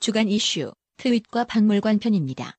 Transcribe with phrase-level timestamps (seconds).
[0.00, 2.57] 주간 이슈, 트윗과 박물관 편입니다.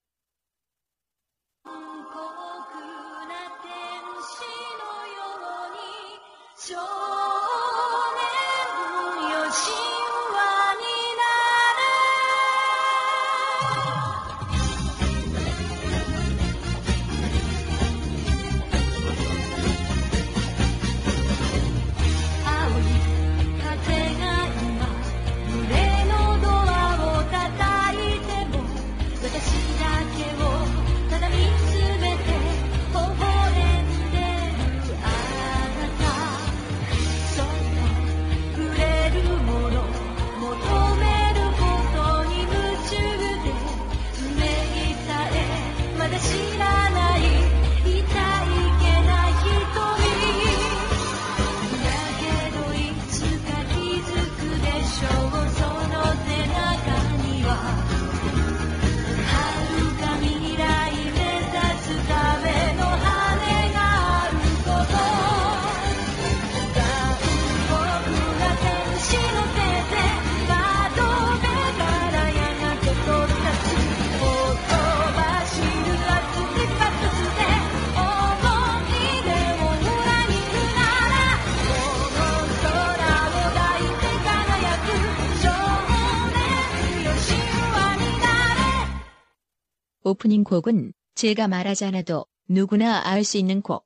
[90.09, 93.85] 오프닝 곡은 제가 말하지 않아도 누구나 알 수 있는 곡.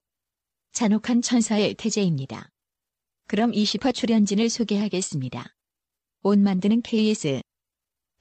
[0.72, 2.50] 잔혹한 천사의 태제입니다.
[3.28, 5.54] 그럼 20화 출연진을 소개하겠습니다.
[6.24, 7.42] 옷 만드는 KS.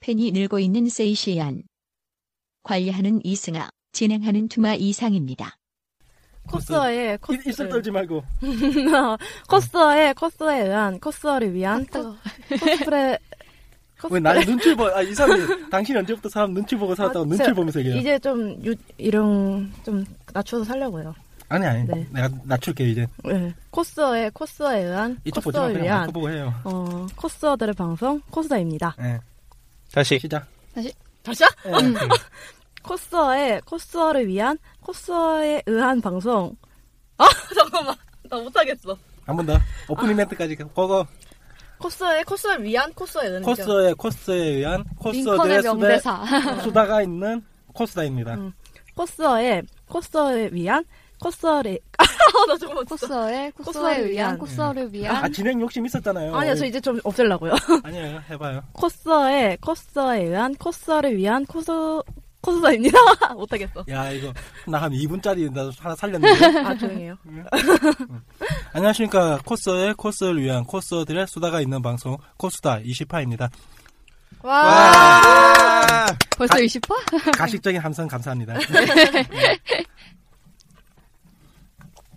[0.01, 1.63] 팬이 늘고 있는 세이시안.
[2.63, 5.55] 관리하는 이승아, 진행하는 투마 이상입니다.
[6.49, 8.21] 코스어의 코스 입, 입술 떨지 말고.
[9.47, 12.15] 코스어의 코스어에 의한 코스어를 위한 코,
[12.49, 13.17] 코스프레
[14.11, 15.41] 왜 나의 눈치 보, 아, 이 사람이,
[15.71, 17.99] 당신 언제부터 사람 눈치 보고 살았다고 아, 눈치 보면서 얘기해요.
[17.99, 20.03] 이제 좀 유, 이런 좀
[20.33, 21.13] 낮춰서 살려고요.
[21.49, 21.85] 아니, 아니.
[21.87, 22.07] 네.
[22.11, 23.07] 내가 낮출게, 이제.
[23.23, 23.53] 네.
[23.69, 25.67] 코스어의 코스어에 의한 이쪽 보지 마.
[25.67, 26.53] 그냥 보고 해요.
[26.63, 28.95] 어 코스어들의 방송 코스어입니다.
[29.01, 29.19] 예.
[29.91, 30.17] 다시.
[30.19, 30.47] 시작.
[31.23, 31.47] 다시요?
[31.67, 31.71] 예.
[32.81, 36.55] 코스어의 코스어를 위한 코스어에 의한 방송.
[37.17, 37.25] 아
[37.55, 37.95] 잠깐만
[38.29, 38.97] 나 못하겠어.
[39.25, 39.57] 한 번 더.
[39.87, 41.05] 오프닝 멘트까지 고고.
[41.83, 44.83] 코스어의 코스어를 위한 코스어에 의한 코스에, 코스에 의한
[45.13, 46.23] 수다, 명대사.
[46.63, 48.35] 수다가 있는 코스다입니다.
[48.35, 48.53] 음.
[48.95, 50.85] 코스어의 코스어에 위한
[51.19, 53.07] 코스어를 아나 잠깐만 진짜.
[53.07, 54.37] 코스어의 코스어에 의한 위한.
[54.37, 56.35] 코스어를 위한 아, 진행 욕심 있었잖아요.
[56.35, 57.53] 아니요 저 이제 좀 없애려고요.
[57.83, 58.61] 아니에요, 해봐요.
[58.73, 61.71] 코스어의 코스어에 의한 코스어를 위한 코스
[62.43, 62.97] 코스어입니다.
[63.33, 63.85] 못하겠어.
[63.89, 64.31] 야, 이거,
[64.67, 66.59] 나 한 2분짜리 나 하나 살렸는데.
[66.59, 67.17] 아 조용해요.
[68.73, 69.39] 안녕하십니까.
[69.45, 73.49] 코스의 코스를 위한 코스들의 수다가 있는 방송, 코스다 20화입니다.
[74.41, 76.05] 와!
[76.37, 76.57] 벌써 아.
[76.57, 77.31] 20화?
[77.37, 78.55] 가식적인 함성 감사합니다.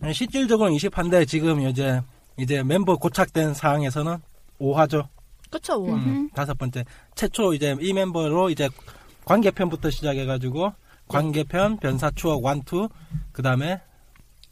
[0.00, 2.00] 네, 실질적으로 20화인데 지금 이제
[2.36, 4.18] 이제 멤버 고착된 상황에서는
[4.60, 5.06] 5화죠.
[5.50, 5.94] 그쵸 뭐.
[5.94, 6.84] 음, 다섯 번째
[7.14, 8.68] 최초 이제 이 멤버로 이제
[9.26, 10.72] 관계편부터 시작해가지고
[11.08, 12.88] 관계편, 변사 추억 1, 2,
[13.32, 13.80] 그 다음에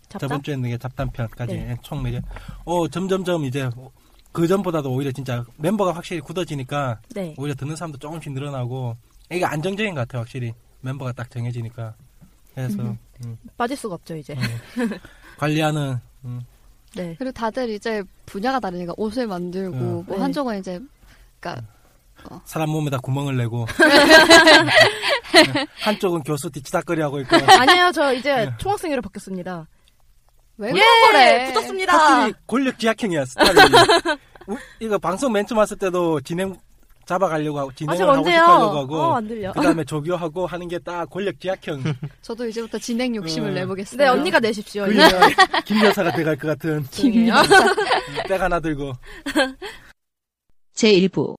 [0.09, 0.29] 잡담?
[0.29, 1.77] 저번 주에 있는 게 잡담편까지 네.
[1.83, 2.23] 총 4개.
[2.65, 3.71] 어, 점점점 이제
[4.33, 7.35] 그 전보다도 오히려 진짜 멤버가 확실히 굳어지니까 네.
[7.39, 8.97] 오히려 듣는 사람도 조금씩 늘어나고
[9.33, 10.53] 이게 안정적인 것 같아요, 확실히.
[10.81, 11.95] 멤버가 딱 정해지니까.
[12.55, 12.83] 그래서
[13.25, 14.37] 음, 빠질 수가 없죠 이제.
[15.39, 16.41] 관리하는 음,
[16.95, 17.15] 네.
[17.19, 20.05] 그리고 다들 이제 분야가 다르니까 옷을 만들고 음.
[20.07, 20.23] 뭐 네.
[20.23, 20.81] 한쪽은 이제
[21.41, 21.67] 그러니까
[22.45, 23.67] 사람 몸에다 구멍을 내고
[25.83, 29.67] 한쪽은 교수 뒤치다거리하고 있고 아니에요 저 이제 총학생회로 바뀌었습니다.
[30.57, 31.53] 왜예 그런 거래?
[31.53, 31.93] 붙었습니다.
[31.97, 33.59] 확실히 권력 지약형이야 스타일이.
[34.47, 36.55] 우- 이거 방송 맨 처음 왔을 때도 진행
[37.07, 38.41] 잡아가려고 하고 진행을 하고 언제요?
[38.41, 39.53] 싶어하려고 하고 어, 안 들려.
[39.53, 41.83] 그다음에 조교하고 하는 게 딱 권력 지약형
[42.23, 43.55] 저도 이제부터 진행 욕심을 음.
[43.55, 43.99] 내보겠어요.
[43.99, 44.87] 네, 언니가 내십시오.
[45.65, 47.35] 김 여사가 돼갈 것 같은 김이요.
[48.29, 48.93] 백 하나 들고
[50.73, 51.35] 제 1부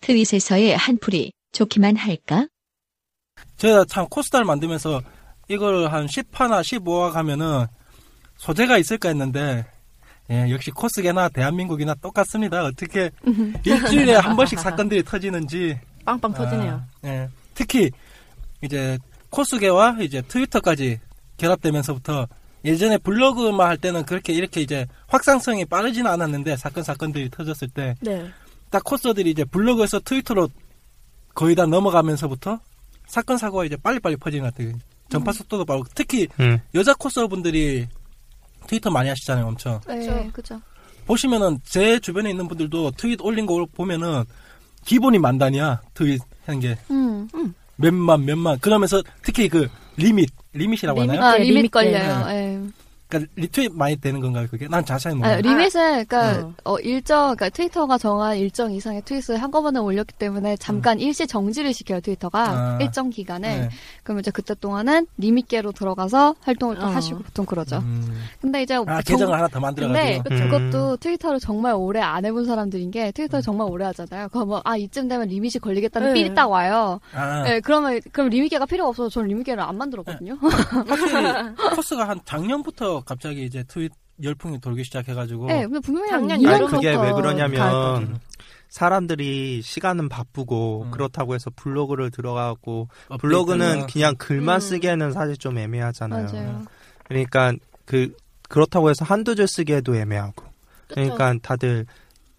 [0.00, 2.46] 트윗에서의 한풀이 좋기만 할까?
[3.56, 5.02] 제가 참 코스타를 만들면서
[5.48, 7.66] 이걸 한 10화나 15화 가면은
[8.36, 9.66] 소재가 있을까 했는데
[10.30, 12.64] 예, 역시 코스계나 대한민국이나 똑같습니다.
[12.64, 13.10] 어떻게
[13.64, 16.82] 일주일에 한 번씩 사건들이 터지는지 빵빵 터지네요.
[17.02, 17.28] 아, 예.
[17.54, 17.90] 특히
[18.62, 18.98] 이제
[19.30, 21.00] 코스계와 이제 트위터까지
[21.38, 22.28] 결합되면서부터
[22.64, 27.94] 예전에 블로그만 할 때는 그렇게 이렇게 이제 확산성이 빠르지는 않았는데 사건 사건들이 터졌을 때
[28.70, 28.90] 딱 네.
[28.90, 30.48] 코스들이 이제 블로그에서 트위터로
[31.34, 32.60] 거의 다 넘어가면서부터
[33.06, 34.74] 사건 사고가 이제 빨리빨리 퍼지는 것 같아요.
[35.08, 36.58] 전파 속도도 빠르고 특히 음.
[36.74, 37.86] 여자 코스분들이
[38.66, 39.80] 트위터 많이 하시잖아요, 엄청.
[39.86, 40.60] 네, 그죠.
[41.06, 44.24] 보시면은 제 주변에 있는 분들도 트윗 올린 거 보면은
[44.84, 47.26] 기본이 만 단위야 트윗 하는 게 음.
[47.76, 51.16] 몇만 몇만 그러면서 특히 그 limit limit이라고 limit?
[51.16, 51.26] 하나요?
[51.26, 52.26] 아, 네, limit limit 걸려요.
[52.26, 52.34] 때문에.
[52.34, 52.60] 예.
[53.08, 54.68] 그러니까 리트윗 많이 되는 건가요 그게?
[54.68, 55.36] 난 자세히 아, 몰라.
[55.36, 56.72] limit은 그러니까 어.
[56.74, 62.00] 어, 일정 그러니까 트위터가 정한 일정 이상의 tweet을 한꺼번에 올렸기 때문에 잠깐 일시 정지를 시켜요
[62.00, 62.56] 트위터가 음.
[62.56, 62.78] 아.
[62.82, 63.68] 일정 기간에 네.
[64.02, 66.90] 그러면 이제 그때 동안은 limit계로 들어가서 활동을 또 어.
[66.90, 67.78] 하시고 보통 그러죠.
[67.78, 68.22] 음.
[68.40, 69.88] 근데 이제 아 정- 계정을 하나 더 근데 만들어
[70.22, 70.34] 가지고.
[70.34, 70.50] 음.
[70.70, 74.28] 그것도 트위터를 정말 오래 안 해본 사람들인 게 트위터를 정말 오래 하잖아요.
[74.32, 76.20] 그러면 아 이쯤 되면 limit이 걸리겠다는 네.
[76.20, 77.00] feel이 딱 와요.
[77.14, 80.36] 아, 네, 그러면 그럼 limit계가 필요가 없어서 저는 limit계를 안 만들었거든요.
[80.40, 81.22] 확실히
[81.74, 83.92] 코스가 한 작년부터 갑자기 이제 트윗
[84.22, 88.18] 열풍이 돌기 시작해가지고 네, 근데 분명히 작년 아니, 2년부터 그게 왜 그러냐면 가을까지는.
[88.68, 90.90] 사람들이 시간은 바쁘고 음.
[90.90, 92.88] 그렇다고 해서 블로그를 들어가고.
[93.20, 94.60] 블로그는 그냥 글만 음.
[94.60, 96.26] 쓰기에는 사실 좀 애매하잖아요.
[96.32, 96.64] 맞아요.
[97.04, 97.54] 그러니까
[97.84, 98.14] 그
[98.48, 100.44] 그렇다고 해서 한두 줄 쓰기에도 애매하고.
[100.88, 101.86] 그러니까 다들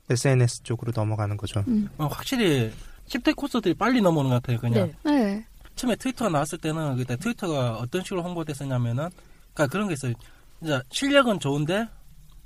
[0.09, 1.63] SNS 쪽으로 넘어가는 거죠.
[1.97, 2.71] 어, 확실히
[3.07, 4.59] 10대 코스들이 빨리 넘어오는 것 같아요.
[4.59, 5.11] 그냥 네.
[5.11, 5.45] 네.
[5.75, 9.09] 처음에 트위터가 나왔을 때는 그때 트위터가 어떤 식으로 홍보됐었냐면은
[9.53, 10.13] 그러니까 그런 게 있어요.
[10.61, 11.87] 이제 실력은 좋은데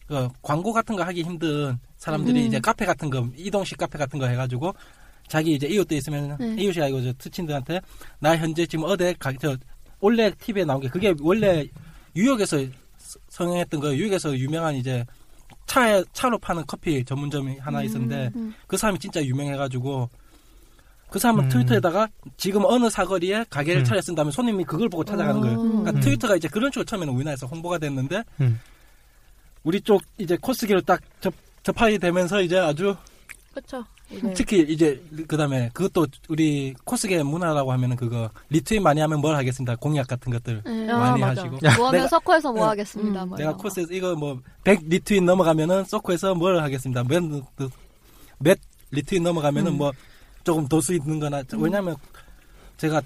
[0.07, 2.47] 그 광고 같은 거 하기 힘든 사람들이 음.
[2.47, 4.73] 이제 카페 같은 거 이동식 카페 같은 거 해가지고
[5.27, 6.55] 자기 이제 이웃도 있으면 네.
[6.61, 7.79] 이웃이 아니고 저 특친들한테
[8.19, 9.55] 나 현재 지금 어디 가저
[9.99, 11.65] 원래 TV에 나온 게 그게 원래
[12.15, 12.57] 뉴욕에서
[12.97, 13.95] 서- 성행했던 거예요.
[13.95, 15.05] 뉴욕에서 유명한 이제
[15.65, 18.53] 차 차로 파는 커피 전문점이 하나 있었는데 음.
[18.67, 20.09] 그 사람이 진짜 유명해가지고
[21.13, 21.49] 그 사람은 음.
[21.49, 22.07] 트위터에다가
[22.37, 23.85] 지금 어느 사거리에 가게를 음.
[23.85, 25.59] 차렸다면 손님이 그걸 보고 찾아가는 거예요.
[25.61, 25.99] 그러니까 음.
[25.99, 28.59] 트위터가 이제 그런 식으로 처음에는 우리나라에서 홍보가 됐는데 음.
[29.63, 31.31] 우리 쪽 이제 코스기로 딱 접,
[31.61, 32.95] 접하게 되면서 이제 아주
[33.51, 33.85] 그렇죠.
[34.33, 39.75] 특히 이제 그다음에 그것도 우리 코스계 문화라고 하면은 그거 리트윗 많이 하면 뭘 하겠습니다.
[39.75, 40.89] 공약 같은 것들 네.
[40.89, 41.41] 아, 많이 맞아.
[41.43, 42.69] 하시고 뭐 하면 내가- 서커에서 뭐 네.
[42.69, 43.23] 하겠습니다.
[43.23, 43.29] 음.
[43.29, 43.55] 뭐 내가.
[43.55, 47.03] 코스에서 이거 뭐 100 리트윗 넘어가면은 소코에서 뭘 하겠습니다.
[47.03, 47.21] 몇,
[48.39, 48.57] 몇
[48.89, 49.77] 리트윗 넘어가면은 음.
[49.77, 49.91] 뭐
[50.43, 51.95] 조금 더수 있는 거나 왜냐면
[52.77, 53.01] 제가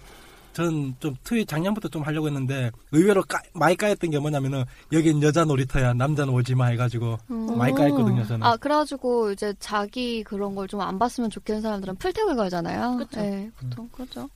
[0.53, 5.45] 전 좀 트윗 작년부터 좀 하려고 했는데 의외로 까, 많이 까였던 게 뭐냐면은 여긴 여자
[5.45, 7.55] 놀이터야 남자는 오지 마 해가지고 음.
[7.57, 8.43] 많이 까였거든요 저는.
[8.45, 12.97] 아, 그래가지고 이제 자기 그런 걸 좀 안 봤으면 좋겠는 사람들은 플텍을 걸잖아요.
[12.97, 13.21] 그쵸.
[13.21, 14.27] 네, 보통 그렇죠.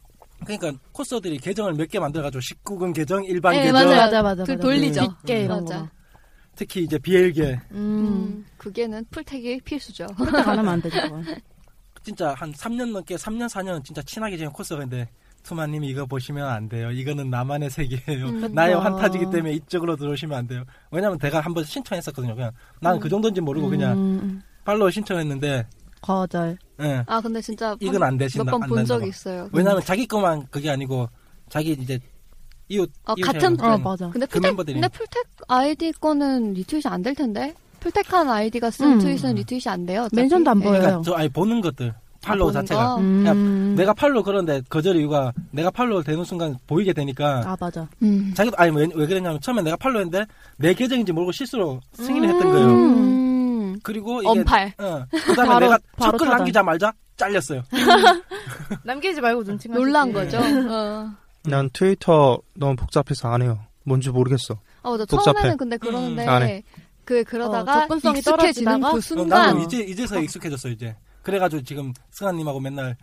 [0.45, 3.95] 그러니까 코스들이 계정을 몇 개 만들어가지고 19금 계정, 일반 네, 계정, 맞아요.
[4.01, 4.43] 맞아 맞아.
[4.43, 4.61] 그 맞아.
[4.61, 5.15] 돌리죠.
[5.25, 5.79] 게 이런 맞아.
[5.81, 5.89] 거.
[6.55, 7.75] 특히 이제 BL계 음.
[7.75, 10.05] 음, 그게는 풀택이 필수죠.
[10.17, 10.97] 그때 안 하면 안 되죠.
[12.03, 15.09] 진짜 한 3년 넘게 3년 4년 진짜 친하게 지낸 코스가 있는데
[15.43, 16.91] 투마님 이거 보시면 안 돼요.
[16.91, 18.25] 이거는 나만의 세계예요.
[18.27, 18.49] 음.
[18.53, 18.83] 나의 그쵸.
[18.83, 20.63] 환타지기 때문에 이쪽으로 들어오시면 안 돼요.
[20.91, 22.35] 왜냐면 내가 한번 신청했었거든요.
[22.35, 25.67] 그냥 나는 그 정도인지 모르고 그냥 음, 팔로우 신청했는데
[26.01, 26.57] 거절.
[26.81, 27.03] 예.
[27.07, 28.43] 아, 근데 진짜 이건 안 되신다.
[28.45, 28.85] 몇번안 본.
[28.85, 29.49] 적이 있어요.
[29.51, 31.07] 왜냐면 자기 것만 그게 아니고
[31.49, 31.99] 자기 이제
[32.69, 34.09] 이웃 어, 같은 좀어 맞아.
[34.09, 34.73] 근데 그 플텍, 멤버들이.
[34.79, 37.53] 근데 플텍 아이디 거는 리트윗이 안 될 텐데?
[37.81, 38.99] 플텍한 아이디가 쓴 음.
[38.99, 40.03] 트윗은 리트윗이 안 돼요.
[40.03, 40.15] 어차피.
[40.15, 40.65] 멘션도 안 네.
[40.65, 40.79] 보여요.
[40.81, 42.97] 그러니까 저 아니 보는 것들 팔로우 아, 자체가 거?
[43.01, 43.73] 음.
[43.75, 47.87] 내가 팔로우 그런데 거절 이유가 내가 팔로우 되는 순간 보이게 되니까 아 맞아.
[48.03, 48.31] 음.
[48.35, 50.25] 자기도 아니 왜, 왜 그랬냐면 처음에 내가 팔로우 했는데
[50.57, 52.67] 내 계정인지 모르고 실수로 승인을 했던 거예요.
[52.67, 53.79] 음.
[53.83, 54.73] 그리고 이게 언팔.
[54.77, 56.37] 어, 그다음에 바로- 내가 바로 첫글 차단.
[56.37, 57.63] 남기자마자 잘렸어요.
[58.83, 59.77] 남기지 말고 눈치만.
[59.77, 60.13] 놀란.
[60.13, 60.37] 거죠.
[60.39, 61.09] 어.
[61.43, 63.59] 난 트위터 너무 복잡해서 안 해요.
[63.83, 64.59] 뭔지 모르겠어.
[64.83, 65.33] 어, 나 복잡해.
[65.33, 66.61] 처음에는 근데 그러는데 음.
[67.11, 68.91] 그 그러다가 어, 접근성이 익숙해지는 떨어지다가?
[68.93, 70.95] 그 어, 순간 나도 이제 이제서 익숙해졌어 이제.
[71.23, 72.95] 그래가지고 지금 승아님하고 맨날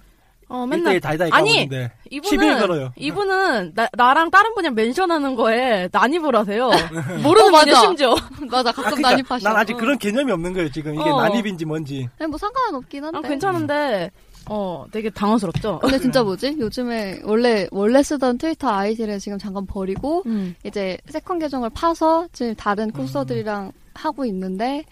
[0.48, 2.92] 어 맨날 다이다이 아니, 이분은 10일 걸어요.
[2.96, 6.70] 이분은 나, 나랑 다른 분이랑 멘션하는 거에 난입을 하세요.
[7.22, 7.80] 모르는 어, 분이 맞아.
[7.82, 8.16] 심지어.
[8.50, 9.46] 맞아 아, 가끔 그러니까 난입하셔.
[9.46, 9.76] 난 아직 어.
[9.76, 11.20] 그런 개념이 없는 거예요 지금 이게 어.
[11.20, 12.08] 난입인지 뭔지.
[12.18, 13.18] 아니, 뭐 상관은 없긴 한데.
[13.18, 14.10] 아, 괜찮은데
[14.48, 15.80] 어 되게 당황스럽죠.
[15.80, 16.56] 근데 진짜 뭐지?
[16.58, 20.54] 요즘에 원래 원래 쓰던 트위터 아이디를 지금 잠깐 버리고 음.
[20.64, 24.84] 이제 second 계정을 파서 지금 다른 코스들이랑 하고 있는데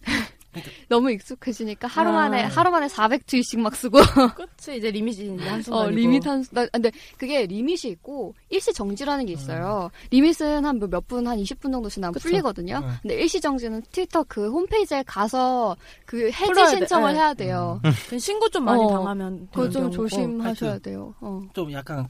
[0.88, 2.12] 너무 익숙해지니까 하루 아.
[2.12, 3.98] 만에 하루 만에 400트윗씩 막 쓰고
[4.36, 5.74] 그치 이제 limit이 한순간이고.
[5.76, 9.90] 어, limit 한, 나, 근데 그게 limit이 있고, 일시 정지라는 게 있어요.
[10.10, 12.28] limit은 한 몇 분, 한 20분 정도 지나면 그쵸.
[12.28, 12.80] 풀리거든요.
[12.80, 12.86] 네.
[13.02, 16.76] 근데 일시 정지는 트위터 그 홈페이지에 가서 그 해지 풀어야 돼.
[16.78, 17.18] 신청을 네.
[17.18, 17.80] 해야 돼요.
[18.08, 19.90] 그 신고 좀 많이 어, 당하면 그거 좀.
[19.90, 20.78] 조심하셔야.
[20.78, 21.14] 돼요.
[21.20, 21.42] 어.
[21.52, 22.08] 좀 약간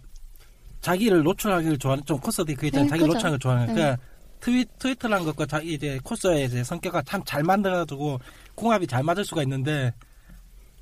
[0.80, 2.85] 자기를 노출하기를 좋아하는 좀 코스들이 그게 있잖아요.
[2.87, 3.12] 네, 자기 그죠.
[3.12, 3.66] 노출하는 걸 좋아하는.
[3.66, 3.75] 네.
[3.75, 4.02] 그러니까
[4.40, 8.18] 트윗 트위터라는 것과 자기 이제 코스의 이제 성격과 참 잘 만들어가지고
[8.54, 9.92] 궁합이 잘 맞을 수가 있는데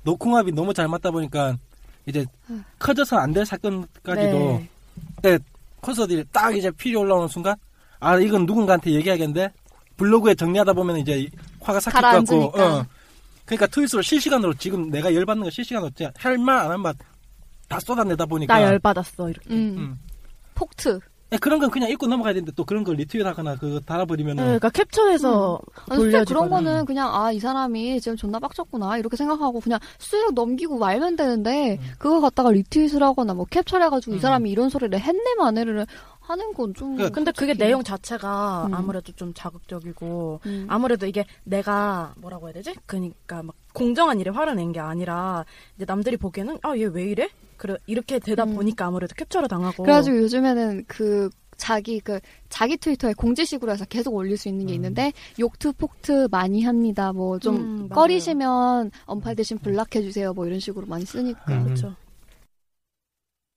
[0.03, 1.57] 노 궁합이 너무 잘 맞다 보니까
[2.05, 2.63] 이제 음.
[2.79, 4.69] 커져서 안 될 사건까지도 네.
[5.15, 5.39] 그때
[5.81, 7.55] 코스들이 딱 이제 필요 올라오는 순간
[7.99, 9.51] 아 이건 누군가한테 얘기하겠는데
[9.97, 11.27] 블로그에 정리하다 보면 이제
[11.61, 12.61] 화가 삭힐 것 같고.
[12.61, 12.85] 어.
[13.45, 19.49] 그러니까 트윗으로 실시간으로 지금 내가 열받는 거 실시간으로 할말 안할말다 쏟아내다 보니까 나 열받았어 이렇게.
[19.53, 19.75] 음.
[19.77, 19.99] 음.
[20.55, 20.99] 폭트.
[21.31, 24.69] 야, 그런 건 그냥 읽고 넘어가야 되는데 또 그런 걸 리트윗하거나 그거 달아버리면은 네, 그러니까
[24.69, 25.59] 캡처해서
[25.89, 26.49] 아니, 진짜 그런 돌려주거나.
[26.49, 31.77] 거는 그냥 아 이 사람이 지금 존나 빡쳤구나 이렇게 생각하고 그냥 쓱 넘기고 말면 되는데
[31.79, 31.87] 음.
[31.99, 34.19] 그거 갖다가 리트윗을 하거나 뭐 캡처를 해가지고 이 음.
[34.19, 35.85] 사람이 이런 소리를 했네 마네를
[36.21, 36.95] 하는 건 좀.
[36.97, 37.53] 그- 근데 그게.
[37.53, 38.73] 내용 자체가 음.
[38.73, 40.65] 아무래도 좀 자극적이고 음.
[40.69, 42.73] 아무래도 이게 내가 뭐라고 해야 되지?
[42.87, 45.45] 그러니까 막 공정한 일에 화를 낸 게 아니라
[45.75, 47.29] 이제 남들이 보기에는 아 얘 왜 이래?
[47.57, 48.55] 그래 이렇게 되다 음.
[48.55, 54.37] 보니까 아무래도 캡처를 당하고 그래가지고 요즘에는 그 자기 그 자기 트위터에 공지식으로 해서 계속 올릴
[54.37, 54.75] 수 있는 게 음.
[54.75, 57.11] 있는데 욕트 폭트 많이 합니다.
[57.11, 57.89] 뭐좀 음.
[57.89, 60.33] 꺼리시면 언팔 대신 블락해 주세요.
[60.33, 61.41] 뭐 이런 식으로 많이 쓰니까.
[61.53, 61.63] 음.
[61.65, 61.95] 그렇죠.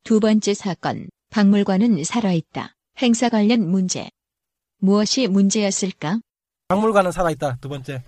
[0.04, 2.74] 두 번째 사건, 박물관은 살아있다.
[3.00, 4.10] 행사 관련 문제.
[4.78, 6.18] 무엇이 문제였을까?
[6.68, 8.02] 박물관은 살아있다 두 번째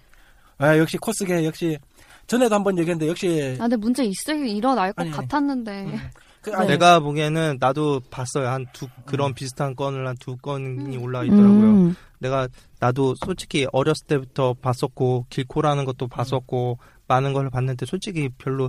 [0.58, 1.78] 아 역시 코스계 역시
[2.26, 5.10] 전에도 한번 얘기했는데 역시 아 근데 문제 있을 일어날 것 아니.
[5.10, 5.84] 같았는데.
[5.84, 5.98] 음,
[6.40, 6.56] 그, 네.
[6.56, 8.48] 아니, 내가 보기에는 나도 봤어요.
[8.48, 9.34] 한 두 그런 음.
[9.34, 11.48] 비슷한 건을 한 두 건이 올라 있더라고요.
[11.48, 11.96] 음.
[12.18, 12.48] 내가
[12.80, 18.68] 나도 솔직히 어렸을 때부터 봤었고 길코라는 것도 봤었고 많은 걸 봤는데 솔직히 별로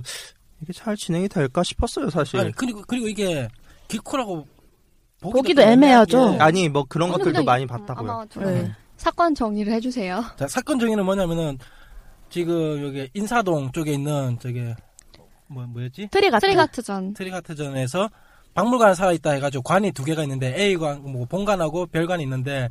[0.62, 2.40] 이게 잘 진행이 될까 싶었어요, 사실.
[2.40, 3.48] 아니, 그리고 그리고 이게
[3.88, 4.46] 기코라고
[5.20, 6.32] 보기도 좀 애매하죠.
[6.32, 8.24] 게 아니 뭐 그런 아니, 것들도 많이 음, 봤다고요.
[8.38, 8.72] 네.
[8.96, 10.24] 사건 정리를 해주세요.
[10.38, 11.58] 자, 사건 정리는 뭐냐면은
[12.28, 14.74] 지금 여기 인사동 쪽에 있는 저게
[15.48, 16.08] 뭐 뭐였지?
[16.10, 17.14] 트릭아트 트릭아트전.
[17.14, 18.10] 트릭아트전에서
[18.54, 22.68] 박물관 살아있다 해가지고 관이 두 개가 있는데 A관 뭐 본관하고 별관이 있는데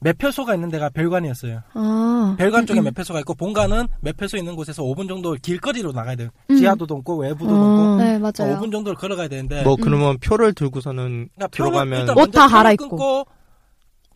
[0.00, 1.62] 매표소가 있는 데가 별관이었어요.
[1.74, 2.34] 아.
[2.36, 2.84] 별관 쪽에 음, 음.
[2.86, 6.28] 매표소가 있고 본관은 매표소 있는 곳에서 5분 정도 길거리로 나가야 돼요.
[6.50, 6.56] 음.
[6.56, 7.56] 지하도 돕고 외부도 음.
[7.56, 8.58] 돕고 네 맞아요.
[8.58, 9.80] 5분 정도를 걸어가야 되는데 뭐 음.
[9.80, 12.88] 그러면 표를 들고서는 그러니까 들어가면 옷 다 갈아입고.
[12.88, 13.26] 끊고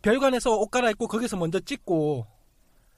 [0.02, 2.26] 별관에서 옷 갈아입고 거기서 먼저 찍고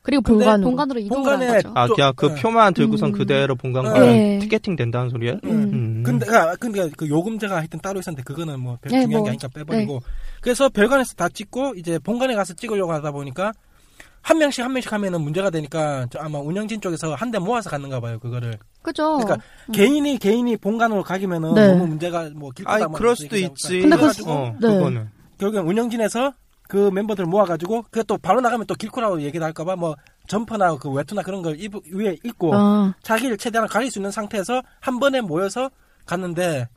[0.09, 0.71] 그리고 근데 본관으로.
[0.71, 1.71] 본관으로 이동을 거죠.
[1.75, 2.35] 아 그냥 그 네.
[2.41, 3.13] 표만 들고선 음.
[3.13, 3.91] 그대로 본관 네.
[3.91, 4.39] 가면 네.
[4.39, 5.35] 티켓팅 된다는 소리예요?
[5.45, 5.51] 음.
[5.51, 6.03] 음.
[6.03, 9.49] 근데 아, 근데 그 요금제가 하여튼 따로 있었는데 그거는 뭐별 네, 중요한 뭐, 게 아니니까
[9.49, 10.01] 빼버리고
[10.41, 13.53] 그래서 별관에서 다 찍고 이제 본관에 가서 찍으려고 하다 보니까
[14.23, 18.01] 한 명씩 한 명씩 하면은 문제가 되니까 저 아마 운영진 쪽에서 한 대 모아서 갔는가
[18.01, 19.19] 봐요 그거를 그죠.
[19.19, 19.37] 그러니까
[19.75, 21.67] 개인이 개인이 본관으로 가기면은 네.
[21.69, 23.37] 너무 문제가 뭐 길거다 아니 뭐 그럴 수도.
[23.37, 23.81] 있지.
[23.83, 24.69] 근데 그- 어, 네.
[24.69, 26.33] 그거는 결국엔 운영진에서
[26.69, 29.97] 그 멤버들 모아가지고 그 또 바로 나가면 또 길코라고 얘기도 할까봐 뭐
[30.29, 32.95] 점퍼나 그 외투나 그런 걸 입, 위에 입고 아.
[33.03, 35.71] 자기를 최대한 가릴 수 있는 상태에서 한 번에 모여서
[36.07, 36.69] 갔는데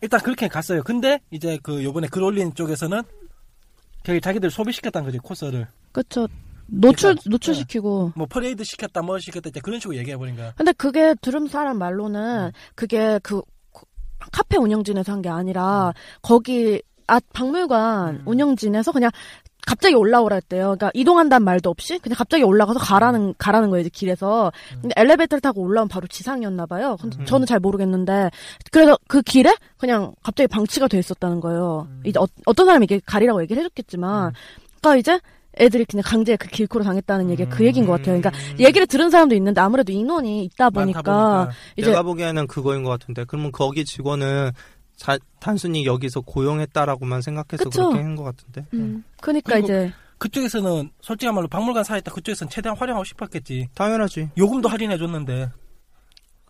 [0.00, 0.82] 일단 그렇게 갔어요.
[0.82, 3.02] 근데 이제 그 요번에 글 올린 쪽에서는
[4.02, 6.26] 저기 자기들 소비시켰다는 거지 코스를 그쵸.
[6.72, 8.12] 노출, 그러니까, 노출시키고.
[8.14, 10.52] 뭐 퍼레이드 시켰다 뭐 시켰다 이제 그런 식으로 얘기해 버린 거야.
[10.56, 13.42] 근데 그게 들은 사람 말로는 그게 그그
[14.32, 18.22] 카페 운영진에서 한 게 아니라 거기 아 박물관 음.
[18.24, 19.10] 운영진에서 그냥
[19.66, 20.62] 갑자기 올라오라 했대요.
[20.76, 24.50] 그러니까 이동한다는 말도 없이 그냥 갑자기 올라가서 가라는 가라는 거예요, 이제 길에서.
[24.80, 26.96] 근데 엘리베이터를 타고 올라오면 바로 지상이었나 봐요.
[27.00, 27.24] 근데 음.
[27.26, 28.30] 저는 잘 모르겠는데
[28.70, 31.88] 그래서 그 길에 그냥 갑자기 방치가 돼 있었다는 거예요.
[31.90, 32.02] 음.
[32.06, 34.32] 이제 어, 떤 사람이 이게 가리라고 얘기를 해줬겠지만, 음.
[34.80, 35.20] 그러니까 이제
[35.58, 38.18] 애들이 그냥 강제 그 길코로 당했다는 얘기 그 얘기인 것 같아요.
[38.18, 38.60] 그러니까 음.
[38.60, 43.24] 얘기를 들은 사람도 있는데 아무래도 인원이 있다 많다 보니까, 이제 내가 보기에는 그거인 것 같은데
[43.24, 44.52] 그러면 거기 직원은
[45.00, 47.88] 자- 단순히 여기서 고용했다라고만 생각해서 그쵸.
[47.88, 49.02] 그렇게 한 것 같은데 음.
[49.22, 53.68] 그러니까 그리고 이제 그쪽에서는 솔직한 말로 박물관 살아있다 그쪽에서는 최대한 활용하고 싶었겠지.
[53.74, 54.28] 당연하지.
[54.36, 55.50] 요금도 할인해 줬는데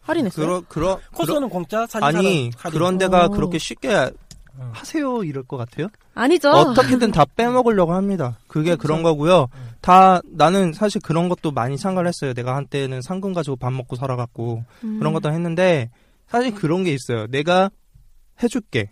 [0.01, 0.45] 할인했어요.
[0.47, 2.73] 그러 그러 코스는 공짜 사진 아니 할인.
[2.73, 3.29] 그런 데가 어.
[3.29, 4.71] 그렇게 쉽게 어.
[4.73, 5.87] 하세요 이럴 것 같아요.
[6.15, 6.51] 아니죠.
[6.51, 8.39] 어떻게든 다 빼먹으려고 합니다.
[8.49, 9.43] 그게 그런 거고요.
[9.55, 9.71] 음.
[9.81, 12.35] 다 나는 사실 그런 것도 많이 참가를 했어요.
[12.35, 14.99] 내가 한때는 상금 가지고 밥 먹고 살아갖고 음.
[14.99, 15.91] 그런 것도 했는데
[16.27, 17.27] 사실 그런 게 있어요.
[17.29, 17.71] 내가
[18.43, 18.91] 해줄게.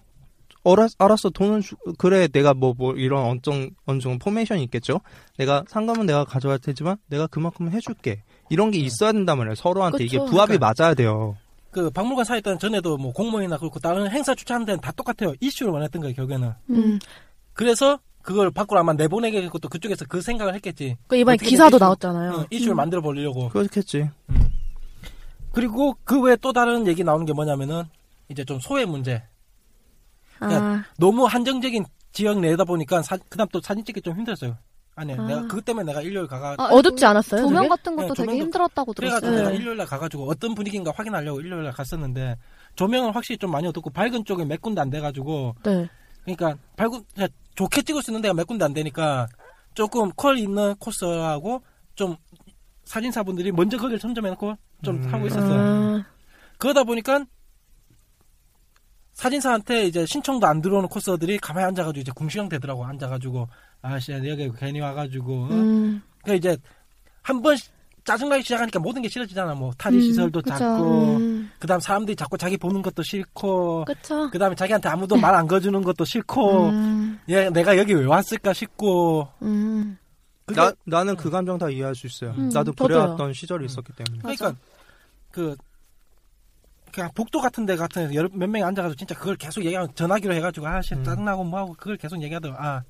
[0.64, 3.24] 알았, 알았어 돈은 주, 그래 내가 뭐뭐 이런
[3.86, 5.00] 어느 정도 포메이션이 있겠죠.
[5.38, 8.22] 내가 상금은 내가 가져갈 테지만 내가 그만큼 해줄게.
[8.50, 9.54] 이런 게 있어야 된단 말이에요.
[9.54, 10.30] 서로한테 이게 그쵸.
[10.30, 10.74] 부합이 그러니까.
[10.82, 11.36] 맞아야 돼요.
[11.70, 15.34] 그 박물관 살아있던 전에도 뭐 공무원이나 그렇고 다른 행사 주최하는 데는 다 똑같아요.
[15.40, 16.52] 이슈를 원했던 거예요 결국에는.
[16.70, 16.98] 음.
[17.52, 20.96] 그래서 그걸 밖으로 아마 내보내겠고 또 그쪽에서 그 생각을 했겠지.
[21.06, 22.32] 그 이번에 기사도 이슈- 나왔잖아요.
[22.32, 23.48] 어, 이슈를 만들어 보려고.
[23.50, 24.10] 그렇겠지.
[25.52, 27.84] 그리고 그 외에 또 다른 얘기 나오는 게 뭐냐면은
[28.28, 29.22] 이제 좀 소외 문제.
[30.40, 34.56] 아, 너무 한정적인 지역 내다 보니까 사, 그다음 또 사진 찍기 좀 힘들었어요.
[34.94, 35.16] 아니 아.
[35.26, 37.42] 내가 그것 때문에 내가 일요일 가가 아, 어둡지 그 않았어요?
[37.42, 37.68] 조명 되게?
[37.68, 39.38] 같은 것도 네, 되게 조명도- 힘들었다고 그래가지고 들었어요.
[39.44, 39.56] 내가 네.
[39.56, 42.36] 일요일 날 가가지고 어떤 분위기인가 확인하려고 일요일 날 갔었는데
[42.74, 45.88] 조명은 확실히 좀 많이 어둡고 밝은 쪽에 몇 군데 안 돼가지고 네.
[46.24, 49.28] 그러니까 밝은 그냥 좋게 찍을 수 있는 데가 몇 군데 안 되니까
[49.74, 51.62] 조금 퀄 있는 코스하고
[51.94, 52.16] 좀
[52.84, 55.12] 사진사분들이 먼저 거기를 선점해놓고 좀 음.
[55.14, 55.60] 하고 있었어요.
[55.60, 56.04] 아,
[56.58, 57.24] 그러다 보니까
[59.18, 63.48] 사진사한테 이제 신청도 안 들어오는 코스들이 가만히 앉아가지고 이제 궁시렁 되더라고 앉아가지고
[63.82, 65.48] 아씨 여기 괜히 와가지고 어?
[65.50, 66.56] 음, 그 이제
[67.22, 67.56] 한 번
[68.04, 70.56] 짜증나기 시작하니까 모든 게 싫어지잖아 뭐 탈의 음, 시설도 그쵸.
[70.56, 74.30] 작고 음, 그다음 사람들이 자꾸 자기 보는 것도 싫고 그쵸.
[74.30, 79.26] 그다음에 자기한테 아무도 말 안 거주는 것도 싫고 음, 얘 내가 여기 왜 왔을까 싶고
[79.42, 79.98] 음,
[80.46, 82.30] 그게 나 나는 그 감정 다 이해할 수 있어요.
[82.38, 82.72] 음, 나도.
[82.72, 84.22] 그래왔던 시절이 있었기 때문에.
[84.22, 84.54] 그러니까
[85.32, 85.56] 그
[86.92, 90.34] 그냥 복도 같은 데 같은 데서 여러- 몇 명이 앉아가지고 진짜 그걸 계속 얘기하면 전화기로
[90.34, 91.04] 해가지고 아씨 음.
[91.04, 92.82] 짜증나고 뭐하고 그걸 계속 얘기하더라고 아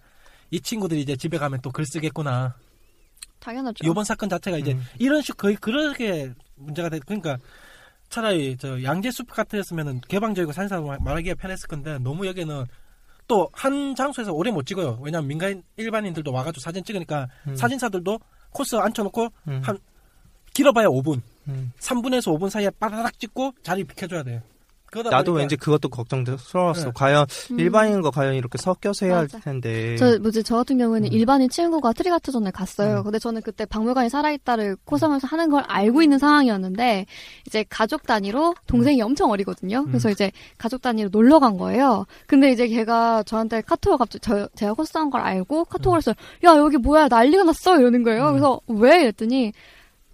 [0.50, 2.54] 이 친구들이 이제 집에 가면 또 글 쓰겠구나
[3.40, 3.86] 당연하죠.
[3.86, 4.82] 요번 사건 자체가 이제 음.
[4.98, 7.36] 이런 식 거의 그렇게 문제가 돼 그러니까
[8.08, 12.64] 차라리 저 양재숲 같았으면은 개방적이고 산사 말하기가 편했을 건데 너무 여기는
[13.28, 17.54] 또 한 장소에서 오래 못 찍어요 왜냐면 민간 일반인들도 와가지고 사진 찍으니까 음.
[17.54, 18.18] 사진사들도
[18.50, 19.60] 코스 앉혀놓고 음.
[19.62, 19.78] 한
[20.54, 21.72] 길어봐야 5분 음.
[21.80, 24.42] 3분에서 5분 사이에 빠라락 찍고 자리 비켜줘야 돼요
[24.90, 26.84] 그러다 나도 보니까 왠지 그것도 걱정스러웠어.
[26.86, 26.90] 네.
[26.94, 27.60] 과연 음.
[27.60, 29.38] 일반인과 과연 이렇게 섞여서 해야 할 맞아.
[29.40, 29.96] 텐데.
[29.96, 31.12] 저 뭐지 저 같은 경우에는 음.
[31.12, 32.98] 일반인 친구가 트리가트전을 갔어요.
[32.98, 33.04] 음.
[33.04, 37.06] 근데 저는 그때 박물관이 살아있다를 코섬에서 하는 걸 알고 있는 상황이었는데
[37.46, 39.84] 이제 가족 단위로 동생이 엄청 어리거든요.
[39.84, 40.12] 그래서 음.
[40.12, 42.06] 이제 가족 단위로 놀러 간 거예요.
[42.26, 46.14] 근데 이제 걔가 저한테 카톡을 갑자기 저 제가 코스한 걸 알고 카톡을 했어요.
[46.44, 48.28] 야 여기 뭐야 난리가 났어 이러는 거예요.
[48.28, 48.32] 음.
[48.32, 49.52] 그래서 왜 이랬더니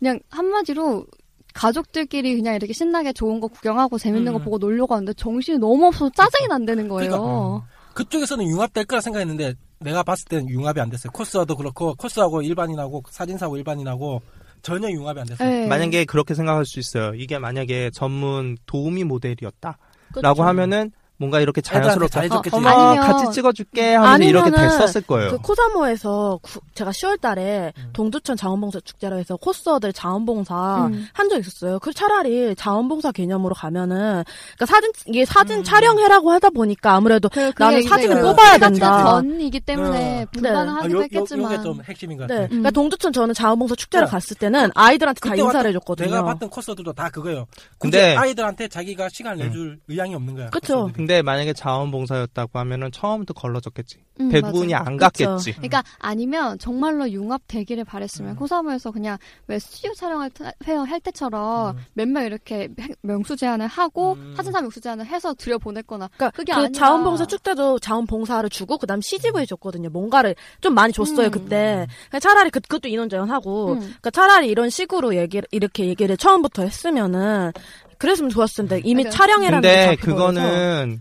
[0.00, 1.07] 그냥 한마디로
[1.54, 4.44] 가족들끼리 그냥 이렇게 신나게 좋은 거 구경하고 재밌는 거 음.
[4.44, 7.11] 보고 놀려고 하는데 정신이 너무 없어서 짜증이 난다는 거예요.
[7.11, 13.02] 그러니까, 그쪽에서는 융합될 거라 생각했는데 내가 봤을 때는 융합이 안 됐어요 코스와도 그렇고 코스하고 일반인하고
[13.08, 14.20] 사진사하고 일반인하고
[14.62, 15.66] 전혀 융합이 안 됐어요 네.
[15.66, 17.14] 만약에 그렇게 생각할 수 있어요.
[17.14, 19.79] 이게 만약에 전문 도우미 모델이었다.
[20.09, 20.20] 그쵸.
[20.20, 22.57] 라고 하면은 뭔가 이렇게 애들한테 자연스럽게 잘해줬겠지.
[22.57, 25.31] 어머 아니면- 같이 찍어줄게 하면서 이렇게 아니면은 됐었을 거예요.
[25.31, 27.90] 그 코사모에서 구- 제가 10월달에 음.
[27.92, 31.07] 동두천 자원봉사 축제로 해서 코스어들 자원봉사 음.
[31.12, 31.79] 한적 있었어요.
[31.79, 34.24] 그 차라리 자원봉사 개념으로 가면은
[34.57, 35.64] 그러니까 사진 이게 사진 음.
[35.64, 39.05] 촬영해라고 하다 보니까 아무래도 그- 나는 사진을 그 뽑아야 된다.
[39.05, 40.27] 전이기 때문에 네.
[40.33, 43.35] 불가능 아, 하기도 요, 요, 했겠지만 요게 좀 핵심인 것 네, 같아요 그러니까 동두천 저는
[43.35, 44.11] 자원봉사 축제를 네.
[44.11, 46.09] 갔을 때는 아이들한테 다 인사를 봤던- 해줬거든요.
[46.11, 47.46] 내가 봤던 코스들도 다 그거예요
[47.79, 50.83] 근데- 근데 아이들한테 자기가 시간 내줄 의향이 없는 거야 그쵸.
[50.83, 51.05] 코스들이.
[51.14, 53.98] 근데 만약에 자원봉사였다고 하면은 처음부터 걸러졌겠지.
[54.20, 54.85] 음, 대부분이 맞아.
[54.88, 55.24] 안 그쵸.
[55.27, 55.53] 갔겠지.
[55.53, 58.37] 그러니까 아니면 정말로 융합되기를 바랬으면 음.
[58.37, 61.85] 코사무에서 그냥 왜 스튜디오 촬영할 때, 회원 할 때처럼 음.
[61.94, 64.35] 몇명 이렇게 행- 명수 제한을 하고 음.
[64.37, 69.00] 사진사 명수 제한을 해서 들여 보냈거나 그러니까 그게 그 아니라 자원봉사 축제도 자원봉사를 주고 그다음
[69.00, 69.90] CGV 해줬거든요.
[69.90, 71.31] 뭔가를 좀 많이 줬어요 음.
[71.31, 71.87] 그때.
[72.11, 73.79] 그냥 차라리 그, 그것도 인원 제한하고 음.
[73.79, 77.53] 그러니까 차라리 이런 식으로 얘기를 이렇게 얘기를 처음부터 했으면은
[77.98, 79.96] 그랬으면 좋았을 텐데 이미 그러니까- 촬영이라는 게 근데.
[79.96, 81.00] 그거는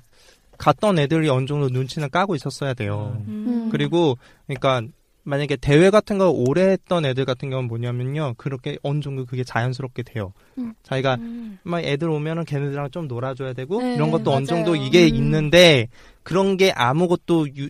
[0.58, 3.22] 갔던 애들이 어느 정도 눈치는 까고 있었어야 돼요.
[3.28, 3.70] 음.
[3.72, 4.82] 그리고 그러니까
[5.26, 8.34] 만약에 대회 같은 거 오래 했던 애들 같은 경우는 뭐냐면요.
[8.38, 10.34] 그렇게 어느 정도 그게 자연스럽게 돼요.
[10.58, 10.74] 음.
[10.84, 11.58] 자기가 음.
[11.64, 14.84] 막 애들 오면은 걔네들이랑 좀 놀아줘야 되고 네, 이런 것도 어느 정도 맞아요.
[14.86, 15.16] 이게 음.
[15.16, 15.88] 있는데
[16.24, 17.70] 그런 게 아무것도 유-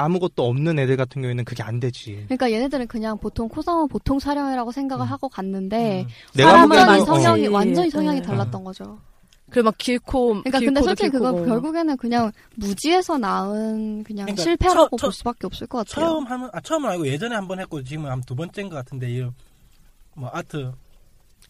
[0.00, 2.24] 아무것도 없는 애들 같은 경우에는 그게 안 되지.
[2.26, 5.10] 그러니까 얘네들은 그냥 보통 코사무 보통 촬영이라고 생각을 음.
[5.10, 6.08] 하고 갔는데 음.
[6.36, 7.48] 내가 사람은 완전히 보기에는 많이 어, 성향이 네.
[7.48, 8.26] 완전히 성향이 네.
[8.26, 8.98] 달랐던 거죠.
[9.50, 11.32] 그리고 막 길코 그러니까 근데 길코도 솔직히 그거.
[11.44, 16.06] 결국에는 그냥 무지에서 나은 그냥 그러니까 실패라고 처- 볼 수밖에 없을 것 같아요.
[16.06, 19.10] 처음 하면 아 처음은 아니고 예전에 한 번 했고 지금은 한 두 번째인 것 같은데
[19.10, 19.32] 이뭐
[20.32, 20.70] 아트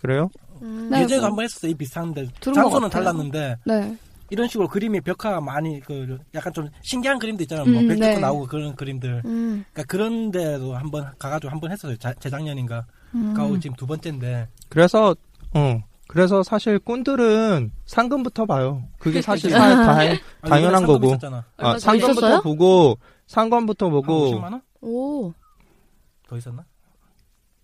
[0.01, 0.31] 그래요?
[0.63, 0.89] 음.
[0.91, 1.29] 네, 예전에 뭐.
[1.29, 2.89] 한번 했었어요 이 비슷한데 장소는.
[2.89, 3.97] 달랐는데 네.
[4.31, 8.09] 이런 식으로 그림이 벽화가 많이 그 약간 좀 신기한 그림도 있잖아요 뭐 음, 백 네.
[8.09, 9.65] 뜯고 나오고 그런 그림들 음.
[9.73, 13.35] 그러니까 그런 데도 한번 가가지고 한번 했었어요 자- 재작년인가 음.
[13.35, 15.15] 가고 지금 두 번째인데 그래서
[15.55, 18.83] 어 그래서 사실 꾼들은 상금부터 봐요.
[18.99, 21.15] 그게 사실 사, 다, 아, 당연한 거고.
[21.57, 22.43] 아, 더 상금부터 있었어요?
[22.43, 24.63] 보고 상금부터 한 보고 50만 원?
[24.81, 25.33] 오.
[26.27, 26.65] 더 있었나?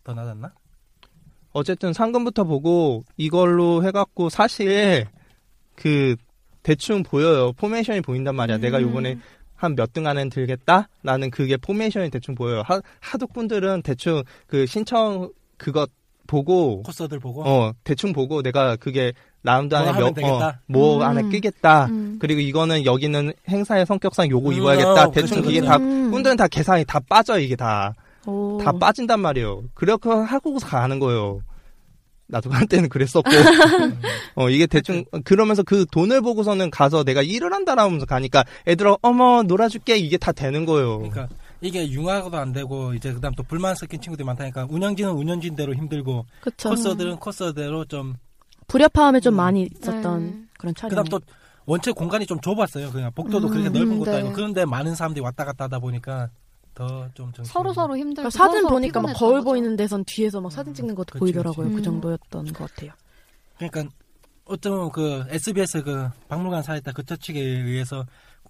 [0.05, 0.53] 더 낮았나?
[1.55, 5.07] 어쨌든 상금부터 보고 이걸로 해갖고 사실
[5.75, 6.15] 그
[6.67, 7.53] 대충 보여요.
[7.53, 8.59] 포메이션이 보인단 말이야.
[8.59, 9.17] 내가 요번에
[9.55, 10.89] 한 몇 등 안에 들겠다?
[11.01, 12.63] 나는 그게 포메이션이 대충 보여요.
[12.67, 15.89] 하, 하도 꾼들은 대충 그 신청 그것
[16.27, 19.13] 보고 코스들 보고 어 대충 보고 내가 그게
[19.45, 20.61] 라운드 뭐 안에 몇, 어, 되겠다.
[20.67, 21.03] 뭐 음.
[21.03, 21.87] 안에 끼겠다.
[21.87, 22.17] 음.
[22.21, 25.05] 그리고 이거는 여기는 행사의 성격상 요거 음, 입어야겠다.
[25.07, 25.71] 어, 대충 그쵸, 이게 그쵸.
[25.71, 26.11] 다 음.
[26.11, 27.95] 꾼들은 다 계산이 다 빠져 이게 다.
[28.27, 28.59] 오.
[28.61, 29.63] 다 빠진단 말이에요.
[29.75, 31.43] 그렇게 하고서 가는 거예요.
[32.29, 33.31] 나도 한때는 그랬었고,
[34.35, 39.97] 어, 이게 대충, 그러면서 그 돈을 보고서는 가서 내가 일을 한다라면서 가니까 애들아, 어머, 놀아줄게.
[39.97, 40.99] 이게 다 되는 거예요.
[40.99, 41.29] 그러니까
[41.61, 46.69] 이게 융화도 안 되고 이제 그다음 또 불만 섞인 친구들이 많다니까 운영진은 운영진대로 힘들고 그쵸.
[46.71, 48.15] 코스들은 코스대로 좀
[48.69, 49.37] 불협화음이 좀 음.
[49.37, 50.35] 많이 있었던 네.
[50.59, 50.91] 그런 촬영.
[50.91, 51.21] 그다음 또
[51.65, 52.91] 원체 공간이 좀 좁았어요.
[52.93, 54.19] 그냥 복도도 음, 그렇게 넓은 음, 것도 네.
[54.19, 56.31] 아니고 그런데 많은 사람들이 왔다 갔다 하다 보니까
[56.77, 59.45] 더좀 정신 서로 서로 힘들고 그러니까 사진 서로 보니까 막 거울 거죠.
[59.45, 61.65] 보이는 데선 뒤에서 막 사진 찍는 것도 그치, 보이더라고요.
[61.67, 61.75] 그치.
[61.75, 61.83] 그 음.
[61.83, 62.93] 정도였던 것 같아요.
[63.57, 63.85] 그러니까
[64.45, 68.05] 어쩌면 그 SBS 그 박물관 살았다 그 처측에 의해서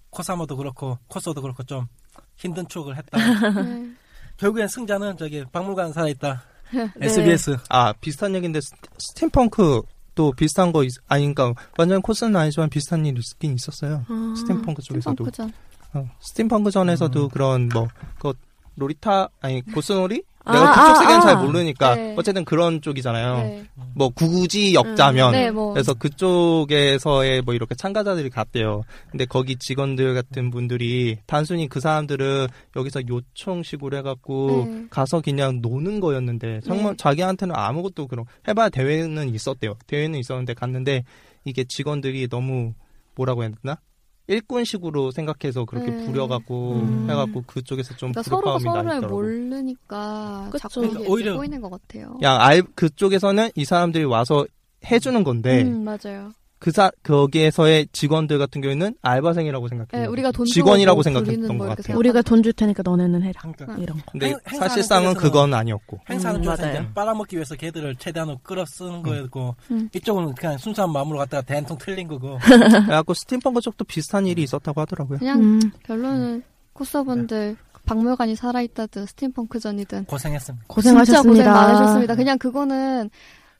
[0.09, 1.87] 코사모도 그렇고 코스도 그렇고 좀
[2.35, 3.17] 힘든 추억을 했다.
[3.63, 3.91] 네.
[4.37, 6.43] 결국엔 승자는 저기 박물관 살아있다.
[6.73, 6.91] 네.
[7.01, 7.57] SBS.
[7.69, 9.81] 아, 비슷한 얘기인데, 스- 스팀펑크
[10.15, 14.03] 또 비슷한 거, 있, 아니, 그니까, 완전 코스는 아니지만 비슷한 일이 있긴 있었어요.
[14.07, 14.33] 아.
[14.37, 15.23] 스팀펑크 쪽에서도.
[15.25, 15.53] 스팀펑크전.
[15.93, 17.29] 어, 스팀펑크 전에서도 음.
[17.29, 17.87] 그런 뭐,
[18.19, 18.33] 그
[18.75, 20.21] 로리타, 아니, 고스로리?
[20.43, 21.21] 아, 내가 그쪽 아, 세계는 아.
[21.21, 22.15] 잘 모르니까, 네.
[22.17, 23.37] 어쨌든 그런 쪽이잖아요.
[23.37, 23.65] 네.
[23.95, 25.73] 뭐, 구, 굳이 엮자면, 네, 뭐.
[25.73, 28.83] 그래서 그쪽에서의 뭐 이렇게 참가자들이 갔대요.
[29.09, 34.85] 근데 거기 직원들 같은 분들이 단순히 그 사람들은 여기서 요청식으로 해갖고 네.
[34.89, 36.97] 가서 그냥 노는 거였는데 정말 네.
[36.97, 39.75] 자기한테는 아무것도 그런 해봐야 대회는 있었대요.
[39.87, 41.03] 대회는 있었는데 갔는데
[41.43, 42.73] 이게 직원들이 너무
[43.15, 43.79] 뭐라고 해야 되나?
[44.27, 46.05] 일꾼식으로 생각해서 그렇게 네.
[46.05, 47.07] 부려갖고 음.
[47.09, 49.15] 해갖고 그쪽에서 좀 그러니까 서로가 서로를 있더라고.
[49.15, 50.57] 모르니까 그쵸.
[50.67, 52.13] 자꾸 그러니까 오히려- 보이는 것 같아요.
[52.15, 54.45] 그냥 알 그쪽에서는 이 사람들이 와서
[54.85, 56.31] 해주는 건데 음, 맞아요.
[56.59, 60.01] 그 사, 거기에서의 직원들 같은 경우에는 알바생이라고 생각해요.
[60.05, 61.97] 네, 우리가 돈 직원이라고 생각했던 것 같아요.
[61.97, 63.41] 우리가 돈 줄 테니까 너네는 해라.
[63.41, 64.03] 그러니까 이런 거.
[64.11, 65.99] 근데 행- 사실상은 그건 아니었고.
[66.09, 66.85] 행사하는 음, 맞아요.
[66.95, 69.89] 빨아먹기 위해서 걔들을 최대한 끌어쓰는 거였고 음.
[69.93, 72.37] 이쪽은 그냥 순수한 마음으로 갔다가 대한통 틀린 거고
[72.87, 75.19] 그래갖고 스팀펑크 쪽도 비슷한 일이 있었다고 하더라고요.
[75.19, 75.59] 그냥 음.
[75.83, 76.41] 결론은
[76.73, 80.65] 코스분들 박물관이 살아있다든 스팀펑크전이든 고생했습니다.
[80.67, 81.23] 고생하셨습니다.
[81.23, 82.15] 진짜 고생 많으셨습니다.
[82.15, 83.09] 그냥 그거는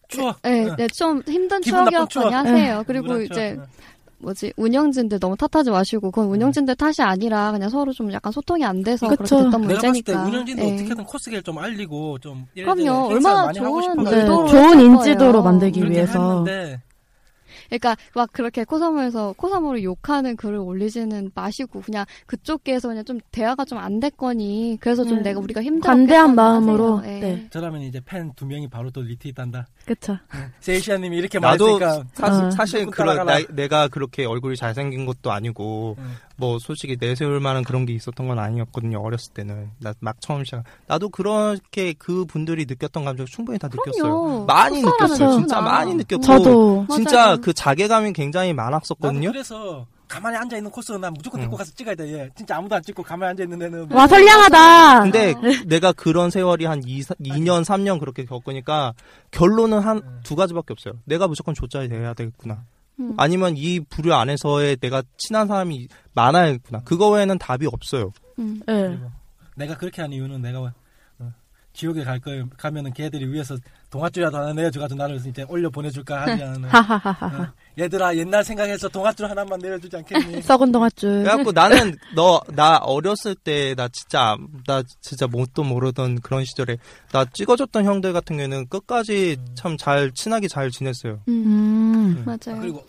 [0.08, 0.36] 추워.
[0.44, 0.76] 네, 응.
[0.78, 2.34] 네, 좀 힘든 추억이었거니 추억.
[2.34, 2.84] 하세요.
[2.88, 3.58] 그리고 이제.
[4.20, 8.82] 뭐지 운영진들 너무 탓하지 마시고 그건 운영진들 탓이 아니라 그냥 서로 좀 약간 소통이 안
[8.82, 9.36] 돼서 그쵸.
[9.38, 10.24] 그렇게 됐던 내가 봤을 때 문제니까.
[10.24, 10.74] 운영진도 네.
[10.74, 13.10] 어떻게든 코스계를 좀 알리고 좀 그럼요.
[13.10, 15.44] 얼마나 좋은 네, 의도로 좋은 했을 인지도로 거예요.
[15.44, 16.20] 만들기 위해서.
[16.46, 16.82] 했는데
[17.70, 23.78] 그러니까 막 그렇게 코사모에서 코사모를 욕하는 글을 올리지는 마시고 그냥 그쪽에서 그냥 좀 대화가 좀
[23.78, 25.24] 안 됐거니 그래서 좀 네.
[25.30, 27.02] 내가 우리가 힘들었 관대한 마음으로.
[27.02, 27.48] 네.
[27.52, 29.68] 저라면 이제 팬 두 명이 바로 또 리트윗한다.
[29.86, 30.18] 그쵸.
[30.60, 32.52] 세이시아님이 이렇게 나도 말했으니까 사실, 어.
[32.52, 33.40] 사실 따라가라.
[33.40, 36.12] 나- 내가 그렇게 얼굴이 잘생긴 것도 아니고 응.
[36.40, 39.00] 뭐 솔직히 내세울 만한 그런 게 있었던 건 아니었거든요.
[39.02, 40.64] 어렸을 때는 나 막 처음 시작.
[40.88, 44.04] 나도 그렇게 그 분들이 느꼈던 감정 충분히 다 느꼈어요.
[44.04, 44.46] 그럼요.
[44.46, 45.32] 많이 느꼈어요.
[45.34, 45.60] 진짜.
[45.62, 46.86] 많이 느꼈고 저도.
[46.92, 47.38] 진짜 맞아요.
[47.42, 49.32] 그 자괴감이 굉장히 많았었거든요.
[49.32, 51.58] 그래서 가만히 앉아 있는 코스 난 무조건 데리고 응.
[51.58, 52.14] 가서 찍어야 돼.
[52.14, 52.30] 얘.
[52.36, 55.02] 진짜 아무도 안 찍고 가만히 앉아 있는 애는 뭐 와, 선량하다.
[55.02, 55.42] 근데 어.
[55.66, 58.94] 내가 그런 세월이 한 2, 2년, 3년 그렇게 겪으니까
[59.32, 60.20] 결론은 한 음.
[60.24, 60.94] 두 가지밖에 없어요.
[61.06, 62.64] 내가 무조건 조짜이 돼야 되겠구나.
[63.00, 63.14] 음.
[63.18, 66.82] 아니면 이 부류 안에서의 내가 친한 사람이 많아야겠구나.
[66.84, 68.12] 그거 외에는 답이 없어요.
[68.40, 68.62] 음.
[68.66, 68.98] 네.
[69.56, 70.72] 내가 그렇게 한 이유는 내가 어,
[71.78, 73.56] 지옥에 갈거 가면은 걔들이 위해서
[73.92, 76.26] 동아줄이라도 하나 내어줘가지고 나를 이제 올려 보내줄까
[76.68, 77.44] 하하하하.
[77.44, 80.42] 어, 얘들아 옛날 생각해서 동아줄 하나만 내려주지 않겠니?
[80.44, 81.22] 썩은 동아줄.
[81.24, 84.36] 그래갖고 나는 너 나 어렸을 때 나 진짜
[84.66, 86.78] 나 진짜 뭣도 모르던 그런 시절에
[87.12, 91.20] 나 찍어줬던 형들 같은 경우에는 끝까지 참잘 친하게 잘 지냈어요.
[91.28, 92.24] 음.
[92.26, 92.60] 맞아요.
[92.60, 92.84] 그리고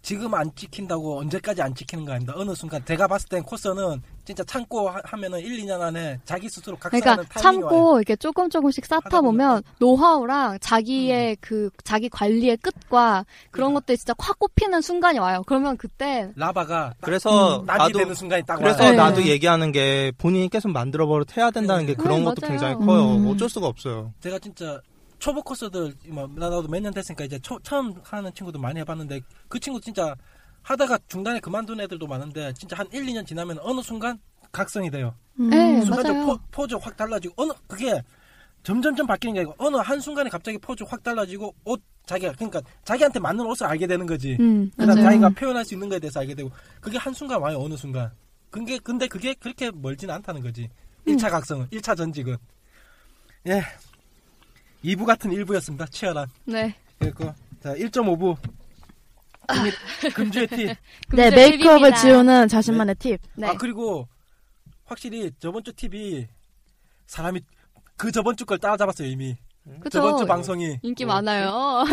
[0.00, 2.32] 지금 안 찍힌다고 언제까지 안 찍히는 거 아닙니다.
[2.36, 6.76] 어느 순간 제가 봤을 땐 코스는 진짜 참고 하, 하면은 1, 2년 안에 자기 스스로
[6.76, 7.72] 각성하는 그러니까 타이밍이 와요.
[7.72, 13.80] 참고 이렇게 조금 조금씩 쌓다 보면 노하우랑 자기의 그 자기 관리의 끝과 그런 그러니까.
[13.80, 15.42] 것들이 진짜 확 꼽히는 순간이 와요.
[15.46, 18.90] 그러면 그때 라바가 딱 그래서 나비 나도 되는 순간이 딱 그래서 와요.
[18.90, 18.96] 네.
[18.96, 22.02] 나도 얘기하는 게 본인이 계속 만들어 버릇 해야 된다는 게 네.
[22.02, 22.50] 그런 네, 것도 맞아요.
[22.50, 23.12] 굉장히 커요.
[23.16, 23.28] 음.
[23.30, 24.12] 어쩔 수가 없어요.
[24.20, 24.80] 제가 진짜
[25.20, 29.58] 초보 코스들 뭐 나도 몇 년 됐으니까 이제 초- 처음 하는 친구도 많이 해봤는데 그
[29.60, 30.14] 친구 진짜
[30.66, 34.18] 하다가 중단에 그만둔 애들도 많은데 진짜 한 1, 2년 지나면 어느 순간
[34.50, 35.14] 각성이 돼요.
[35.38, 35.48] 음.
[35.48, 36.38] 네, 순간적으로 맞아요.
[36.38, 38.02] 포, 포즈 확 달라지고 어느 그게
[38.64, 43.20] 점점점 바뀌는 게 아니고 어느 한 순간에 갑자기 포즈 확 달라지고 옷 자기가 그러니까 자기한테
[43.20, 44.36] 맞는 옷을 알게 되는 거지.
[44.40, 45.02] 음, 그다음.
[45.02, 46.50] 자기가 표현할 수 있는 거에 대해서 알게 되고
[46.80, 48.10] 그게 한 순간 와요 어느 순간.
[48.50, 50.68] 그게 근데 그게 그렇게 멀지는 않다는 거지.
[51.06, 51.16] 음.
[51.16, 52.36] 1차 각성은 1차 전직은
[53.46, 53.62] 예
[54.84, 55.88] 2부 같은 1부였습니다.
[55.92, 56.26] 치열한.
[56.44, 56.74] 네.
[56.98, 58.36] 그리고 자 1.5부
[60.14, 60.56] 금주의 팁.
[60.66, 60.76] 네,
[61.08, 61.94] 금주의 메이크업을.
[61.96, 63.20] 지우는 자신만의 팁.
[63.36, 63.48] 네.
[63.48, 64.06] 아 그리고
[64.84, 66.26] 확실히 저번 주 팁이
[67.06, 67.40] 사람이
[67.96, 69.36] 그 저번 주 걸 따라잡았어요 이미.
[69.80, 69.98] 그쵸?
[70.00, 71.84] 저번 주 방송이 인기 많아요.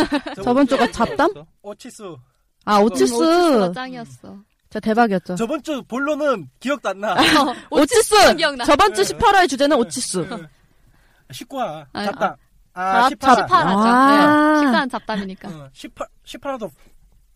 [0.43, 1.31] 저번 주가 잡담?
[1.63, 2.17] 오치수.
[2.65, 3.13] 아 음, 오치스.
[3.15, 4.37] 오치스가 짱이었어.
[4.69, 5.35] 저 대박이었죠.
[5.35, 7.15] 저번 주 본론은 기억도 안 나.
[7.71, 8.35] 오치스.
[8.35, 8.63] 기억나.
[8.65, 10.27] 저번 주 18화의 주제는 오치스.
[11.31, 12.35] 19화 아, 잡담.
[12.73, 13.35] 아, 잡- 18화.
[13.35, 13.51] 잡- 18화죠.
[13.53, 14.61] 아.
[14.61, 14.67] 네.
[14.67, 15.49] 18은 잡담이니까.
[15.49, 16.92] 어, 18 18화도 십-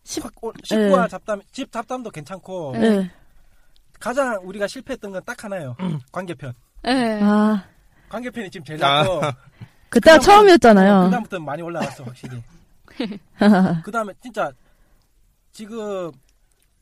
[0.08, 1.08] 19화 네.
[1.08, 3.10] 잡담 집 잡담도 괜찮고 네.
[4.00, 5.76] 가장 우리가 실패했던 건 딱 하나예요.
[6.12, 6.52] 관계편.
[6.82, 7.20] 네.
[7.22, 7.62] 아
[8.08, 9.20] 관계편이 지금 제일 낫고
[9.90, 11.04] 그때가 그다음부터- 처음이었잖아요.
[11.04, 12.42] 그다음부터 많이 올라갔어 확실히.
[13.84, 14.50] 그다음에 진짜
[15.52, 16.10] 지금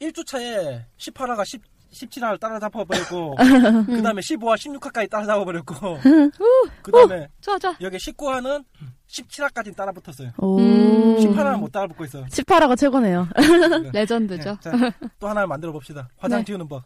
[0.00, 1.62] 1주차에 18화가 10
[1.92, 3.34] 17화를 따라잡아 버렸고
[3.86, 5.98] 그다음에 15화 16화까지 따라잡아 버렸고
[6.82, 7.74] 그다음에 좋아, 좋아.
[7.80, 8.64] 여기 19화는
[9.08, 10.30] 17화까지 따라 붙었어요.
[10.38, 10.58] 오.
[10.58, 11.16] 음.
[11.16, 12.24] 18화는 못 따라 붙고 있어.
[12.24, 13.28] 18화가 최고네요.
[13.92, 14.58] 레전드죠.
[14.60, 14.72] 자,
[15.18, 16.08] 또 하나를 만들어 봅시다.
[16.18, 16.44] 화장 네.
[16.44, 16.82] 지우는 법,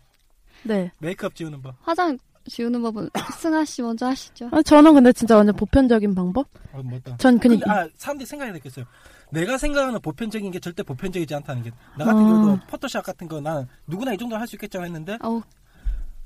[0.65, 0.93] 네.
[0.99, 1.75] 메이크업 지우는 법.
[1.81, 3.11] 화장 지우는 법은
[3.41, 4.49] 승아 씨 먼저 하시죠.
[4.53, 6.47] 아, 저는 근데 진짜 완전 보편적인 방법?
[6.73, 7.17] 어, 뭐다.
[7.17, 8.85] 전 그냥 근데, 아, 사람들이 생각이 됐겠어요.
[9.33, 11.71] 내가 생각하는 보편적인 게 절대 보편적이지 않다는 게.
[11.99, 12.29] 나 같은 아.
[12.29, 15.43] 경우도 포토샵 같은 거 난 누구나 이 정도 할 수 있겠죠 했는데, 어우,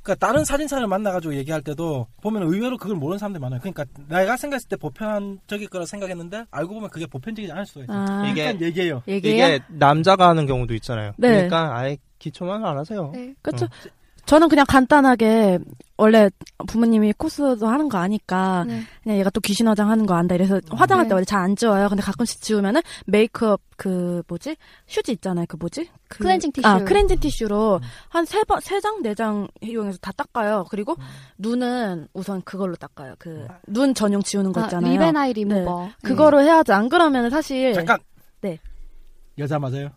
[0.03, 3.61] 그러니까 다른 사진사를 만나가지고 얘기할 때도 보면 의외로 그걸 모르는 사람들이 많아요.
[3.61, 7.99] 그러니까 내가 생각했을 때 보편적일 거라 생각했는데 알고 보면 그게 보편적이지 않을 수가 있어요.
[7.99, 9.03] 아, 이게- 일단 얘기해요.
[9.09, 9.47] 얘기해요?
[9.57, 11.13] 이게 남자가 하는 경우도 있잖아요.
[11.17, 11.29] 네.
[11.49, 13.13] 그러니까 아예 기초만 알아서요.
[13.15, 13.35] 네.
[13.43, 13.67] 그쵸.
[14.27, 15.59] 저는 그냥 간단하게
[15.97, 16.29] 원래
[16.67, 18.83] 부모님이 코스도 하는 거 아니까 네.
[19.03, 21.15] 그냥 얘가 또 귀신 화장 하는 거 안다 이래서 화장할 때 네.
[21.15, 21.89] 원래 잘 안 지워요.
[21.89, 24.57] 근데 가끔씩 지우면은 메이크업 그 뭐지
[24.89, 25.45] 휴지 있잖아요.
[25.49, 26.67] 그 뭐지 그, 클렌징 티슈.
[26.67, 30.65] 아 클렌징 티슈로 한 세 번 세 장 네 장 이용해서 다 닦아요.
[30.71, 30.97] 그리고
[31.39, 33.15] 눈은 우선 그걸로 닦아요.
[33.19, 34.93] 그 눈 전용 지우는 거 아, 있잖아요.
[34.93, 35.83] 리베나이 리무버.
[35.85, 35.93] 네.
[36.03, 37.99] 그거로 해야지 안 그러면 사실 잠깐.
[38.41, 38.59] 네.
[39.39, 39.91] 여자 맞아요?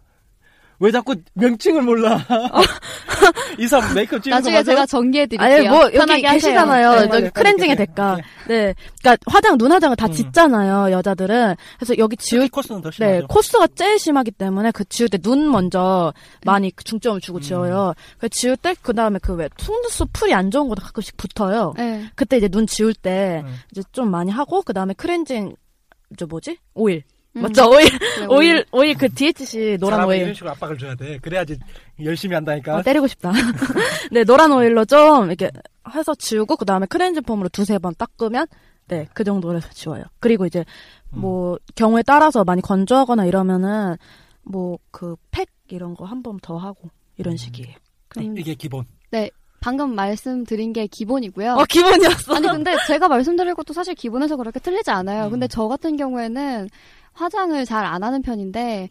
[0.79, 2.23] 왜 자꾸 명칭을 몰라?
[3.57, 4.61] 이 사람 메이크업 거 나중에?
[4.63, 5.55] 제가 정리해 드릴게요.
[5.57, 6.91] 아니 뭐 여기 계시잖아요.
[6.91, 8.15] 네, 저기 네, 대가.
[8.15, 8.21] 네.
[8.47, 10.11] 네, 그러니까 화장 눈 화장을 다 음.
[10.11, 10.91] 짓잖아요.
[10.91, 11.55] 여자들은.
[11.77, 13.27] 그래서 여기 지울 코스는 더 네, 심하죠.
[13.27, 16.21] 코스가 제일 심하기 때문에 그 지울 때 눈 먼저 네.
[16.45, 17.41] 많이 중점을 주고 음.
[17.41, 17.93] 지워요.
[18.19, 21.73] 그 지울 때 그다음에 그 왜 속눈썹 풀이 안 좋은 것도 가끔씩 붙어요.
[21.77, 22.05] 네.
[22.15, 23.55] 그때 이제 눈 지울 때 음.
[23.71, 25.55] 이제 좀 많이 하고 그다음에 클렌징
[26.17, 26.57] 저 뭐지?
[26.73, 27.03] 오일.
[27.37, 27.41] 음.
[27.43, 27.69] 맞죠?
[27.69, 27.89] 오일.
[27.89, 30.21] 그래, 오일 오일 그 DHC 노란 오일.
[30.21, 31.17] 이런 식으로 압박을 줘야 돼.
[31.19, 31.57] 그래야지
[32.03, 32.77] 열심히 한다니까.
[32.77, 33.31] 어, 때리고 싶다.
[34.11, 35.49] 네, 노란 오일로 좀 이렇게
[35.93, 38.47] 해서 지우고 그 다음에 클렌징 폼으로 두세 번 닦으면
[38.87, 40.03] 네, 그 정도로 해서 지워요.
[40.19, 40.63] 그리고 이제
[41.13, 41.21] 음.
[41.21, 43.95] 뭐 경우에 따라서 많이 건조하거나 이러면은
[44.43, 47.37] 뭐 그 팩 이런 거 한 번 더 하고 이런 음.
[47.37, 47.75] 식이에요.
[48.07, 48.85] 그럼 이게 기본.
[49.59, 51.53] 방금 말씀드린 게 기본이고요.
[51.53, 52.35] 어, 기본이었어.
[52.35, 55.25] 아니 근데 제가 말씀드릴 것도 사실 기본에서 그렇게 틀리지 않아요.
[55.25, 55.31] 음.
[55.31, 56.69] 근데 저 같은 경우에는
[57.17, 58.89] 화장을 잘 안 하는 편인데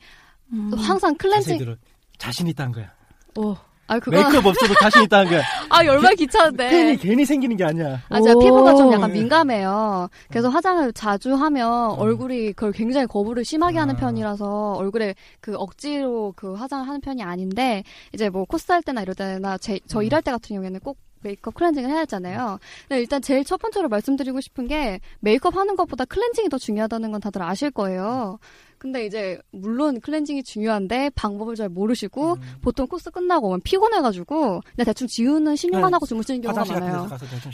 [0.53, 0.71] 음.
[0.77, 1.77] 항상 클렌징 들어.
[2.19, 2.91] 자신 있다는 거야.
[3.37, 3.57] 오.
[3.89, 5.43] 아 그거 메이크업 없어도 자신 있다는 거야.
[5.71, 6.71] 아 얼마나 귀찮은데.
[6.71, 8.03] 괜히 괜히 생기는 게 아니야.
[8.09, 8.41] 아, 제가 오.
[8.41, 9.21] 피부가 좀 약간 네.
[9.21, 10.09] 민감해요.
[10.29, 11.99] 그래서 화장을 자주 하면 음.
[12.01, 13.99] 얼굴이 그걸 굉장히 거부를 심하게 하는 아.
[13.99, 19.15] 편이라서 얼굴에 그 억지로 그 화장을 하는 편이 아닌데 이제 뭐 코스 할 때나 이럴
[19.15, 20.05] 때나 제, 저 음.
[20.05, 22.59] 일할 때 같은 경우에는 꼭 메이크업 클렌징을 해야 하잖아요.
[22.89, 27.21] 근데 일단 제일 첫 번째로 말씀드리고 싶은 게 메이크업 하는 것보다 클렌징이 더 중요하다는 건
[27.21, 28.39] 다들 아실 거예요.
[28.79, 32.41] 근데 이제 물론 클렌징이 중요한데 방법을 잘 모르시고 음.
[32.61, 35.95] 보통 코스 끝나고 오면 피곤해가지고 그냥 대충 지우는 신용만 네.
[35.95, 37.09] 하고 주무시는 경우가 많아요.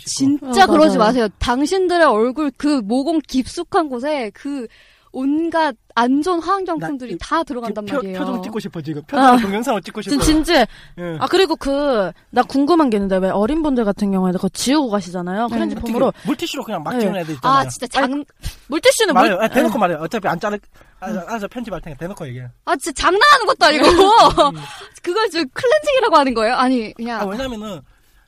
[0.05, 0.99] 진짜 어, 그러지.
[0.99, 1.29] 마세요.
[1.39, 4.67] 당신들의 얼굴 그 모공 깊숙한 곳에 그
[5.13, 8.19] 온갖 안 좋은 화학용품들이 나- 다 들어간단 표, 말이에요.
[8.19, 9.03] 표정 찍고 싶어 지금.
[9.03, 10.11] 표정 동영상을 찍고 싶어.
[10.17, 10.61] 진, 진짜
[10.99, 11.19] 예.
[11.21, 15.49] 아 그리고 그 나 궁금한 게 있는데 왜 어린 분들 같은 경우에는 그거 지우고 가시잖아요.
[15.49, 15.55] 네.
[15.55, 17.01] 클렌징 어떻게 폼으로 물티슈로 그냥 막 네.
[17.01, 17.59] 지우는 애들 있잖아요.
[17.59, 18.25] 아 진짜 장,
[18.69, 19.35] 물티슈는 말해요.
[19.37, 19.99] 물 아, 대놓고 말해요.
[20.01, 20.59] 어차피 안 자를
[21.01, 22.47] 알아서, 알아서 편집할 테니까 대놓고 얘기해.
[22.65, 23.85] 아 진짜 장난하는 것도 아니고
[25.03, 26.55] 그걸 지금 클렌징이라고 하는 거예요?
[26.55, 27.81] 아니 그냥 아, 왜냐면은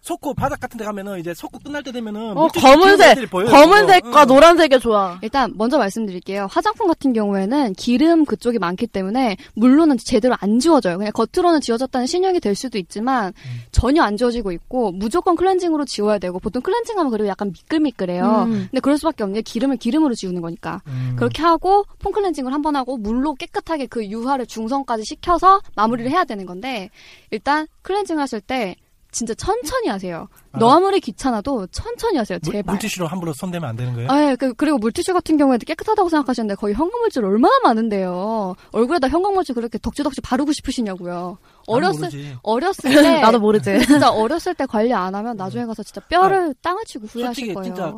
[0.04, 4.20] 속고 바닥 같은 데 가면은 이제 속고 끝날 때 되면은 어 검은색 보여요, 검은색과 그거.
[4.20, 4.26] 응.
[4.26, 5.18] 노란색이 좋아.
[5.22, 6.46] 일단 먼저 말씀드릴게요.
[6.50, 10.98] 화장품 같은 경우에는 기름 그쪽이 많기 때문에 물로는 제대로 안 지워져요.
[10.98, 13.60] 그냥 겉으로는 지워졌다는 신용이 될 수도 있지만 음.
[13.72, 18.42] 전혀 안 지워지고 있고 무조건 클렌징으로 지워야 되고 보통 클렌징하면 그리고 약간 미끌미끌해요.
[18.46, 18.50] 음.
[18.70, 20.82] 근데 그럴 수밖에 없는 게 기름을 기름으로 지우는 거니까.
[20.86, 21.14] 음.
[21.16, 26.24] 그렇게 하고 폼 클렌징을 한 번 하고 물로 깨끗하게 그 유화를 중성까지 식혀서 마무리를 해야
[26.24, 26.88] 되는 건데
[27.30, 28.76] 일단 클렌징 하실 때
[29.14, 30.28] 진짜 천천히 하세요.
[30.52, 30.58] 아.
[30.58, 32.38] 너 아무리 귀찮아도 천천히 하세요.
[32.42, 32.74] 물, 제발.
[32.74, 34.10] 물 티슈로 함부로 손대면 안 되는 거예요?
[34.10, 38.56] 아, 예, 그, 그리고 물티슈 같은 경우에도 깨끗하다고 생각하시는데 거의 형광물질 얼마나 많은데요.
[38.72, 41.38] 얼굴에다 형광물질 그렇게 덕지덕지 바르고 싶으시냐고요.
[41.38, 42.10] 난 어렸을.
[42.42, 43.20] 어렸을 때.
[43.20, 43.86] 나도 모르지.
[43.86, 47.64] 진짜 어렸을 때 관리 안 하면 나중에 가서 진짜 뼈를 땅을 치고 후회하실 솔직히 거예요.
[47.74, 47.94] 진짜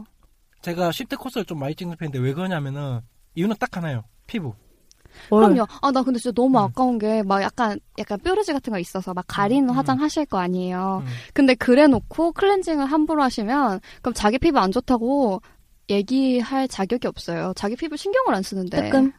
[0.63, 3.01] 제가 10대 코스를 좀 많이 찍는 편인데 왜 그러냐면은
[3.35, 4.03] 이유는 딱 하나예요.
[4.27, 4.55] 피부.
[5.31, 5.67] 그럼요.
[5.83, 6.65] 아, 나 근데 진짜 너무 음.
[6.65, 9.75] 아까운 게, 막 약간, 약간 뾰루지 같은 거 있어서 막 가리는 음.
[9.75, 11.03] 화장 하실 거 아니에요.
[11.05, 11.11] 음.
[11.35, 15.41] 근데 그래 놓고 클렌징을 함부로 하시면, 그럼 자기 피부 안 좋다고
[15.89, 17.53] 얘기할 자격이 없어요.
[17.57, 18.85] 자기 피부 신경을 안 쓰는데.
[18.85, 19.13] 뜨끔.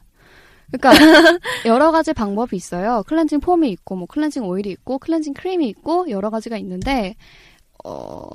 [0.71, 0.89] 그러니까
[1.65, 3.03] 여러 가지 방법이 있어요.
[3.07, 7.15] 클렌징 폼이 있고 뭐 클렌징 오일이 있고 클렌징 크림이 있고 여러 가지가 있는데
[7.85, 8.29] 어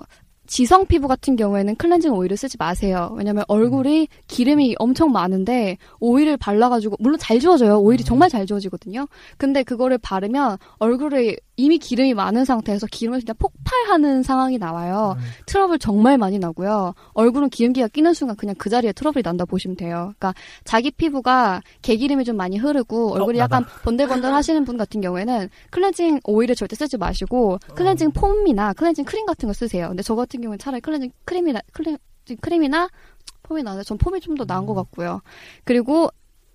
[0.46, 3.14] 지성 피부 같은 경우에는 클렌징 오일을 쓰지 마세요.
[3.16, 7.78] 왜냐면 얼굴이 기름이 엄청 많은데 오일을 발라가지고 물론 잘 지워져요.
[7.78, 9.07] 오일이 정말 잘 지워지거든요.
[9.37, 15.14] 근데 그거를 바르면 얼굴에 이미 기름이 많은 상태에서 기름을 그냥 폭발하는 상황이 나와요.
[15.16, 15.22] 음.
[15.46, 16.94] 트러블 정말 많이 나고요.
[17.14, 20.12] 얼굴은 기름기가 끼는 순간 그냥 그 자리에 트러블이 난다 보시면 돼요.
[20.18, 25.48] 그러니까 자기 피부가 개기름이 좀 많이 흐르고 얼굴이 어, 약간 번들번들 하시는 분 같은 경우에는
[25.70, 29.87] 클렌징 오일을 절대 쓰지 마시고 클렌징 폼이나 클렌징 크림 같은 거 쓰세요.
[29.88, 31.98] 근데 저 같은 경우는 차라리 클렌징 크림이나 클렌징
[32.40, 32.88] 크림이나
[33.44, 35.20] 폼이 나는데 전 폼이 좀 더 나은 것 같고요.
[35.64, 36.09] 그리고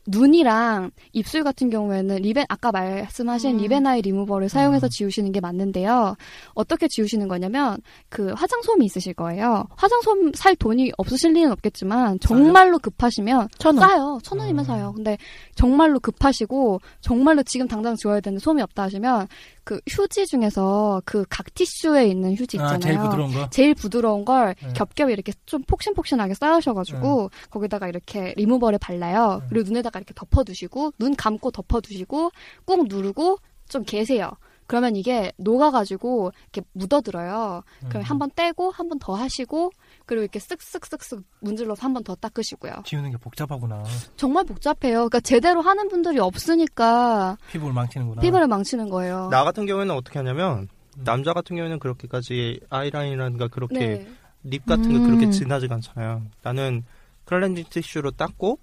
[0.07, 3.57] 눈이랑 입술 같은 경우에는 lip and 아까 말씀하신 음.
[3.57, 4.89] lip and eye 리무버를 사용해서 음.
[4.89, 6.15] 지우시는 게 맞는데요.
[6.53, 7.77] 어떻게 지우시는 거냐면
[8.09, 9.67] 그 화장솜이 있으실 거예요.
[9.75, 13.87] 화장솜 살 돈이 없으실 리는 없겠지만 정말로 급하시면 천 원.
[13.87, 14.19] 싸요.
[14.23, 14.65] 천 원이면 음.
[14.65, 14.93] 사요.
[14.95, 15.17] 근데
[15.55, 19.27] 정말로 급하시고 정말로 지금 당장 지워야 되는데 솜이 없다 하시면
[19.67, 22.75] 그 휴지 중에서 그 각 티슈에 있는 휴지 있잖아요.
[22.75, 23.49] 아, 제일 부드러운 거.
[23.49, 24.73] 제일 부드러운 걸 네.
[24.73, 29.39] 겹겹이 이렇게 좀 폭신폭신하게 쌓으셔가지고 거기다가 이렇게 리무버를 발라요.
[29.41, 29.47] 네.
[29.49, 32.31] 그리고 눈에다가 이렇게 덮어두시고 눈 감고 덮어두시고
[32.65, 34.31] 꾹 누르고 좀 계세요.
[34.67, 37.63] 그러면 이게 녹아가지고 이렇게 묻어들어요.
[37.89, 38.03] 그럼 음.
[38.03, 39.71] 한번 떼고 한 번 더 하시고
[40.07, 42.83] 그리고 이렇게 쓱쓱쓱쓱 문질러서 한 번 더 닦으시고요.
[42.85, 43.83] 지우는 게 복잡하구나.
[44.15, 44.95] 정말 복잡해요.
[45.09, 48.21] 그러니까 제대로 하는 분들이 없으니까 피부를 망치는구나.
[48.21, 49.29] 피부를 망치는 거예요.
[49.29, 50.67] 나 같은 경우에는 어떻게 하냐면
[50.97, 51.03] 음.
[51.03, 54.07] 남자 같은 경우에는 그렇게까지 아이라인이라든가 그렇게 네.
[54.43, 55.05] 립 같은 거 음.
[55.07, 56.23] 그렇게 진하지가 않잖아요.
[56.41, 56.83] 나는
[57.25, 58.59] 클렌징 티슈로 닦고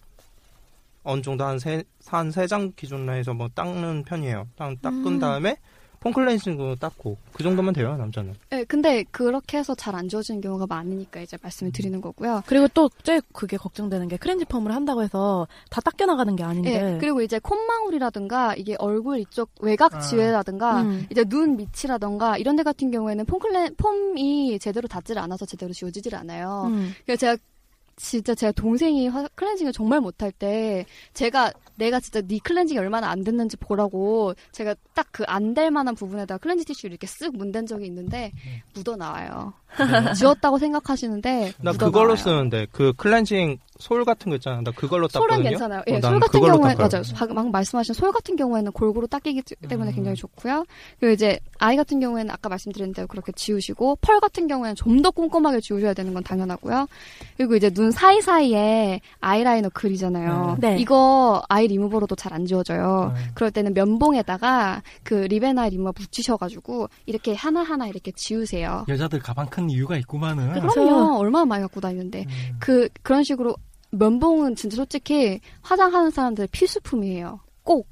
[1.02, 4.48] 어느 정도 한 세 한 세 장 기준으로 해서 뭐 닦는 편이에요.
[4.56, 5.18] 딱 닦은 음.
[5.18, 5.58] 다음에
[6.04, 8.34] 폼 클렌징으로 닦고 그 정도면 돼요 남자는.
[8.50, 12.42] 네, 근데 그렇게 해서 잘 안 지워지는 경우가 많으니까 이제 말씀을 드리는 거고요.
[12.46, 16.94] 그리고 또 제일 그게 걱정되는 게 크렌지 펌을 한다고 해서 다 닦여 나가는 게 아닌데.
[16.94, 20.00] 예, 그리고 이제 콧망울이라든가 이게 얼굴 이쪽 외곽 아.
[20.00, 21.06] 지회라든가 음.
[21.10, 26.64] 이제 눈 밑이라든가 이런 데 같은 경우에는 폼클레 폼이 제대로 닿질 않아서 제대로 지워지질 않아요.
[26.68, 26.92] 음.
[27.06, 27.36] 그래서 제가
[27.96, 33.22] 진짜 제가 동생이 화- 클렌징을 정말 못할 때 제가 내가 진짜 네 클렌징이 얼마나 안
[33.24, 37.86] 됐는지 보라고 제가 딱 그 안 될 만한 부분에다 클렌징 티슈를 이렇게 쓱 문댄 적이
[37.86, 38.32] 있는데
[38.74, 39.52] 묻어 나와요.
[40.14, 42.16] 지웠다고 생각하시는데 나 묻어 그걸로.
[42.16, 44.60] 쓰는데 그 클렌징 솔 같은 거 있잖아.
[44.62, 45.50] 나 그걸로 솔은 닦거든요.
[45.50, 45.80] 괜찮아요.
[45.80, 46.88] 어, 예, 난솔 같은 경우에 닦아요.
[46.92, 47.02] 맞아요.
[47.16, 49.94] 방금 방금 말씀하신 솔 같은 경우에는 골고루 닦이기 때문에 음.
[49.96, 50.64] 굉장히 좋고요.
[51.00, 55.10] 그리고 이제 아이 같은 경우에는 아까 말씀드린 대로 그렇게 지우시고 펄 같은 경우에는 좀 더
[55.10, 56.86] 꼼꼼하게 지우셔야 되는 건 당연하고요.
[57.36, 60.56] 그리고 이제 눈 사이 사이에 아이라이너 그리잖아요.
[60.60, 60.78] 네.
[60.78, 63.12] 이거 eye 리무버로도 잘 안 지워져요.
[63.14, 63.20] 네.
[63.34, 68.84] 그럴 때는 면봉에다가 그 lip and eye 리무버 붙이셔가지고 이렇게 하나 하나 이렇게 지우세요.
[68.88, 70.60] 여자들 가방 큰 이유가 있구만은.
[70.68, 71.18] 그럼요.
[71.18, 72.24] 얼마나 많이 갖고 다니는데.
[72.28, 72.56] 음.
[72.60, 73.56] 그 그런 식으로
[73.90, 77.40] 면봉은 진짜 솔직히 화장하는 사람들 필수품이에요.
[77.62, 77.88] 꼭.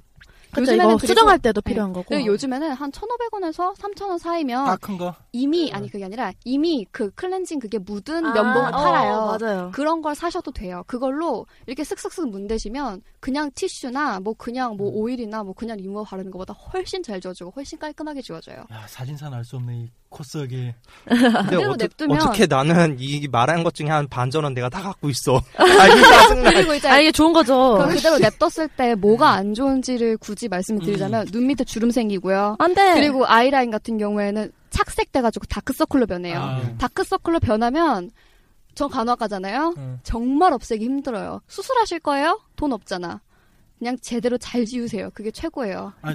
[0.54, 1.70] 그쵸, 이거 그리고- 수정할 때도 네.
[1.70, 2.04] 필요한 거고.
[2.10, 5.14] 그리고 요즘에는 한 1,500원에서 3,000원 사이면 딱큰 거.
[5.32, 9.38] 이미 아니 그게 아니라 이미 그 클렌징 그게 묻은 아, 면봉을 어, 팔아요.
[9.40, 9.70] 맞아요.
[9.72, 10.82] 그런 걸 사셔도 돼요.
[10.86, 16.52] 그걸로 이렇게 쓱쓱쓱 문대시면 그냥 티슈나 뭐 그냥 뭐 오일이나 뭐 그냥 리무버 바르는 것보다
[16.54, 18.64] 훨씬 잘 지워지고 훨씬 깔끔하게 지워져요.
[18.72, 19.76] 야, 사진사는 알 수 없네.
[19.76, 20.74] 이 코스하게.
[21.04, 25.08] 근데 그대로 어떠, 냅두면- 어떻게 나는 이 말한 것 중에 한 반전은 내가 다 갖고
[25.08, 25.36] 있어.
[25.56, 26.34] 아.
[26.52, 27.78] 그리고 이제 아 이게 좋은 거죠.
[27.86, 32.56] 그 그대로 냅뒀을 때 뭐가 안 좋은지를 굳이 말씀을 드리자면 눈 밑에 주름 생기고요.
[32.58, 32.94] 안 돼.
[32.94, 36.38] 그리고 아이라인 같은 경우에는 착색돼가지고 다크서클로 변해요.
[36.40, 36.76] 아.
[36.78, 38.10] 다크서클로 변하면
[38.74, 39.74] 전 간호학과잖아요.
[39.76, 40.00] 응.
[40.02, 41.40] 정말 없애기 힘들어요.
[41.46, 42.40] 수술하실 거예요?
[42.56, 43.20] 돈 없잖아.
[43.78, 45.10] 그냥 제대로 잘 지우세요.
[45.12, 45.92] 그게 최고예요.
[46.02, 46.12] 아,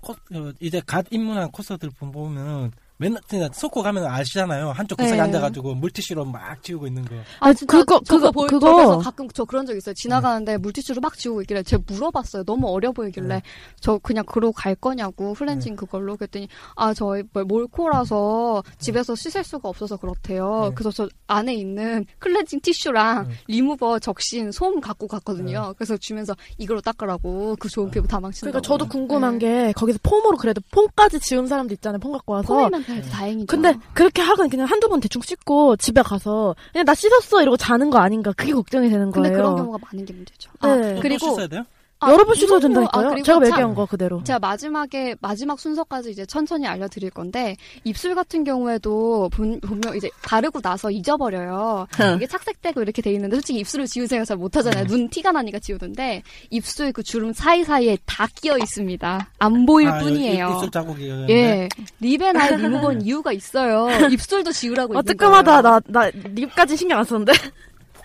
[0.00, 4.70] 코, 어, 이제 갓 입문한 코스들 보면 맨날 그냥 속고 가면 아시잖아요.
[4.70, 5.20] 한쪽 구석에 네.
[5.22, 7.16] 앉아가지고 물티슈로 막 지우고 있는 거.
[7.40, 8.98] 아, 그거, 저 그거, 보- 그거.
[8.98, 9.94] 가끔 저 그런 적 있어요.
[9.94, 12.44] 지나가는데 물티슈로 막 지우고 있길래 제가 물어봤어요.
[12.44, 13.42] 너무 어려 보이길래 네.
[13.80, 19.68] 저 그냥 그러고 갈 거냐고 클렌징 그걸로 그랬더니 아 저희 뭐 몰코라서 집에서 씻을 수가
[19.68, 20.68] 없어서 그렇대요.
[20.68, 20.74] 네.
[20.74, 23.34] 그래서 저 안에 있는 클렌징 티슈랑 네.
[23.48, 25.74] 리무버 적신 솜 갖고 갔거든요.
[25.76, 28.52] 그래서 주면서 이걸로 닦으라고 그 좋은 피부 다 망친다고.
[28.52, 29.66] 그러니까 저도 궁금한 네.
[29.66, 31.98] 게 거기서 폼으로 그래도 폼까지 지운 사람도 있잖아요.
[31.98, 32.70] 폼 갖고 와서.
[32.86, 33.46] 폼이면 그래도 다행이죠.
[33.46, 37.90] 근데 그렇게 하고 그냥 한두 번 대충 씻고 집에 가서 그냥 나 씻었어 이러고 자는
[37.90, 39.22] 거 아닌가 그게 걱정이 되는 거예요.
[39.22, 40.50] 근데 그런 경우가 많은 게 문제죠.
[40.60, 40.94] 아, 네.
[40.94, 41.64] 또 그리고 씻어야 돼요?
[42.06, 42.60] 아, 여러 번 씻어야.
[42.60, 43.06] 된다니까요.
[43.06, 44.22] 아, 제가 참- 얘기한 거 그대로.
[44.24, 50.60] 제가 마지막에 마지막 순서까지 이제 천천히 알려드릴 건데 입술 같은 경우에도 본, 보면 이제 바르고
[50.60, 51.86] 나서 잊어버려요.
[52.16, 54.86] 이게 착색되고 이렇게 돼 있는데 솔직히 입술을 지우세요 잘 못하잖아요.
[54.86, 59.28] 눈 티가 나니까 지우는데 입술 그 주름 사이 사이에 다 끼어 있습니다.
[59.38, 60.48] 안 보일 아, 뿐이에요.
[60.48, 61.08] 입- 입술 자국이.
[61.30, 61.68] 예,
[62.00, 63.88] 립앤 아이 리무버는 이유가 있어요.
[64.10, 64.98] 입술도 지우라고.
[64.98, 65.62] 아 뜨끔하다.
[65.62, 65.80] 거예요.
[65.88, 67.32] 나나 립까지 신경 안 썼는데.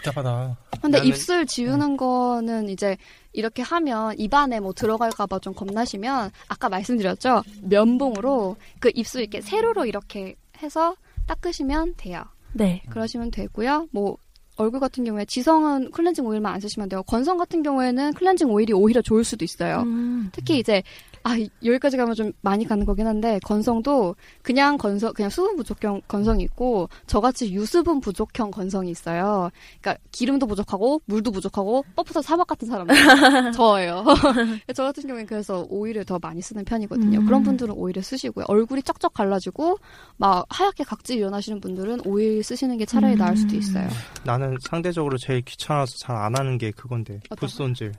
[0.04, 0.58] 복잡하다.
[0.82, 2.98] 근데 나는- 입술 지우는 거는 이제
[3.34, 10.36] 이렇게 하면 입안에 뭐 들어갈까봐 좀 겁나시면 아까 말씀드렸죠 면봉으로 그 입술 이렇게 세로로 이렇게
[10.62, 10.96] 해서
[11.28, 12.24] 닦으시면 돼요.
[12.54, 12.82] 네.
[12.90, 13.88] 그러시면 되고요.
[13.92, 14.18] 뭐
[14.56, 17.04] 얼굴 같은 경우에 지성은 클렌징 오일만 안 쓰시면 돼요.
[17.04, 19.84] 건성 같은 경우에는 클렌징 오일이 오히려 좋을 수도 있어요.
[19.84, 20.30] 음.
[20.34, 20.84] 특히 이제
[21.24, 26.02] 아 이- 여기까지 가면 좀 많이 가는 거긴 한데 건성도 그냥 건성 그냥 수분 부족형
[26.08, 29.50] 건성이 있고 저같이 유수분 부족형 건성이 있어요.
[29.82, 32.96] 그러니까 기름도 부족하고 물도 부족하고 뻣뻣한 사막 같은 사람들
[33.54, 34.06] 저예요.
[34.76, 37.20] 저 같은 경우에 그래서 오일을 더 많이 쓰는 편이거든요.
[37.20, 37.26] 음.
[37.26, 38.46] 그런 분들은 오일을 쓰시고요.
[38.48, 39.78] 얼굴이 쩍쩍 갈라지고
[40.18, 43.88] 막 하얗게 각질 일어나시는 분들은 오일 쓰시는 게 차라리 나을 수도 있어요.
[44.24, 47.94] 나는 상대적으로 제일 귀찮아서 잘 안 하는 게 그건데 어떤 붓손질.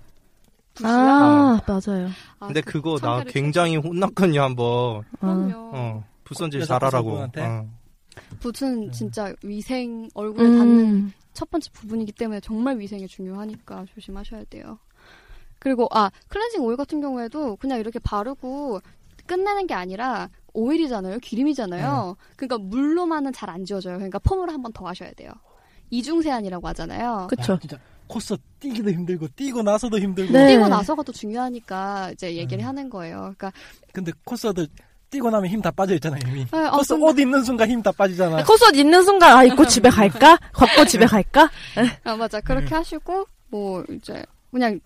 [0.87, 2.09] 아, 맞아요.
[2.39, 4.67] 아, 근데 그 그거 나 굉장히 혼났거든요 한번.
[4.67, 5.03] 어.
[5.21, 5.71] 그럼요.
[5.75, 7.19] 어 붓손질 여자 잘하라고.
[7.37, 7.69] 어.
[8.41, 11.13] 붓은 진짜 위생 얼굴에 닿는 음.
[11.33, 14.79] 첫 번째 부분이기 때문에 정말 위생이 중요하니까 조심하셔야 돼요.
[15.59, 18.81] 그리고 아 클렌징 오일 같은 경우에도 그냥 이렇게 바르고
[19.27, 22.17] 끝내는 게 아니라 오일이잖아요, 기름이잖아요.
[22.37, 23.97] 그러니까 물로만은 잘 안 지워져요.
[23.97, 25.31] 그러니까 폼으로 한 번 더 하셔야 돼요.
[25.91, 27.27] 이중 세안이라고 하잖아요.
[27.29, 27.55] 그쵸.
[27.55, 27.77] 아, 진짜
[28.07, 30.33] 코스 뛰기도 힘들고 뛰고 나서도 힘들고.
[30.33, 30.49] 네.
[30.49, 33.19] 뛰고 나서가 또 중요하니까 이제 얘기를 하는 거예요.
[33.37, 33.53] 그러니까
[33.93, 34.67] 근데 코스들
[35.11, 36.47] 뛰고 나면 힘 다 빠져 있잖아요 이미.
[36.53, 38.45] 아, 아, 코스 근데- 옷 입는 순간 힘 다 빠지잖아.
[38.45, 40.39] 콧옷 있는 순간, 아, 입고 집에 갈까?
[40.53, 41.51] 걷고 집에 갈까?
[42.05, 42.41] 아, 맞아.
[42.41, 44.79] 그렇게 하시고, 뭐, 이제, 그냥,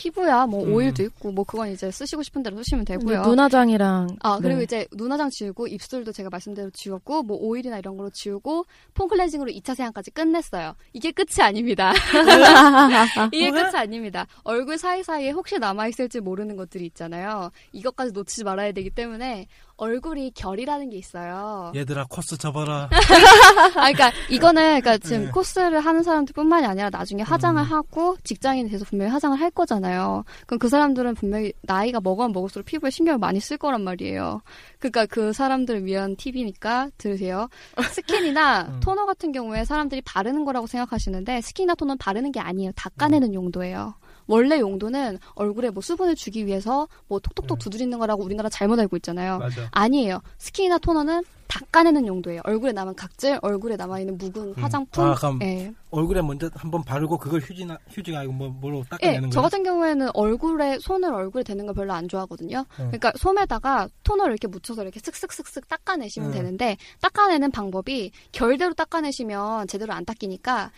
[0.00, 0.72] 피부야, 뭐, 음.
[0.72, 3.20] 오일도 있고, 뭐, 그건 이제 쓰시고 싶은 대로 쓰시면 되고요.
[3.20, 4.16] 눈화장이랑.
[4.20, 4.64] 아, 그리고 네.
[4.64, 9.74] 이제, 눈화장 지우고, 입술도 제가 말씀대로 지웠고, 뭐, 오일이나 이런 걸로 지우고, 폼 클렌징으로 2차
[9.74, 10.74] 세안까지 끝냈어요.
[10.94, 11.92] 이게 끝이 아닙니다.
[13.30, 14.26] 이게 끝이 아닙니다.
[14.42, 17.50] 얼굴 사이사이에 혹시 남아 있을지 모르는 것들이 있잖아요.
[17.72, 19.48] 이것까지 놓치지 말아야 되기 때문에,
[19.80, 21.72] 얼굴이 결이라는 게 있어요.
[21.74, 22.90] 얘들아 코스 접어라.
[22.92, 25.30] 아, 그러니까 이거는 그러니까 지금 네.
[25.30, 30.24] 코스를 하는 사람들뿐만이 아니라 나중에 화장을 하고 직장인이 돼서 분명히 화장을 할 거잖아요.
[30.46, 34.42] 그럼 그 사람들은 분명히 나이가 먹으면 먹을수록 피부에 신경을 많이 쓸 거란 말이에요.
[34.78, 37.48] 그러니까 그 사람들을 위한 팁이니까 들으세요.
[37.90, 38.80] 스킨이나 음.
[38.80, 42.72] 토너 같은 경우에 사람들이 바르는 거라고 생각하시는데 스킨이나 토너는 바르는 게 아니에요.
[42.76, 43.94] 닦아내는 용도예요.
[44.30, 47.64] 원래 용도는 얼굴에 뭐 수분을 주기 위해서 뭐 톡톡톡 네.
[47.64, 49.38] 두드리는 거라고 우리나라 잘못 알고 있잖아요.
[49.38, 49.68] 맞아.
[49.72, 50.22] 아니에요.
[50.38, 52.42] 스킨이나 토너는 닦아내는 용도예요.
[52.44, 55.04] 얼굴에 남은 각질, 얼굴에 남아있는 묵은 화장품.
[55.04, 55.74] 아, 그럼 예.
[55.90, 59.42] 얼굴에 먼저 한번 바르고 그걸 휴지나 휴지가 아니고 뭐 뭐로 예, 닦아내는 저 거예요.
[59.42, 62.64] 같은 경우에는 얼굴에, 손을 얼굴에 대는 걸 별로 안 좋아하거든요.
[62.76, 66.38] 그러니까 솜에다가 토너를 이렇게 묻혀서 이렇게 슥슥슥슥 닦아내시면 네.
[66.38, 70.70] 되는데, 닦아내는 방법이 결대로 닦아내시면 제대로 안 닦이니까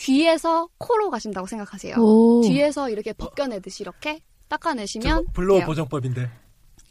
[0.00, 1.96] 귀에서 코로 가신다고 생각하세요.
[1.96, 2.40] 오.
[2.42, 5.66] 귀에서 이렇게 벗겨내듯이 이렇게 닦아내시면 블로우 돼요.
[5.66, 6.30] 보정법인데.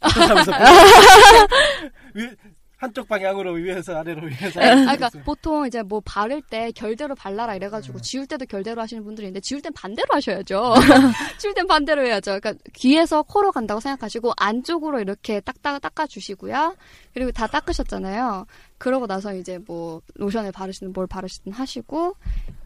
[2.80, 5.10] 한쪽 방향으로 위에서 아래로 위에서 아, 아래로 그러니까.
[5.22, 8.02] 보통 이제 뭐 바를 때 결대로 발라라 이래가지고 네.
[8.02, 10.74] 지울 때도 결대로 하시는 분들이 있는데 지울 땐 반대로 하셔야죠.
[11.36, 12.40] 지울 땐 반대로 해야죠.
[12.40, 16.74] 그러니까 귀에서 코로 간다고 생각하시고 안쪽으로 이렇게 딱딱 닦아주시고요.
[17.12, 18.46] 그리고 다 닦으셨잖아요.
[18.78, 22.16] 그러고 나서 이제 뭐 로션을 바르시든 뭘 바르시든 하시고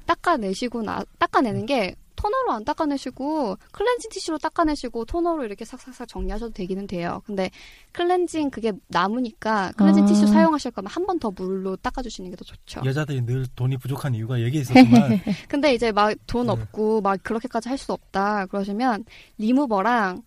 [0.06, 6.86] 닦아내시고 나 닦아내는 게 토너로 안 닦아내시고 클렌징 티슈로 닦아내시고 토너로 이렇게 싹싹싹 정리하셔도 되기는
[6.86, 7.22] 돼요.
[7.26, 7.50] 근데
[7.92, 10.06] 클렌징 그게 남으니까 클렌징 아.
[10.06, 12.80] 티슈 사용하실 거면 한 번 더 물로 닦아주시는 게 더 좋죠.
[12.84, 16.52] 여자들이 늘 돈이 부족한 이유가 여기에 있었지만 근데 이제 막 돈 네.
[16.52, 19.04] 없고 막 그렇게까지 할 수 없다 그러시면
[19.38, 20.22] 리무버랑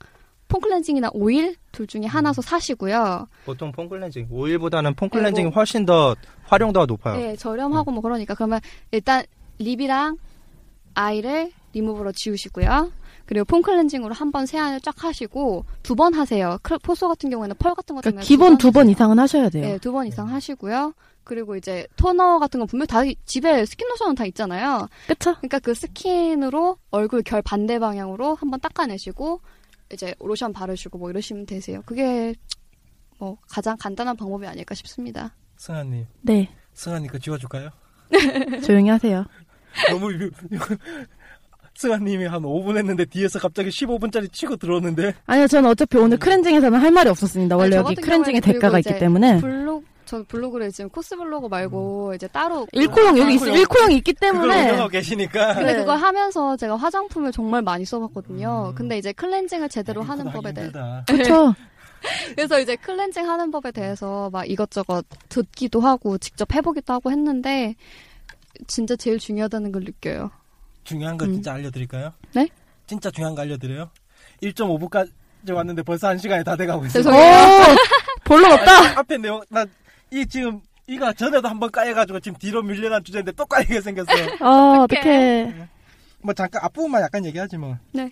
[0.49, 3.27] 폼 클렌징이나 오일 둘 중에 하나서 사시고요.
[3.45, 5.55] 보통 폼클렌징 오일보다는 폼클렌징이 네, 뭐.
[5.55, 7.17] 훨씬 더 활용도가 높아요.
[7.17, 8.61] 네, 저렴하고 뭐 그러니까 그러면
[8.91, 9.25] 일단
[9.59, 10.17] lip이랑
[10.93, 12.91] eye를 리무버로 지우시고요.
[13.25, 16.57] 그리고 폼 클렌징으로 한 번 세안을 쫙 하시고 두 번 하세요.
[16.63, 18.89] 클- 포소 같은 경우에는 펄 같은 거 그러니까 때문에 기본 두 번.
[18.89, 19.65] 이상은 하셔야 돼요.
[19.65, 20.93] 네, 두 번 이상 하시고요.
[21.23, 24.87] 그리고 이제 토너 같은 거 분명 다 집에 스킨 로션은 다 있잖아요.
[25.07, 25.33] 그쵸?
[25.35, 29.41] 그러니까 그 스킨으로 얼굴 결 반대 방향으로 한번 닦아내시고
[29.91, 31.81] 이제 로션 바르시고 뭐 이러시면 되세요.
[31.85, 32.33] 그게
[33.19, 35.35] 뭐 가장 간단한 방법이 아닐까 싶습니다.
[35.57, 36.49] 승아님, 네.
[36.73, 37.71] 승아님 거 지워줄까요?
[38.65, 39.25] 조용히 하세요.
[39.89, 40.31] 너무 유-
[41.77, 46.91] 승아님이 한 5분 했는데 뒤에서 갑자기 15분짜리 치고 들어오는데 아니요, 저는 어차피 오늘 크렌징에서는 할
[46.91, 47.55] 말이 없었습니다.
[47.55, 49.39] 원래 저 여기 크렌징의 대가가 있기 때문에.
[49.39, 53.45] 블로그 저 블로그를 지금 코스 블로그 말고 이제 따로 일코형 여기 있어.
[53.45, 53.59] 일코형.
[53.59, 54.61] 일코형 있기 그걸 때문에.
[54.63, 55.79] 운영하고 계시니까 근데 네.
[55.79, 58.69] 그걸 하면서 제가 화장품을 정말 많이 써봤거든요.
[58.69, 58.75] 음.
[58.75, 60.71] 근데 이제 클렌징을 제대로 하는 법에 대해.
[61.05, 61.53] 그쵸.
[62.35, 67.75] 그래서 이제 클렌징 하는 법에 대해서 막 이것저것 듣기도 하고 직접 해보기도 하고 했는데
[68.67, 70.31] 진짜 제일 중요하다는 걸 느껴요.
[70.87, 71.33] 중요한 거 음.
[71.33, 72.13] 진짜 알려드릴까요?
[72.33, 72.47] 네?
[72.87, 73.91] 진짜 중요한 거 알려드려요?
[74.41, 77.03] 1.5부까지 왔는데 벌써 한 시간이 다 돼가고 있어요.
[77.03, 77.21] 죄송해요.
[77.21, 78.23] 오!
[78.23, 78.99] 볼록 없다!
[78.99, 84.09] 앞에 내용 나이 지금 이거 전에도 한번 까여가지고 지금 뒤로 밀려난 주제인데 또 까이게 생겼어.
[84.41, 85.67] 어, 어떡해.
[86.23, 87.77] 뭐 잠깐 앞부분만 약간 얘기하지 뭐.
[87.91, 88.09] 네.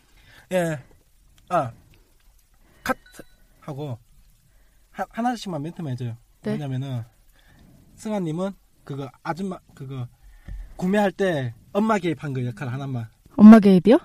[0.52, 0.78] 예.
[1.48, 1.72] 아.
[2.84, 2.98] 컷
[3.62, 3.98] 하고
[4.92, 6.18] 하, 하나씩만 멘트만 해줘요.
[6.42, 6.52] 네.
[6.52, 7.04] 왜냐면은
[7.96, 8.52] 승아님은
[8.84, 10.10] 그거 아줌마 그거
[10.76, 13.06] 구매할 때 엄마 개입한 거 역할 하나만.
[13.36, 13.98] 엄마 개입이요?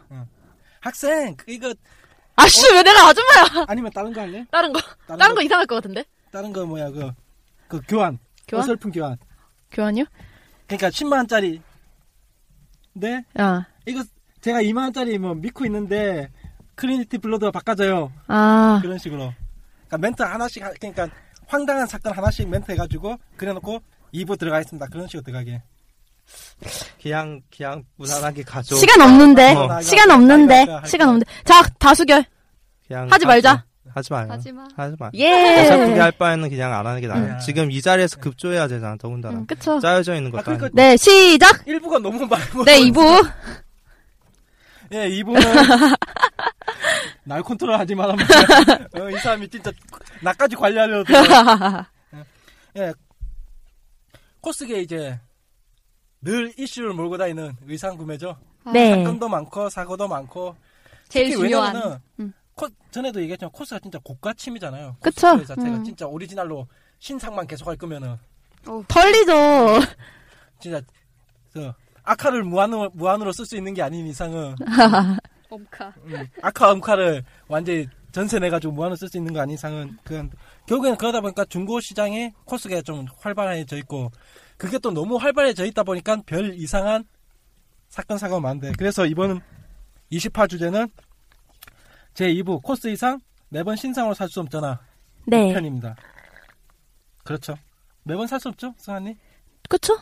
[0.81, 1.73] 학생 그 이거
[2.35, 3.65] 아씨, 왜 내가 아줌마야?
[3.69, 4.45] 아니면 다른 거 할래?
[4.51, 4.81] 다른 거.
[5.07, 6.05] 다른, 다른 거 이상할 것 같은데?
[6.33, 7.13] 다른 거 뭐야 그
[7.69, 8.19] 그 교환.
[8.49, 8.65] 교환?
[8.65, 9.17] 어설픈 교환.
[9.71, 10.05] 교환이요?
[10.67, 11.63] 그러니까 10만 원짜리.
[12.95, 13.25] 네?
[13.35, 14.03] 아, 이거
[14.41, 16.33] 제가 2만 원짜리 뭐 입고 있는데
[16.75, 18.13] 트리니티 블러드가 바꿔져요.
[18.27, 19.33] 아, 그런 식으로.
[19.87, 21.09] 그러니까 멘트 하나씩 하- 그러니까
[21.47, 23.81] 황당한 사건 하나씩 멘트 해가지고 그래놓고
[24.15, 24.89] 2부 들어가겠습니다.
[24.89, 25.63] 그런 식으로 들어가게.
[27.03, 28.77] 그냥 그냥 무난하게 가죠.
[28.77, 29.55] 시간 없는데.
[29.55, 29.81] 어.
[29.81, 30.67] 시간 없는데.
[30.87, 31.31] 시간 없는데.
[31.45, 32.25] 자, 다수결.
[32.87, 33.27] 그냥 하지 가죠.
[33.27, 33.65] 말자.
[33.95, 34.27] 하지 마요.
[34.31, 34.69] 하지 마.
[34.77, 35.11] 하지 마.
[35.15, 35.63] 예.
[35.63, 37.25] 어설프게 할 바에는 그냥 안 하는 게 나아요.
[37.35, 37.39] 음.
[37.41, 38.97] 지금 이 자리에서 급조해야 되잖아.
[38.97, 39.81] 더군다나 음, 그쵸.
[39.81, 40.77] 짜여져 있는 아, 것도 그러니까 아니고.
[40.77, 41.65] 네, 시작!
[41.65, 42.65] 1부가 너무 말고.
[42.65, 43.31] 네, 2부.
[44.93, 45.41] 예, 2부는
[47.25, 48.15] 날 컨트롤 하지 말이야.
[48.99, 49.71] 어, 이 사람이 진짜
[50.21, 51.05] 나까지 관리하려고.
[51.05, 51.87] 들어.
[52.77, 52.93] 예.
[54.41, 55.19] 코스게 이제
[56.23, 58.37] 늘 이슈를 몰고 다니는 의상 구매죠.
[58.73, 58.95] 네.
[58.97, 60.55] 사건도 많고 사고도 많고
[61.09, 61.75] 제일 특히 중요한.
[61.75, 62.33] 왜냐면은 음.
[62.55, 64.97] 코, 전에도 얘기했지만 코스가 진짜 고가 취미잖아요.
[65.01, 65.29] 그쵸.
[65.33, 65.85] 코스프레 자체가 음.
[65.85, 66.67] 진짜 오리지널로
[66.99, 68.17] 신상만 계속할 거면은
[68.87, 69.81] 털리죠.
[70.61, 70.83] 진짜
[71.55, 74.55] 저 아카를 무한으로 무한으로 쓸 수 있는 게 아닌 이상은
[75.49, 75.95] 엄카.
[76.05, 80.31] 음, 아카 음카를 완전히 전세 내가지고 무한으로 쓸 수 있는 거 아닌 이상은 그건
[80.67, 84.11] 결국에는 그러다 보니까 중고 시장에 코스가 좀 활발해져 있고
[84.61, 87.03] 그게 또 너무 활발해져 있다 보니까 별 이상한
[87.89, 89.41] 사건 사고가 많은데 그래서 이번
[90.13, 90.87] 20화 주제는
[92.13, 94.79] 제 2부 코스 이상 매번 신상으로 살 수 없잖아
[95.27, 95.55] 네.
[95.55, 95.97] 편입니다.
[97.25, 97.55] 그렇죠.
[98.03, 99.15] 매번 살 수 없죠, 승환님?
[99.71, 99.97] 그쵸?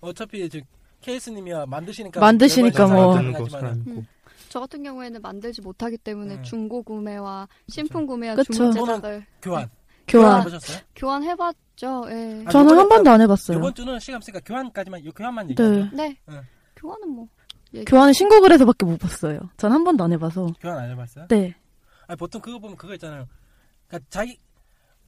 [0.00, 0.62] 어차피 이제
[1.02, 3.48] 케이스님이야 만드시니까 만드시니까 뭐.
[3.50, 4.02] 사람이고.
[4.48, 6.42] 저 같은 경우에는 만들지 못하기 때문에 음.
[6.42, 8.52] 중고 구매와 신품 구매와 그쵸.
[8.54, 9.68] 주문 제작을 교환
[10.06, 10.40] 교환.
[10.40, 10.78] 해보셨어요?
[10.96, 12.04] 교환 해봤 죠.
[12.10, 12.42] 예.
[12.44, 13.56] 아, 저는 한 번도 안 해봤어요.
[13.58, 15.74] 이번 주는 시간 없으니까 교환까지만 이 교환만 얘기하죠.
[15.74, 15.90] 네.
[15.92, 16.16] 네.
[16.28, 16.42] 응.
[16.74, 17.28] 교환은 뭐.
[17.72, 19.38] 얘기- 교환은 신곡을 해서밖에 못 봤어요.
[19.56, 20.52] 전 한 번도 안 해봐서.
[20.60, 21.26] 교환 안 해봤어요?
[21.28, 21.54] 네.
[22.08, 23.28] 아니, 보통 그거 보면 그거 있잖아요.
[23.86, 24.38] 그러니까 자기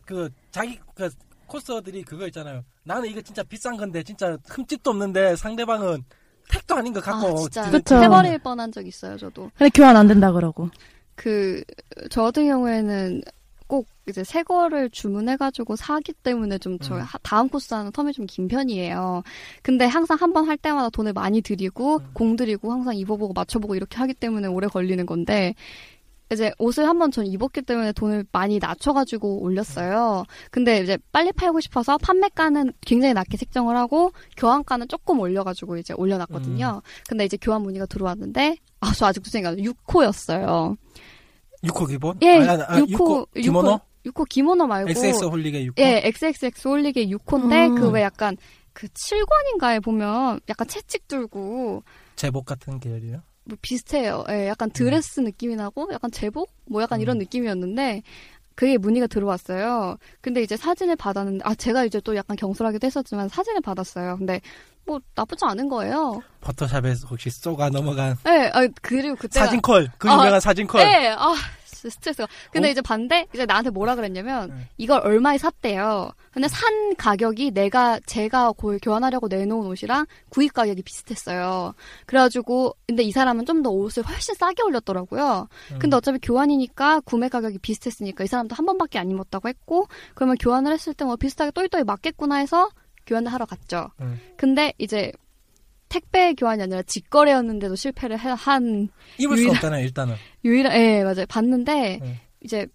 [0.06, 1.10] 그 자기 그
[1.46, 2.62] 코스들이 그거 있잖아요.
[2.84, 6.04] 나는 이거 진짜 비싼 건데 진짜 흠집도 없는데 상대방은
[6.48, 7.96] 택도 아닌 거 갖고 아, 진짜 그쵸.
[8.00, 9.50] 해버릴 뻔한 적 있어요, 저도.
[9.56, 10.68] 근데 교환 안 된다 그러고.
[11.16, 11.62] 그,
[12.10, 13.22] 저 같은 경우에는
[13.70, 17.04] 꼭 이제 새 거를 주문해가지고 사기 때문에 좀저 음.
[17.22, 19.22] 다음 코스 하는 텀이 좀 긴 편이에요.
[19.62, 22.06] 근데 항상 한 번 할 때마다 돈을 많이 들이고, 음.
[22.12, 25.54] 공 들이고, 항상 입어보고 맞춰보고 이렇게 하기 때문에 오래 걸리는 건데,
[26.32, 30.24] 이제 옷을 한번 전 입었기 때문에 돈을 많이 낮춰가지고 올렸어요.
[30.50, 36.82] 근데 이제 빨리 팔고 싶어서 판매가는 굉장히 낮게 책정을 하고 교환가는 조금 올려가지고 이제 올려놨거든요.
[37.08, 39.72] 근데 이제 교환 문의가 들어왔는데 아 저 아직도 생각나요.
[39.72, 40.76] 6호였어요.
[41.64, 42.18] 6호 기본?
[42.22, 43.80] 예, 아니, 아니, 아니, 6호, 6호 기모노?
[44.06, 45.78] 6호 기모노 말고 XX 홀릭의 6호?
[45.78, 47.74] 예, XXX 홀릭의 6호인데 음.
[47.76, 48.36] 그왜 약간
[48.72, 51.82] 그 7권인가에 보면 약간 채찍 들고
[52.16, 53.22] 제복 같은 계열이에요?
[53.44, 54.24] 뭐 비슷해요.
[54.30, 57.18] 예, 약간 드레스 느낌이 나고 약간 제복 뭐 약간 이런 음.
[57.18, 58.02] 느낌이었는데
[58.60, 59.96] 그게 문의가 들어왔어요.
[60.20, 64.18] 근데 이제 사진을 받았는데 아 제가 이제 또 약간 경솔하기도 했었지만 사진을 받았어요.
[64.18, 64.42] 근데
[64.84, 66.20] 뭐 나쁘지 않은 거예요.
[66.42, 71.34] 포토샵에서 혹시 쏘가 넘어간 예, 아, 그리고 그때가 사진콜 그 아, 유명한 사진콜 네, 아
[71.80, 72.28] 진짜 스트레스가.
[72.52, 72.70] 근데 어?
[72.70, 74.68] 이제 반대 이제 나한테 뭐라 그랬냐면 네.
[74.78, 76.10] 이걸 얼마에 샀대요.
[76.32, 81.74] 근데 산 가격이 내가 제가 고 교환하려고 내놓은 옷이랑 구입 가격이 비슷했어요.
[82.06, 85.46] 그래가지고 근데 이 사람은 좀 더 옷을 훨씬 싸게 올렸더라고요.
[85.72, 85.78] 음.
[85.78, 90.72] 근데 어차피 교환이니까 구매 가격이 비슷했으니까 이 사람도 한 번밖에 안 입었다고 했고 그러면 교환을
[90.72, 92.70] 했을 때 뭐 비슷하게 또이또이 맞겠구나 해서
[93.06, 93.90] 교환을 하러 갔죠.
[94.00, 94.18] 음.
[94.36, 95.12] 근데 이제
[95.90, 98.88] 택배 교환이 아니라 직거래였는데도 실패를 해- 한
[99.18, 100.14] 입을 수 유일한- 없잖아요 일단은
[100.44, 101.26] 유일한, 예, 맞아요.
[101.28, 102.20] 봤는데, 네.
[102.40, 102.66] 이제,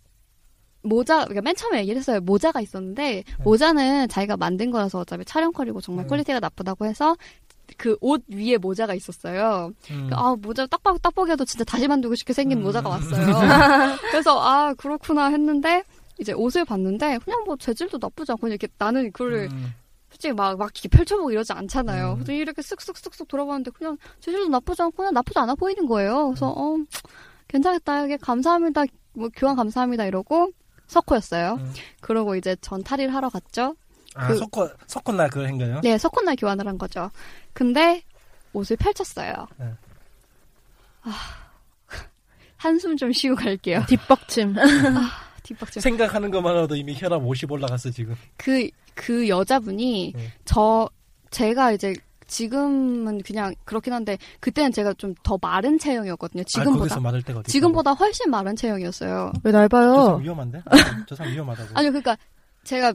[0.83, 2.19] 모자, 그러니까 맨 처음에 얘기를 했어요.
[2.21, 3.43] 모자가 있었는데, 네.
[3.43, 6.09] 모자는 자기가 만든 거라서 어차피 촬영컬이고 정말 음.
[6.09, 7.15] quality가 나쁘다고 해서,
[7.77, 9.71] 그 옷 위에 모자가 있었어요.
[9.89, 10.09] 음.
[10.13, 12.63] 아, 모자 딱, 봐- 딱 보기에도 진짜 다시 만들고 싶게 생긴 음.
[12.63, 13.99] 모자가 왔어요.
[14.11, 15.83] 그래서, 아, 그렇구나 했는데,
[16.19, 19.73] 이제 옷을 봤는데, 그냥 뭐 재질도 나쁘지 않고, 이렇게 나는 그거를 음.
[20.25, 22.13] 솔직히 막, 막 이렇게 펼쳐보고 이러지 않잖아요.
[22.13, 22.15] 음.
[22.15, 26.29] 그래서 이렇게 쓱쓱쓱쓱 돌아봤는데 그냥 재질도 나쁘지 않고 그냥 나쁘지 않아 보이는 거예요.
[26.29, 26.77] 그래서, 어,
[27.47, 28.05] 괜찮겠다.
[28.05, 28.83] 이게 감사합니다.
[29.13, 30.05] 뭐, 교환 감사합니다.
[30.05, 30.51] 이러고
[30.87, 31.53] 석호였어요.
[31.59, 31.73] 음.
[32.01, 33.75] 그러고 이제 전 탈의를 하러 갔죠.
[34.15, 35.81] 아 그- 석호 석호날 그걸 한 거예요?
[35.81, 37.11] 네, 석호날 교환을 한 거죠.
[37.53, 38.01] 근데
[38.53, 39.33] 옷을 펼쳤어요.
[39.57, 39.71] 네.
[41.03, 41.11] 아,
[42.57, 43.83] 한숨 좀 쉬고 갈게요.
[43.87, 44.55] 뒷받침.
[45.45, 45.81] 뒷박질.
[45.81, 48.15] 생각하는 것만으로도 이미 혈압 50 올라갔어 지금.
[48.37, 50.31] 그, 그 여자분이, 네.
[50.45, 50.89] 저,
[51.31, 51.93] 제가 이제,
[52.27, 56.41] 지금은 그냥 그렇긴 한데, 그때는 제가 좀 더 마른 체형이었거든요.
[56.41, 56.77] 아, 지금보다.
[56.79, 59.31] 거기서 맞을 때가 어디 지금보다 훨씬 마른 체형이었어요.
[59.43, 60.17] 왜날저 사람 봐요?
[60.23, 60.63] 위험한데?
[61.07, 61.69] 저 사람 위험하다고.
[61.73, 62.17] 아니요, 그러니까,
[62.63, 62.93] 제가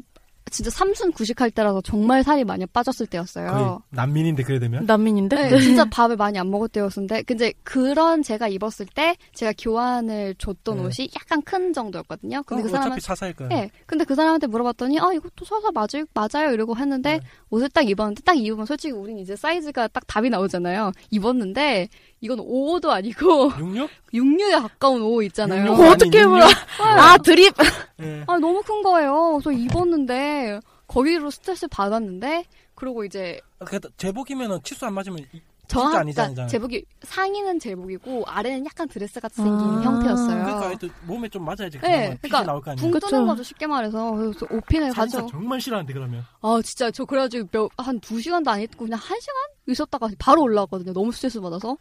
[0.51, 3.83] 진짜 삼순 구식할 때라서 정말 살이 많이 빠졌을 때였어요.
[3.91, 4.85] 난민인데 그래 되면.
[4.85, 5.51] 난민인데?
[5.51, 10.79] 네, 진짜 밥을 많이 안 먹을 때였는데, 근데 그런 제가 입었을 때 제가 교환을 줬던
[10.79, 10.85] 네.
[10.85, 12.43] 옷이 약간 큰 정도였거든요.
[12.45, 13.49] 근데 어, 그 사람은 어차피 사사일 거야.
[13.49, 17.21] 네, 근데 그 사람한테 물어봤더니 아 이것도 사사 맞을 맞아요 이러고 했는데 네.
[17.51, 20.93] 옷을 딱 입었는데 딱 입으면 솔직히 우린 이제 사이즈가 딱 답이 나오잖아요.
[21.11, 21.89] 입었는데
[22.21, 23.91] 이건 5호도 아니고 66?
[24.13, 25.63] 66에 가까운 5호 있잖아요.
[25.63, 25.77] 육육?
[25.77, 26.47] 그거 어떻게 아니, 물어?
[26.81, 27.55] 아, 드립!
[28.01, 28.25] 예.
[28.27, 29.39] 아 너무 큰 거예요.
[29.43, 32.45] 그래서 입었는데 거기로 스트레스 받았는데
[32.75, 35.25] 그리고 이제 그래도 제복이면은 치수 안 맞으면
[35.73, 36.47] 아니잖아, 그러니까.
[36.49, 39.83] 제복이 상의는 제복이고 아래는 약간 드레스 같이 생긴 아.
[39.83, 40.45] 형태였어요.
[40.45, 41.79] 그러니까 몸에 좀 맞아야지.
[41.81, 42.83] 네, 그러니까 나올 거 아니야.
[42.83, 42.99] 붕.
[42.99, 45.27] 뜨는 거죠 쉽게 말해서 그래서 오핀을 가져.
[45.27, 46.25] 정말 싫어하는데 그러면.
[46.43, 49.35] 아 진짜 저 그래가지고 몇, 한두 시간도 안 있고 그냥 한 시간
[49.69, 50.93] 있었다가 바로 올라왔거든요.
[50.93, 51.77] 너무 스트레스 받아서.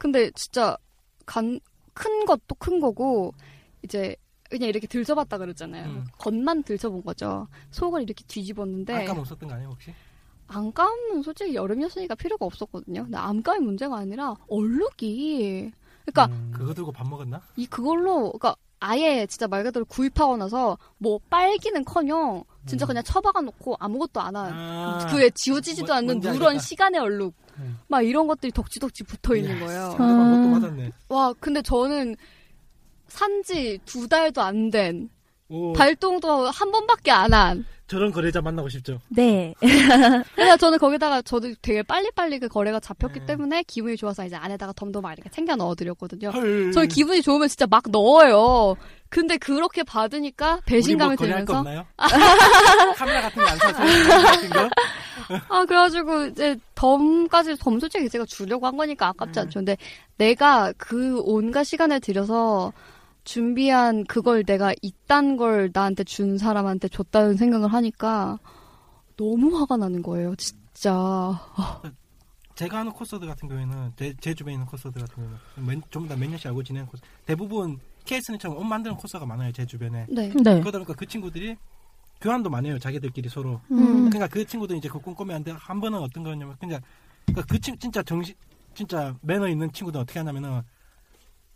[0.00, 0.76] 근데 진짜
[1.26, 1.60] 간
[2.00, 3.34] 큰 것도 큰 거고
[3.82, 4.16] 이제
[4.48, 5.84] 그냥 이렇게 들춰봤다 그랬잖아요.
[5.86, 6.04] 음.
[6.18, 7.46] 겉만 들춰본 거죠.
[7.70, 9.92] 속을 이렇게 뒤집었는데 안감 없었던 거 아니에요 혹시?
[10.48, 13.04] 안감은 솔직히 여름이었으니까 필요가 없었거든요.
[13.04, 15.70] 근데 안감이 문제가 아니라 얼룩이
[16.04, 16.50] 그러니까 음.
[16.52, 17.42] 그거 들고 밥 먹었나?
[17.56, 22.88] 이 그걸로 그러니까 아예 진짜 말 그대로 구입하고 나서 뭐 빨기는커녕 진짜 음.
[22.88, 24.52] 그냥 처박아 놓고 아무것도 안 한.
[24.52, 26.58] 아, 그에 지워지지도 뭔- 않는 누런.
[26.58, 27.78] 시간의 얼룩 음.
[27.88, 29.96] 막 이런 것들이 덕지덕지 붙어 있는 거예요.
[29.98, 30.02] 아.
[30.06, 30.92] 맞았네.
[31.08, 32.16] 와 근데 저는
[33.08, 35.10] 산지 두 달도 안 된
[35.50, 37.64] 오, 발동도 한 번밖에 안 한.
[37.88, 39.00] 저런 거래자 만나고 싶죠.
[39.08, 39.52] 네.
[40.36, 43.26] 그래서 저는 거기다가 저도 되게 빨리빨리 그 거래가 잡혔기 네.
[43.26, 46.30] 때문에 기분이 좋아서 이제 안에다가 덤덤 이렇게 챙겨 넣어드렸거든요.
[46.30, 46.70] 헐.
[46.70, 48.76] 저희 기분이 좋으면 진짜 막 넣어요.
[49.08, 51.64] 근데 그렇게 받으니까 배신감이 뭐 들면서?
[52.94, 54.70] 카메라 같은 거 안 사서 같은 거?
[55.48, 59.42] 아 그래가지고 이제 덤까지 덤 솔직히 제가 주려고 한 거니까 아깝지 음.
[59.42, 59.58] 않죠.
[59.58, 59.76] 근데
[60.16, 62.72] 내가 그 온갖 시간을 들여서
[63.34, 68.40] 준비한 그걸 내가 이딴 걸 나한테 준 사람한테 줬다는 생각을 하니까
[69.16, 70.34] 너무 화가 나는 거예요.
[70.34, 71.38] 진짜.
[72.56, 75.14] 제가 아는 코스들 같은 경우에는 제, 제 주변에 있는 코스들 같은
[75.54, 79.64] 경우는 전부 다 몇 년씩 알고 지내는 코스 대부분 케이스는처럼 옷 만드는 코스가 많아요 제
[79.64, 80.28] 주변에 네.
[80.30, 80.60] 네.
[80.60, 81.56] 그러다 보니까 그 친구들이
[82.20, 84.10] 교환도 많이 해요 자기들끼리 서로 음.
[84.10, 86.80] 그러니까 그 친구들 이제 그 꼼꼼히 하는데 한 번은 어떤 거냐면 그냥
[87.26, 88.34] 그러니까 그 친, 진짜 정신
[88.74, 90.62] 진짜 매너 있는 친구들 어떻게 하냐면은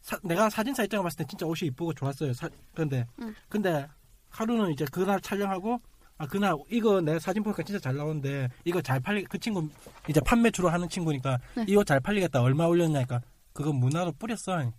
[0.04, 3.34] 사- 내가 사진사 입장을 봤을 때 진짜 옷이 이쁘고 좋았어요 사- 그런데 응.
[3.48, 3.88] 근데
[4.28, 5.80] 하루는 이제 그날 촬영하고
[6.18, 9.66] 아 그날 이거 내 사진 보니까 진짜 잘 나오는데 이거 잘 팔리 그 친구
[10.06, 11.64] 이제 판매 주로 하는 친구니까 네.
[11.66, 13.20] 이거 잘 팔리겠다 얼마 올렸냐니까
[13.54, 14.70] 그거 문화로 뿌렸어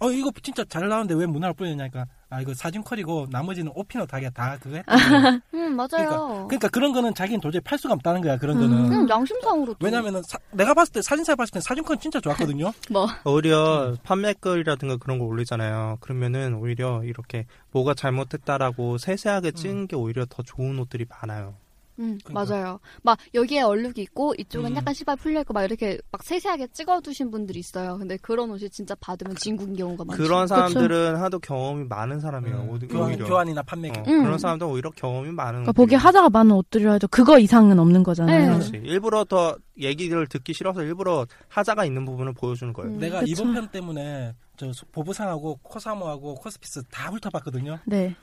[0.00, 4.30] 어 이거 진짜 잘 나오는데 왜 문화로 뿌렸냐니까 아 이거 사진 컬이고 나머지는 오피노 다게
[4.30, 4.92] 다 그거 했다
[5.54, 6.46] 음 맞아요.
[6.48, 8.68] 그러니까 그런 거는 자기는 도저히 팔 수가 없다는 거야 그런 음.
[8.68, 13.06] 거는 그냥 양심상으로 왜냐면은 사- 내가 봤을 때 사진사에 봤을 때 사진컨 진짜 좋았거든요 뭐
[13.24, 15.98] 오히려 판매글이라든가 그런 거 올리잖아요.
[16.00, 21.54] 그러면은 오히려 이렇게 뭐가 잘못했다라고 세세하게 찍은 게 오히려 더 좋은 옷들이 많아요.
[21.98, 22.54] 음, 그러니까.
[22.54, 22.80] 맞아요.
[23.02, 24.76] 막 여기에 얼룩이 있고 이쪽은 음.
[24.76, 27.96] 약간 시발 풀려 있고 막 이렇게 막 세세하게 찍어두신 분들이 있어요.
[27.98, 30.22] 근데 그런 옷이 진짜 받으면 진국인 경우가 많죠.
[30.22, 32.56] 그런 사람들은 하도 경험이 많은 사람이에요.
[32.56, 32.88] 음, 오히려.
[32.88, 34.24] 교환, 교환이나 판매 어, 음.
[34.24, 35.52] 그런 사람들은 오히려 경험이 많은.
[35.62, 38.40] 그러니까 보기에 옷들이 하자가 많은 옷들이라 해도 그거 이상은 없는 거잖아요.
[38.40, 38.52] 네.
[38.52, 38.72] 그렇지.
[38.84, 42.92] 일부러 더 얘기를 듣기 싫어서 일부러 하자가 있는 부분을 보여주는 거예요.
[42.92, 42.98] 음.
[42.98, 43.30] 내가 그쵸.
[43.32, 48.16] 이번 편 때문에 저 소- 보부상하고 코사모하고 코스피스 다 훑어봤거든요 네.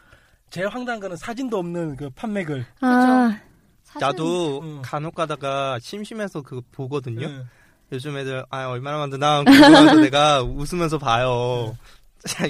[0.50, 2.88] 제일 황당한 거는 사진도 없는 그 판매글 아,
[3.30, 3.42] 사실
[4.00, 4.80] 나도 음.
[4.82, 7.28] 간혹 가다가 심심해서 그거 보거든요.
[7.28, 7.44] 응.
[7.92, 11.76] 요즘 애들 아 얼마나 만드나 궁금해서 내가 웃으면서 봐요.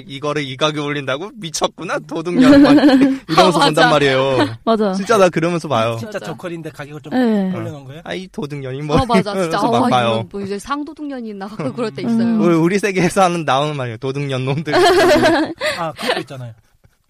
[0.06, 3.58] 이거를 이 가격 올린다고 미쳤구나 도둑년 막 이러면서 아, 맞아.
[3.58, 4.56] 본단 말이에요.
[4.64, 4.94] 맞아.
[4.94, 5.96] 진짜 나 그러면서 봐요.
[6.00, 6.18] 진짜.
[6.18, 7.54] 저컬인데 가격을 좀 네.
[7.54, 8.00] 올려놓은 거예요?
[8.04, 10.26] 아이 도둑년이 뭐 어 맞아 진짜 아, 막 봐요.
[10.32, 12.08] 뭐 이제 상도둑년이 있나 그럴 때 음.
[12.08, 12.42] 있어요.
[12.42, 13.98] 우리, 우리 세계에서 하는 나오는 말이에요.
[13.98, 14.72] 도둑년 놈들.
[15.78, 16.54] 아 그것도 있잖아요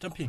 [0.01, 0.29] 점핑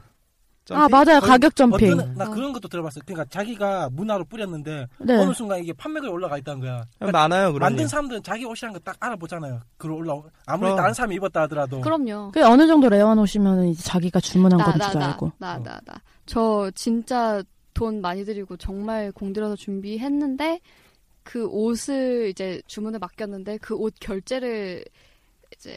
[0.76, 1.20] 아, 맞아요.
[1.20, 1.94] 가격 점핑.
[1.94, 5.16] 어떤, 나 그런 것도 들어봤어요 그러니까 자기가 문화로 뿌렸는데 네.
[5.16, 7.90] 어느 순간 이게 판매글에 올라가 있다는 거야 그러니까 많아요 그런 만든 일.
[7.90, 10.14] 사람들은 자기 옷이란 거 딱 알아보잖아요 그걸 올라
[10.46, 10.76] 아무리 그럼.
[10.78, 12.32] 다른 사람이 입었다 하더라도 그럼요.
[12.32, 15.32] 그 어느 정도 rare한 옷이면 이제 자기가 주문한 나건나줄나 알고.
[15.40, 15.94] 나 나 나.
[16.26, 17.42] 저 진짜
[17.74, 20.60] 돈 많이 들이고 정말 공들여서 준비했는데
[21.24, 24.84] 그 옷을 이제 주문을 맡겼는데 그 옷 결제를
[25.56, 25.76] 이제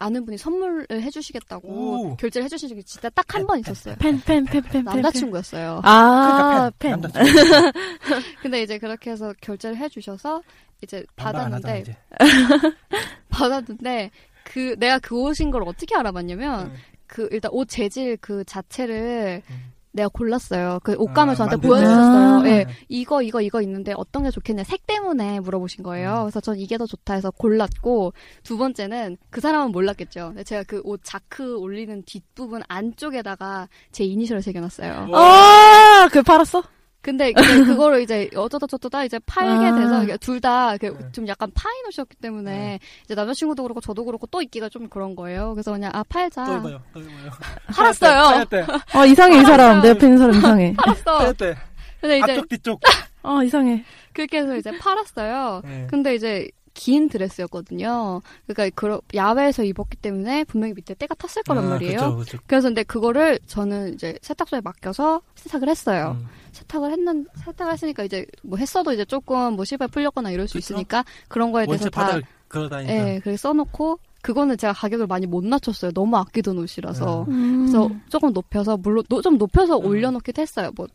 [0.00, 2.16] 아는 분이 선물을 해주시겠다고 오.
[2.16, 3.94] 결제를 해주신 적이 진짜 딱 한 번 있었어요.
[3.98, 4.84] 팬, 팬, 팬, 팬, 팬.
[4.84, 5.80] 남자친구였어요.
[5.84, 6.90] 아, 그러니까 팬.
[6.92, 7.72] 남자친구
[8.42, 10.42] 근데 이제 그렇게 해서 결제를 해주셔서
[10.82, 11.96] 이제 받았는데 이제.
[13.28, 14.10] 받았는데
[14.44, 16.76] 그 내가 그 옷인 걸 어떻게 알아봤냐면 응.
[17.06, 19.72] 그 일단 옷 재질 그 자체를 음.
[19.92, 20.80] 내가 골랐어요.
[20.82, 22.40] 그 옷감을 아, 저한테 보여주셨어요.
[22.40, 22.48] 아.
[22.48, 26.10] 예, 이거 이거 이거 있는데 어떤 게 좋겠냐 색 때문에 물어보신 거예요.
[26.18, 26.22] 음.
[26.24, 28.12] 그래서 전 이게 더 좋다 해서 골랐고
[28.42, 30.34] 두 번째는 그 사람은 몰랐겠죠.
[30.44, 35.06] 제가 그 옷 자크 올리는 뒷부분 안쪽에다가 제 이니셜을 새겨놨어요.
[35.06, 36.62] 뭐, 아, 그 팔았어?
[37.02, 37.32] 근데
[37.78, 39.74] 그거를 이제 어쩌다 저쩌다 이제 팔게 아.
[39.74, 40.90] 돼서 둘다 네.
[41.12, 45.54] 좀 약간 파인 옷이었기 때문에 이제 남자친구도 그렇고 저도 그렇고 또 입기가 좀 그런 거예요.
[45.54, 46.44] 그래서 그냥 아 팔자.
[46.44, 46.82] 또 입어요.
[46.92, 47.30] 또 입어요.
[47.74, 48.44] 팔았어요.
[48.44, 49.80] 때, 어, 이상해, 이 사람.
[49.80, 50.74] 내 옆에 있는 사람 이상해.
[50.78, 51.32] 팔았어.
[51.34, 51.56] 때,
[52.00, 52.80] 근데 이제 앞쪽 뒤쪽.
[53.22, 53.84] 어, 이상해.
[54.12, 55.62] 그렇게 해서 이제 팔았어요.
[55.64, 55.86] 네.
[55.88, 58.22] 근데 이제 긴 드레스였거든요.
[58.46, 61.98] 그러니까 그러, 야외에서 입었기 때문에 분명히 밑에 때가 탔을 거란 아, 말이에요.
[61.98, 62.38] 그쵸, 그쵸.
[62.46, 66.16] 그래서 근데 그거를 저는 이제 세탁소에 맡겨서 세탁을 했어요.
[66.20, 66.28] 음.
[66.52, 70.58] 세탁을 했는 세탁을 했으니까 이제 뭐 했어도 이제 조금 뭐 실발 풀렸거나 이럴 수 그쵸?
[70.74, 72.92] 있으니까 그런 거에 대해서 다 걸어다니까.
[72.92, 75.92] 예, 그렇게 써놓고 그거는 제가 가격을 많이 못 낮췄어요.
[75.92, 77.24] 너무 아끼던 옷이라서.
[77.28, 77.60] 음.
[77.66, 79.86] 그래서 조금 높여서 물론 노- 좀 높여서 음.
[79.86, 80.70] 올려놓기도 했어요.
[80.76, 80.86] 뭐,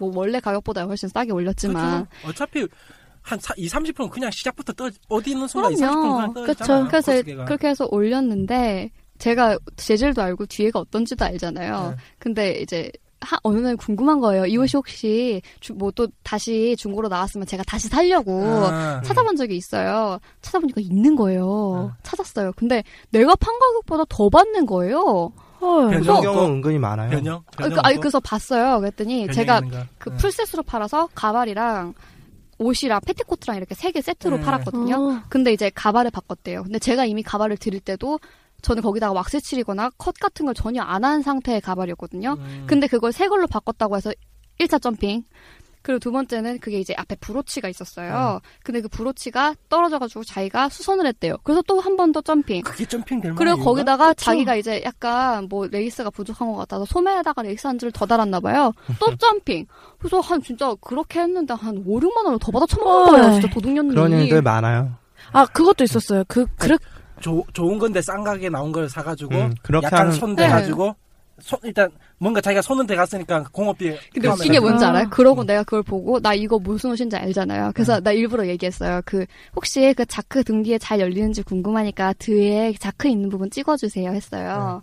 [0.00, 2.28] 뭐 원래 가격보다 훨씬 싸게 올렸지만 그쵸?
[2.28, 2.66] 어차피
[3.22, 6.32] 한 2, 30%는 그냥 시작부터 떠, 어디 있는 순간 2, 30%는 그럼요.
[6.32, 6.88] 그냥.
[6.88, 7.44] 그래서 코스계가.
[7.44, 11.90] 그렇게 해서 올렸는데 제가 재질도 알고 뒤에가 어떤지도 알잖아요.
[11.90, 11.96] 네.
[12.18, 12.90] 근데 이제
[13.20, 14.46] 하, 어느 날 궁금한 거예요.
[14.46, 15.42] 이 옷이 혹시
[15.74, 20.18] 뭐 또 다시 중고로 나왔으면 제가 다시 살려고 아, 찾아본 적이 있어요.
[20.40, 21.90] 찾아보니까 있는 거예요.
[21.92, 22.00] 네.
[22.02, 22.52] 찾았어요.
[22.56, 25.32] 근데 내가 판 가격보다 더 받는 거예요.
[25.60, 25.90] 헐.
[25.90, 26.22] 변- 그런 없고.
[26.32, 27.10] 경우 은근히 많아요.
[27.10, 27.42] 변형?
[27.46, 28.00] 아, 변형 그, 아니, 없고?
[28.00, 28.80] 그래서 봤어요.
[28.80, 29.86] 그랬더니 변형 제가 있는가?
[29.98, 30.16] 그 네.
[30.16, 31.92] 풀셋으로 팔아서 가발이랑
[32.58, 34.42] 옷이랑 패티코트랑 이렇게 세 개 세트로 네.
[34.42, 34.94] 팔았거든요.
[34.96, 35.22] 어.
[35.28, 36.62] 근데 이제 가발을 바꿨대요.
[36.64, 38.18] 근데 제가 이미 가발을 드릴 때도
[38.62, 42.36] 저는 거기다가 왁스 칠이거나 컷 같은 걸 전혀 안 한 상태의 가발이었거든요.
[42.38, 42.64] 음.
[42.66, 44.12] 근데 그걸 새 걸로 바꿨다고 해서
[44.60, 45.24] 1차 점핑.
[45.82, 48.40] 그리고 두 번째는 그게 이제 앞에 브로치가 있었어요.
[48.62, 51.36] 근데 그 브로치가 떨어져가지고 자기가 수선을 했대요.
[51.42, 52.60] 그래서 또 한 번 더 점핑.
[52.62, 53.64] 그게 jumping 될 그리고?
[53.64, 58.40] 거기다가 자기가 이제 약간 뭐 레이스가 부족한 것 같아서 소매에다가 레이스 한 줄을 더 달았나
[58.40, 58.72] 봐요.
[59.00, 59.64] 또 jumping.
[59.98, 63.32] 그래서 한 진짜 그렇게 했는데 한 5, 6만 원을 더 받아 처먹는 거예요.
[63.40, 63.88] 진짜 도둑년이.
[63.88, 64.92] 그런 일들 많아요.
[65.32, 66.24] 아, 그것도 있었어요.
[66.28, 66.76] 그, 그,
[67.20, 70.44] 조, 좋은 건데 싼 가에 나온 걸 사가지고 음, 그렇게 약간 하는 손 네.
[70.44, 70.94] 대가지고
[71.40, 74.28] 손 일단 뭔가 자기가 손은 대갔으니까 공임비 근데.
[74.28, 74.90] 웃긴 게 뭔지 아.
[74.90, 75.08] 알아요?
[75.10, 77.72] 그러고 내가 그걸 보고 나 이거 무슨 옷인지 알잖아요.
[77.74, 79.00] 그래서 나 일부러 얘기했어요.
[79.04, 79.24] 그
[79.56, 84.82] 혹시 그 자크 등 뒤에 잘 열리는지 궁금하니까 뒤에 자크 있는 부분 찍어주세요 했어요.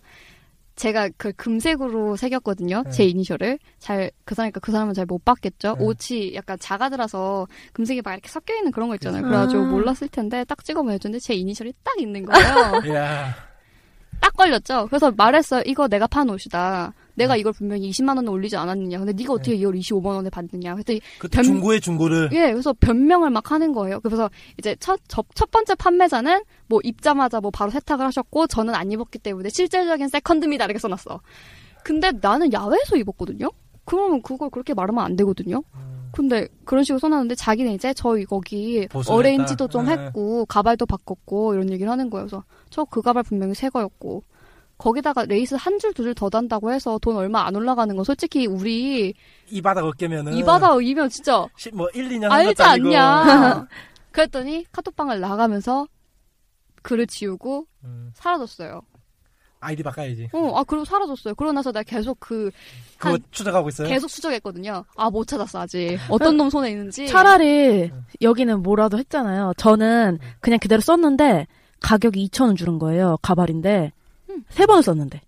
[0.78, 2.84] 제가 그 금색으로 새겼거든요.
[2.84, 2.92] 네.
[2.92, 5.76] 제 이니셜을 잘 그 사람이니까 그 사람은 잘 못 봤겠죠.
[5.78, 5.84] 네.
[5.84, 9.26] 옷이 약간 작아들어서 금색이 막 이렇게 섞여 있는 그런 거 있잖아요.
[9.26, 9.28] 아.
[9.28, 12.82] 그래가지고 몰랐을 텐데 딱 찍어 보여줬는데 제 이니셜이 딱 있는 거예요.
[14.20, 14.88] 딱 걸렸죠.
[14.88, 15.64] 그래서 말했어요.
[15.66, 16.94] 이거 내가 판 옷이다.
[17.18, 19.00] 내가 이걸 분명히 20만 원에 올리지 않았느냐.
[19.00, 20.74] 근데 네가 어떻게 이걸 25만 원에 받느냐.
[20.76, 21.02] 그랬더니
[21.32, 24.00] 변- 중고의 중고를 예, 그래서 변명을 막 하는 거예요.
[24.02, 28.92] 그래서 이제 첫, 첫, 첫 번째 판매자는 뭐 입자마자 뭐 바로 세탁을 하셨고 저는 안
[28.92, 30.66] 입었기 때문에 실질적인 세컨드입니다.
[30.66, 31.20] 이렇게 써놨어.
[31.84, 33.50] 근데 나는 야외에서 입었거든요?
[33.86, 35.64] 그러면 그걸 그렇게 말하면 안 되거든요?
[36.12, 39.68] 근데 그런 식으로 써놨는데 자기는 이제 저희 거기 보수를 arrange도.
[39.68, 39.92] 좀 네.
[39.94, 42.26] 했고 가발도 바꿨고 이런 얘기를 하는 거예요.
[42.28, 44.24] 그래서 저 그 가발 분명히 새 거였고
[44.78, 48.46] 거기다가 레이스 한 줄 두 줄 더 단다고 해서 돈 얼마 안 올라가는 거 솔직히
[48.46, 49.14] 우리
[49.50, 53.68] 이 바닥 어깨면은 이 바다 이면 진짜 시- 뭐 1, 2년 한 알지 않냐.
[54.12, 55.88] 그랬더니 카톡방을 나가면서
[56.84, 58.82] 글을 지우고 음, 사라졌어요.
[59.60, 61.34] 아이디 바꿔야지 어, 아 그리고 사라졌어요.
[61.34, 62.52] 그러고 나서 내가 계속 그
[62.98, 64.86] 그거 한- 추적하고 있어요 계속 수정했거든요.
[64.96, 65.98] 아 못 찾았어 아직.
[66.10, 67.08] 어떤 놈 손에 있는지.
[67.08, 69.54] 차라리 여기는 뭐라도 했잖아요.
[69.58, 71.48] 저는 그냥 그대로 썼는데
[71.80, 73.18] 가격이 2,000원 주는 거예요.
[73.24, 73.97] 가발인데 음.
[74.50, 75.22] 세 번을 썼는데.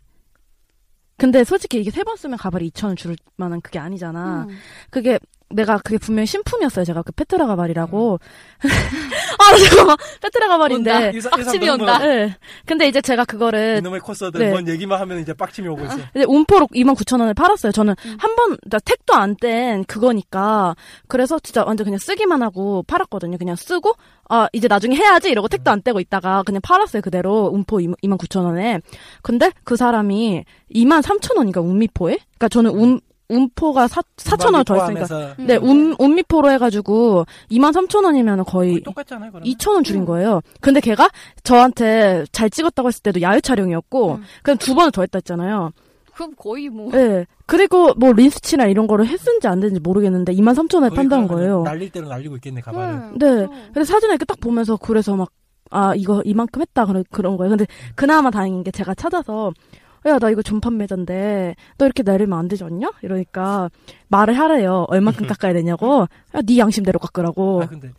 [1.18, 4.46] 근데 솔직히 이게 세 번 쓰면 가발이 2,000원 줄 만한 그게 아니잖아.
[4.50, 4.58] 음.
[4.90, 5.20] 그게
[5.52, 6.86] 내가 그게 분명히 신품이었어요.
[6.86, 8.20] 제가 그 페트라 가발이라고.
[9.40, 10.92] 아 잠깐만 페트라 가발인데.
[10.92, 11.30] 온다.
[11.32, 11.98] 빡침이 사람 온다.
[12.00, 12.36] 네.
[12.66, 14.52] 근데 이제 제가 그거를 이놈의 코스들 네.
[14.52, 17.72] 뭔 얘기만 하면 이제 빡침이 오고 있어 이제 움포로 29,000원을 팔았어요.
[17.72, 18.18] 저는 음.
[18.20, 20.76] 한 번, 나 택도 안 뗀 그거니까.
[21.08, 23.38] 그래서 진짜 완전 그냥 쓰기만 하고 팔았거든요.
[23.38, 23.94] 그냥 쓰고,
[24.28, 27.02] 아, 이제 나중에 해야지 이러고 택도 안 떼고 있다가 그냥 팔았어요.
[27.02, 27.46] 그대로.
[27.46, 28.82] 움포 29,000원에.
[29.22, 30.44] 근데 그 사람이
[30.74, 32.18] 23,000원인가, 움미포에?
[32.32, 33.00] 그니까 저는 움,
[33.30, 35.06] 움포가 4, 4,000원 더 했으니까.
[35.06, 35.46] 포함해서 음.
[35.48, 40.06] 네, 움, 움미포로 해가지고 23,000원이면 거의 거의 똑같잖아요 그럼 2,000원 줄인 음.
[40.06, 40.42] 거예요.
[40.62, 41.10] 근데 걔가
[41.44, 44.24] 저한테 잘 찍었다고 했을 때도 야외 촬영이었고, 음.
[44.44, 45.72] 그냥 두 번을 더 했다 했잖아요.
[46.14, 46.92] 그럼 거의 뭐.
[46.92, 47.26] 네.
[47.46, 51.64] 그리고 뭐 린스치나 이런 거를 했는지 안 했는지 모르겠는데 23,000원에 거의 판다는 그냥 거예요.
[51.64, 53.28] 날릴 대로 날리고 있겠네 가발을 음, 네.
[53.46, 53.52] 그럼.
[53.74, 55.30] 그래서 사진을 이렇게 딱 보면서 그래서 막,
[55.72, 56.86] 아, 이거 이만큼 했다.
[56.86, 57.52] 그런, 그런 거예요.
[57.52, 57.66] 근데
[57.96, 59.54] 그나마 다행인 게 제가 찾아서,
[60.06, 62.90] 야, 나 이거 전판매자인데, 너 이렇게 내리면 안 되지 않냐?
[63.02, 63.70] 이러니까,
[64.08, 64.86] 말을 하래요.
[64.90, 66.08] 얼만큼 깎아야 되냐고.
[66.36, 67.64] 야, 네 양심대로 깎으라고.
[67.64, 67.92] 아 근데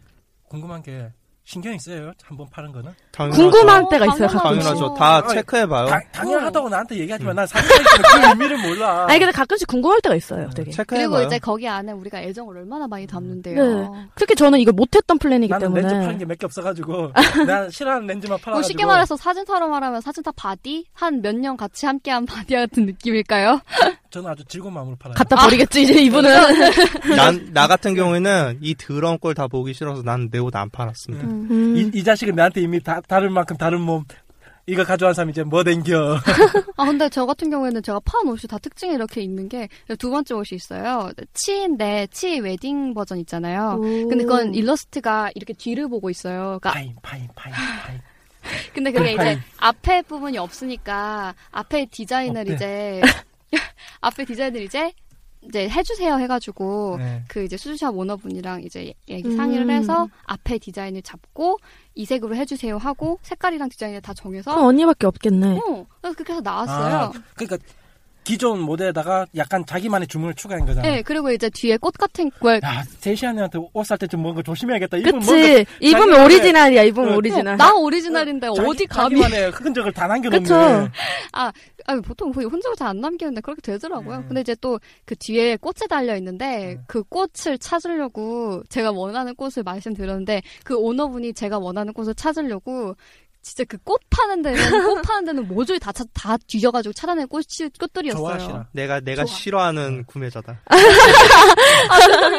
[0.49, 1.13] 궁금한 게
[1.51, 2.13] 신경이 쓰여요.
[2.23, 2.93] 한 번 파는 거는.
[3.11, 3.43] 당연하죠.
[3.43, 4.39] 궁금한 어, 때가 있어요, 당연하죠.
[4.39, 4.65] 가끔씩.
[4.71, 4.95] 당연하죠.
[4.95, 5.87] 다 어, 체크해봐요.
[5.87, 9.07] 당, 당연하다고 나한테 얘기하지만 난 상상이 그 의미를 몰라.
[9.11, 10.71] 아니, 근데 가끔씩 궁금할 때가 있어요, 되게.
[10.71, 11.11] 체크해봐요.
[11.11, 13.65] 그리고 이제 거기 안에 우리가 애정을 얼마나 많이 담는데요.
[13.65, 13.89] 네.
[14.15, 16.19] 특히 저는 이거 못했던 플랜이기 나는 렌즈 파는 때문에.
[16.19, 17.13] 게몇 개 없어가지고
[17.49, 18.53] 난 싫어하는 렌즈만 팔아가지고.
[18.53, 23.61] 뭐 쉽게 말해서 사진타로 말하면 사진타 바디 한 몇 년 같이 함께한 바디 같은 느낌일까요?
[24.11, 25.15] 저는 아주 즐거운 마음으로 팔아요.
[25.15, 26.31] 갖다 버리겠지, 이제 이분은.
[27.17, 31.25] 난, 나 같은 경우에는 이 더러운 걸다 보기 싫어서 난 내 옷 안 팔았습니다.
[31.27, 31.77] 음.
[31.77, 34.05] 이, 이 자식은 나한테 이미 다, 다른 만큼 다른 몸
[34.67, 36.17] 이거 가져간 사람 이제 뭐 댕겨.
[36.77, 40.35] 아 근데 저 같은 경우에는 제가 파는 옷이 다 특징이 이렇게 있는 게 두 번째
[40.35, 41.11] 옷이 있어요.
[41.35, 43.79] 치인데 치 웨딩 버전 있잖아요.
[43.81, 46.59] 근데 그건 일러스트가 이렇게 뒤를 보고 있어요.
[46.61, 48.01] 그러니까 파인 파인 파인 파인.
[48.75, 49.33] 근데 그게 파인.
[49.33, 52.55] 이제 앞에 부분이 없으니까 앞에 디자인을 어때?
[52.55, 53.01] 이제
[54.01, 54.93] 앞에 디자인을 이제
[55.43, 57.23] 이제 해주세요 해가지고 네.
[57.27, 59.37] 그 이제 수주샵 오너분이랑 이제 얘기 음.
[59.39, 61.57] 상의를 해서 앞에 디자인을 잡고
[61.95, 65.47] 이 색으로 해주세요 하고 색깔이랑 디자인을 다 정해서 그럼 언니밖에 없겠네.
[65.57, 66.95] 어 그래서 그렇게 해서 나왔어요.
[66.97, 67.57] 아, 그러니까
[68.23, 70.87] 기존 모델에다가 약간 자기만의 주문을 추가한 거잖아.
[70.87, 74.99] 네 그리고 이제 뒤에 꽃 같은 걸 야, 제시안이한테 옷 살 때 좀 뭔가 조심해야겠다.
[74.99, 75.65] 이분 그치.
[75.81, 77.57] 입으면 자기만의- 오리지널이야, 입으면 어, 오리지널.
[77.57, 80.43] 나 오리지널인데 자기- 어디 감히 자기만의 흔적을 다 남겨놓네.
[80.43, 80.55] 그쵸.
[81.33, 81.51] 아
[82.03, 84.19] 보통 거의 흔적을 잘 안 남기는데 그렇게 되더라고요.
[84.19, 84.25] 음.
[84.29, 86.85] 근데 이제 또 그 뒤에 꽃이 달려 있는데 음.
[86.87, 92.95] 그 꽃을 찾으려고 제가 원하는 꽃을 말씀드렸는데 그 오너분이 제가 원하는 꽃을 찾으려고
[93.43, 97.71] 진짜 그 꽃 파는 데는 꽃 파는 데는 모조리 다, 찾- 다 뒤져가지고 찾아낸 꽃이
[97.79, 98.21] 꽃들이었어요.
[98.21, 98.69] 좋아하시나?
[98.73, 99.35] 내가, 내가 좋아.
[99.35, 100.61] 싫어하는 구매자다.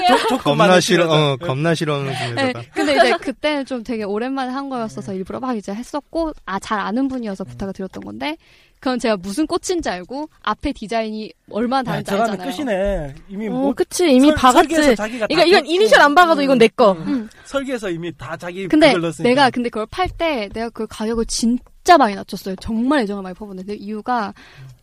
[0.07, 1.09] 조- 조건만 겁나 싫어.
[1.09, 2.19] 어, 겁나 싫어하는 네,
[2.53, 2.61] 구매자다.
[2.73, 7.07] 근데 이제 그때는 좀 되게 오랜만에 한 거였어서 일부러 막 이제 했었고 아 잘 아는
[7.07, 8.37] 분이어서 부탁을 드렸던 건데
[8.81, 12.57] 그럼 제가 무슨 꽃인지 알고 앞에 디자인이 얼마나 야, 다른지 저라면 알잖아요.
[12.57, 13.15] 끝이네.
[13.29, 14.11] 이미 어, 뭐 그치.
[14.11, 14.95] 이미 설- 박았지.
[14.95, 15.65] 다 이건.
[15.67, 16.93] 이니셜 안 박아도 이건 내 거.
[16.93, 17.29] 음.
[17.45, 18.91] 설계해서 이미 다 자기 근데.
[19.21, 22.55] 내가 근데 그걸 팔 때 내가 그 가격을 진 짜 많이 낮췄어요.
[22.57, 24.33] 정말 애정을 많이 퍼붓는데 이유가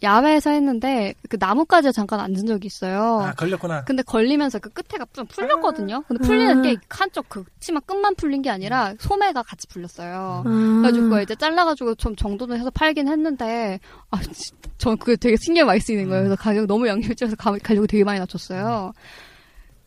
[0.02, 3.20] 야외에서 했는데 그 나뭇가지에 잠깐 앉은 적이 있어요.
[3.20, 3.84] 아, 걸렸구나.
[3.84, 6.02] 근데 걸리면서 그 끝에가 좀 풀렸거든요.
[6.08, 6.62] 근데 풀리는 아.
[6.62, 10.42] 게 한쪽 그 치마 끝만 풀린 게 아니라 소매가 같이 풀렸어요.
[10.46, 10.82] 음.
[10.82, 13.78] 그래가지고 이제 잘라가지고 좀 정도는 해서 팔긴 했는데
[14.10, 16.24] 아, 진- 전 그게 되게 신경 많이 쓰이는 거예요.
[16.24, 18.92] 그래서 가격 너무 양념이 쪄서 가- 가격을 되게 많이 낮췄어요.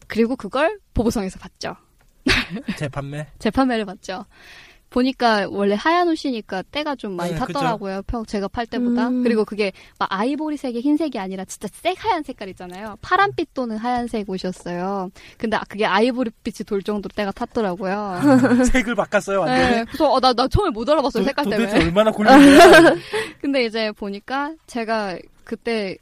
[0.07, 1.75] 그리고 그걸 보보성에서 봤죠.
[2.77, 3.27] 재판매.
[3.39, 4.25] 재판매를 봤죠.
[4.91, 8.01] 보니까 원래 하얀 옷이니까 때가 좀 많이 네, 탔더라고요.
[8.07, 9.07] 평 제가 팔 때보다.
[9.07, 9.23] 음.
[9.23, 12.97] 그리고 그게 막 아이보리색의 흰색이 아니라 진짜 색 하얀 색깔 있잖아요.
[13.01, 15.09] 파란빛 또는 하얀색 옷이었어요.
[15.37, 18.19] 근데 아- 그게 아이보리빛이 돌 정도로 때가 탔더라고요.
[18.71, 19.75] 색을 바꿨어요, 완전히.
[19.77, 21.23] 네, 그래서 어, 나, 나 처음에 못 알아봤어요.
[21.23, 21.85] 도- 색깔 도대체 때문에.
[21.85, 22.37] 얼마나 거야?
[23.39, 25.97] 근데 이제 보니까 제가 그때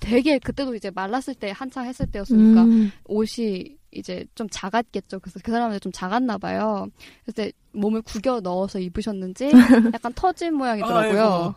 [0.00, 2.90] 되게 그때도 이제 말랐을 때 한창 했을 때였으니까 음.
[3.06, 5.20] 옷이 이제 좀 작았겠죠.
[5.20, 6.86] 그래서 그 사람한테 좀 작았나 봐요.
[7.24, 9.50] 그래서 몸을 구겨 넣어서 입으셨는지
[9.94, 11.22] 약간 터진 모양이더라고요.
[11.22, 11.54] 아이고.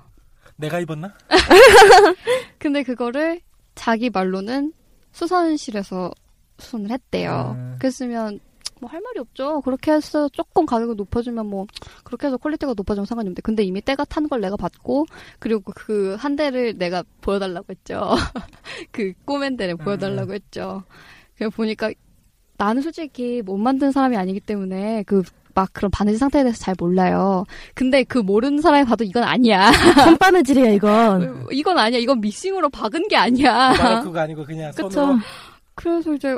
[0.58, 1.14] 내가 입었나?
[2.60, 3.42] 근데 그거를
[3.76, 4.74] 자기 말로는
[5.12, 6.12] 수선실에서
[6.60, 7.54] 수선을 했대요.
[7.58, 7.76] 음.
[7.80, 8.40] 그랬으면
[8.82, 9.62] 뭐 할 말이 없죠.
[9.62, 11.66] 그렇게 해서 조금 가격을 높여주면 뭐
[12.04, 15.06] 그렇게 해서 quality가 높아지면 상관이 없는데 근데 이미 때가 탄 걸 내가 받고
[15.40, 18.02] 그리고 그 한 데를 내가 보여달라고 했죠.
[18.92, 20.84] 그 꼬맨 데를 보여달라고 했죠.
[21.38, 21.92] 그래 보니까
[22.66, 25.24] 나는 솔직히 못 만든 사람이 아니기 때문에 그
[25.55, 27.45] 막 그런 바느질 상태에 대해서 잘 몰라요.
[27.76, 29.72] 근데 그 모르는 사람이 봐도 이건 아니야.
[30.03, 31.45] 손바느질이야, 이건.
[31.51, 31.99] 이건 아니야.
[31.99, 34.01] 이건 미싱으로 박은 게 아니야.
[34.03, 34.89] 그거 아니고 그냥 그쵸.
[34.89, 35.20] 손으로.
[35.76, 36.36] 그래서 이제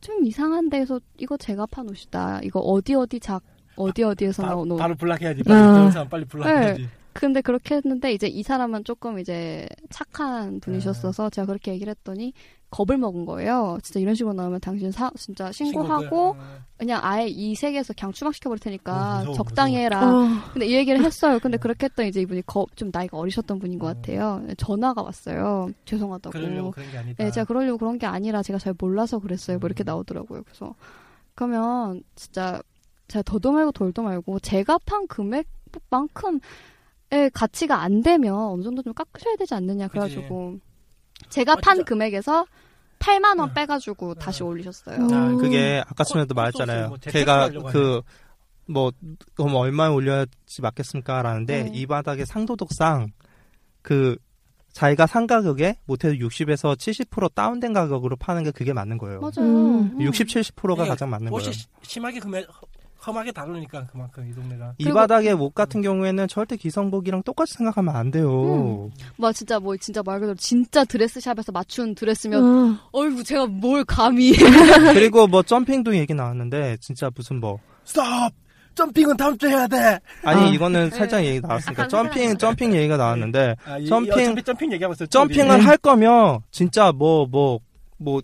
[0.00, 2.40] 좀 이상한 데서 이거 제가 판 옷이다.
[2.42, 3.42] 이거 어디 어디 작
[3.76, 4.76] 어디 어디에서 바, 나온 옷.
[4.76, 5.42] 바로 블락해야지.
[5.46, 5.74] 아.
[5.74, 6.88] 빨리 사람 빨리 블락해야지.
[7.12, 12.32] 근데 그렇게 했는데 이제 이 사람은 조금 이제 착한 분이셨어서 제가 그렇게 얘기를 했더니
[12.70, 13.78] 겁을 먹은 거예요.
[13.82, 16.60] 진짜 이런 식으로 나오면 당신 사 진짜 신고하고 신고를, 어.
[16.78, 19.84] 그냥 아예 이 세계에서 그냥 추방시켜 버릴 테니까 어, 무서워, 적당히 무서워.
[19.84, 20.06] 해라.
[20.08, 20.28] 어.
[20.52, 21.38] 근데 이 얘기를 했어요.
[21.42, 23.94] 근데 그렇게 했더니 이제 이분이 거- 좀 나이가 어리셨던 분인 것 어.
[23.94, 24.44] 같아요.
[24.56, 25.70] 전화가 왔어요.
[25.84, 26.30] 죄송하다고.
[26.32, 27.24] 그러려고 그런 게 아니다.
[27.24, 29.58] 네, 제가 그러려고 그런 게 아니라 제가 잘 몰라서 그랬어요.
[29.58, 29.86] 뭐 이렇게 음.
[29.86, 30.42] 나오더라고요.
[30.44, 30.74] 그래서
[31.34, 32.62] 그러면 진짜
[33.08, 36.40] 제가 더도 말고 덜도 말고 제가 판 금액만큼의
[37.32, 40.58] 가치가 안 되면 어느 정도 좀 깎으셔야 되지 않느냐 그래가지고
[41.28, 41.84] 제가 어, 판.
[41.84, 42.46] 금액에서
[43.00, 43.52] 8만 원 어.
[43.52, 44.46] 빼가지고 다시 어.
[44.46, 44.96] 올리셨어요.
[45.02, 45.08] 어.
[45.12, 46.88] 아, 그게 아까 코- 전에도 코 말했잖아요.
[46.88, 48.02] 뭐 걔가 그,
[48.66, 48.92] 뭐,
[49.34, 51.22] 그럼 얼마에 올려야지 맞겠습니까?
[51.22, 51.70] 라는데, 네.
[51.74, 53.10] 이 바닥의 상도덕상,
[53.82, 54.16] 그,
[54.72, 59.20] 자기가 산 가격에 못해도 60에서 70% 다운된 가격으로 파는 게 그게 맞는 거예요.
[59.20, 59.32] 맞아요.
[59.40, 59.90] 음.
[59.94, 60.00] 음.
[60.00, 61.50] 60, 70%가 네, 가장 맞는 거예요.
[61.50, 62.46] 시- 심하게 금액
[63.06, 64.74] 험하게 다루니까 그만큼 이 동네가.
[64.78, 68.90] 이 바닥의 옷 같은 경우에는 절대 기성복이랑 똑같이 생각하면 안 돼요.
[69.16, 72.76] 뭐 진짜 뭐 진짜 말 그대로 진짜 드레스샵에서 맞춘 드레스면 어.
[72.92, 74.32] 어이구 제가 뭘 감히
[74.94, 78.04] 그리고 뭐 점핑도 얘기 나왔는데, 진짜 무슨 뭐, 스톱!
[78.74, 79.98] 점핑은 다음 주에 해야 돼.
[80.22, 80.46] 아니 아.
[80.46, 85.06] 이거는 살짝 얘기 나왔으니까 점핑 점핑 얘기가 나왔는데 아, 이, 점핑- 어차피 점핑 얘기하고 있어요.
[85.08, 87.58] 점핑을 할 거면 진짜 뭐뭐 뭐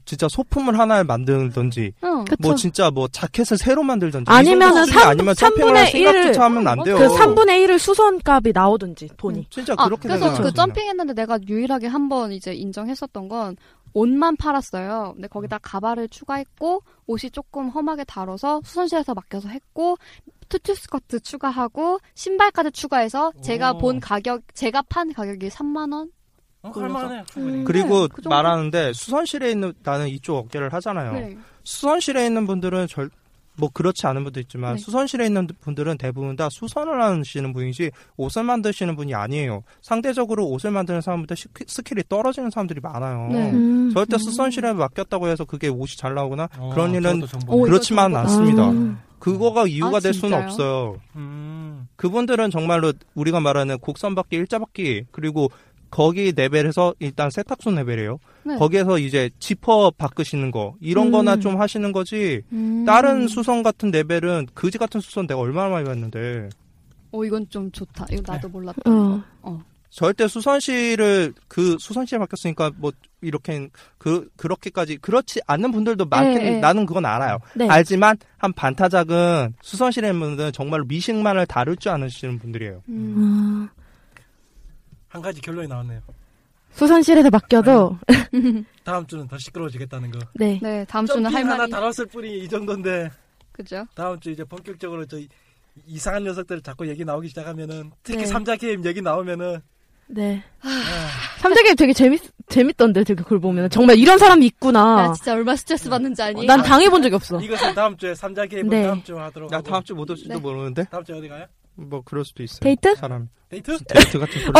[0.05, 2.24] 진짜 소품을 하나를 만들든지 응.
[2.24, 2.37] 그쵸.
[2.41, 5.87] 뭐 진짜 뭐 자켓을 새로 만들든지 아니면은 이 정도 수준이 삼- 아니면 삼분의 점핑을 할
[5.87, 6.97] 일을- 생각조차 하면 안 돼요.
[6.99, 9.47] 그 3분의 1을 수선값이 나오든지 돈이.
[9.51, 13.57] 진짜 아, 그렇게 그래서 그 점핑했는데 내가 유일하게 한 번 이제 인정했었던 건
[13.93, 15.12] 옷만 팔았어요.
[15.14, 19.97] 근데 거기다 가발을 추가했고 옷이 조금 험하게 다뤄서 수선실에서 맡겨서 했고
[20.49, 23.79] 투투 스커트 추가하고 신발까지 추가해서 제가 오.
[23.79, 26.11] 본 가격 제가 판 가격이 3만 원.
[26.69, 27.59] 어, 할만해 충분히.
[27.59, 27.64] 음.
[27.64, 28.29] 그리고 네, 그.
[28.29, 31.12] 말하는데 수선실에 있는 나는 이쪽 업계를 하잖아요.
[31.12, 31.37] 네.
[31.64, 33.11] 수선실에 있는 분들은 절
[33.59, 34.83] 뭐 그렇지 않은 분도 있지만 네.
[34.83, 39.62] 수선실에 있는 분들은 대부분 다 수선을 하시는 분이지 옷을 만드시는 분이 아니에요.
[39.81, 43.29] 상대적으로 옷을 만드는 사람보다 시- skill이 떨어지는 사람들이 많아요.
[43.33, 43.51] 네.
[43.53, 43.91] 음.
[43.95, 47.23] 절대 수선실에 맡겼다고 해서 그게 옷이 잘 나오거나 어, 그런 일은
[47.64, 48.69] 그렇지만 정보- 않습니다.
[48.73, 48.99] 음.
[49.21, 50.37] 그거가 이유가 아, 될 수는?
[50.37, 51.01] 없어요.
[51.17, 51.89] 음.
[51.97, 55.51] 그분들은 정말로 우리가 말하는 곡선박기, 일자박기 그리고
[55.91, 58.18] 거기 레벨에서 일단 세탁소 레벨이에요.
[58.45, 58.57] 네.
[58.57, 61.12] 거기에서 이제 지퍼 바꾸시는 거 이런 음.
[61.12, 62.43] 거나 좀 하시는 거지.
[62.53, 62.84] 음.
[62.84, 66.49] 다른 수선 같은 레벨은 그지 같은 수선 내가 얼마나 많이 봤는데
[67.12, 68.07] 어 이건 좀 좋다.
[68.11, 68.82] 이거 나도 몰랐다.
[68.87, 69.62] 어.
[69.97, 76.61] 절대 수선실을 그 수선실에 바뀌었으니까 뭐 이렇게 그 그렇게까지 그렇지 않는 분들도 많긴 예, 예.
[76.61, 77.39] 나는 그건 알아요.
[77.55, 77.66] 네.
[77.66, 82.82] 알지만 한 반타작은 수선실에 있는 분들은 정말로 미식만을 다룰 줄 아시는 분들이에요.
[82.91, 83.68] 음.
[85.17, 85.19] 어.
[85.19, 86.01] 한 가지 결론이 나왔네요.
[86.73, 87.99] 수선실에서 맡겨도
[88.85, 90.19] 다음 주는 더 시끄러워지겠다는 거.
[90.35, 90.59] 네.
[90.62, 93.11] 네 다음 주는 할 하나 말이 다뤘을 뿐이 이 정도인데
[93.53, 93.87] 그죠?
[93.95, 95.29] 다음 주 이제 본격적으로 저 이-
[95.87, 98.27] 이상한 녀석들 자꾸 얘기 나오기 시작하면은 특히 네.
[98.27, 99.61] 삼자 게임 얘기 나오면은
[100.09, 100.43] 네.
[100.61, 100.69] 아,
[101.39, 105.12] 삼자 게임 되게 재밌 재밌던데 되게 그걸 보면 정말 이런 사람이 야 있구나.
[105.14, 106.45] 진짜 얼마나 스트레스 받는지 아니?
[106.45, 107.41] 난 당해본 적이 없어.
[107.41, 108.83] 이것은 다음 주에 삼자 게임은 네.
[108.87, 110.39] 다음 주 하도록 나 하고 다음 주 못 올지도 네.
[110.41, 111.47] 모르는데 다음 주에 어디 가요?
[111.77, 112.61] 뭐 그럴 수도 있어요.
[112.61, 112.95] 데이트?
[112.97, 113.79] 사람 데이트?
[113.85, 114.53] 데이트 같은 소리.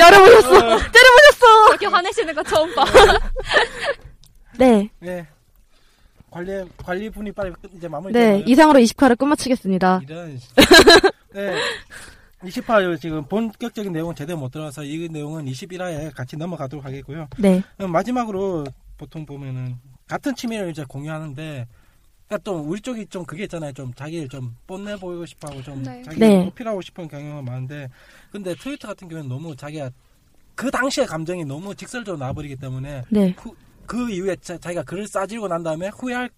[0.00, 1.66] 열어보셨어.
[1.68, 2.84] 그렇게 화내시는 거 처음 봐.
[4.58, 4.88] 네.
[4.98, 5.26] 네.
[6.30, 8.12] 관리 관리 분이 빨리 끝- 이제 마무리.
[8.12, 8.42] 네.
[8.46, 10.00] 이상으로 20화를 끝마치겠습니다.
[10.04, 10.38] 이런.
[11.32, 11.54] 네.
[12.44, 17.28] 28일 지금 본격적인 내용은 제대로 못 들어가서 이 내용은 21화에 같이 넘어가도록 하겠고요.
[17.38, 17.62] 네.
[17.76, 18.64] 그럼 마지막으로
[18.96, 19.76] 보통 보면은
[20.06, 21.66] 같은 취미를 이제 공유하는데
[22.30, 23.72] 그러니까 또 우리 쪽이 좀 그게 있잖아요.
[23.72, 26.00] 좀 자기를 좀 뽐내 보이고 싶어하고 좀 네.
[26.04, 26.46] 자기를 네.
[26.46, 27.88] 어필하고 싶은 경향가 많은데
[28.30, 29.90] 근데 트위터 같은 경우는 너무 자기가
[30.54, 33.34] 그 당시의 감정이 너무 직설적으로 나와버리기 때문에 네.
[33.84, 36.30] 그 이후에 자, 기가 글을 싸지르고 난 다음에 후회할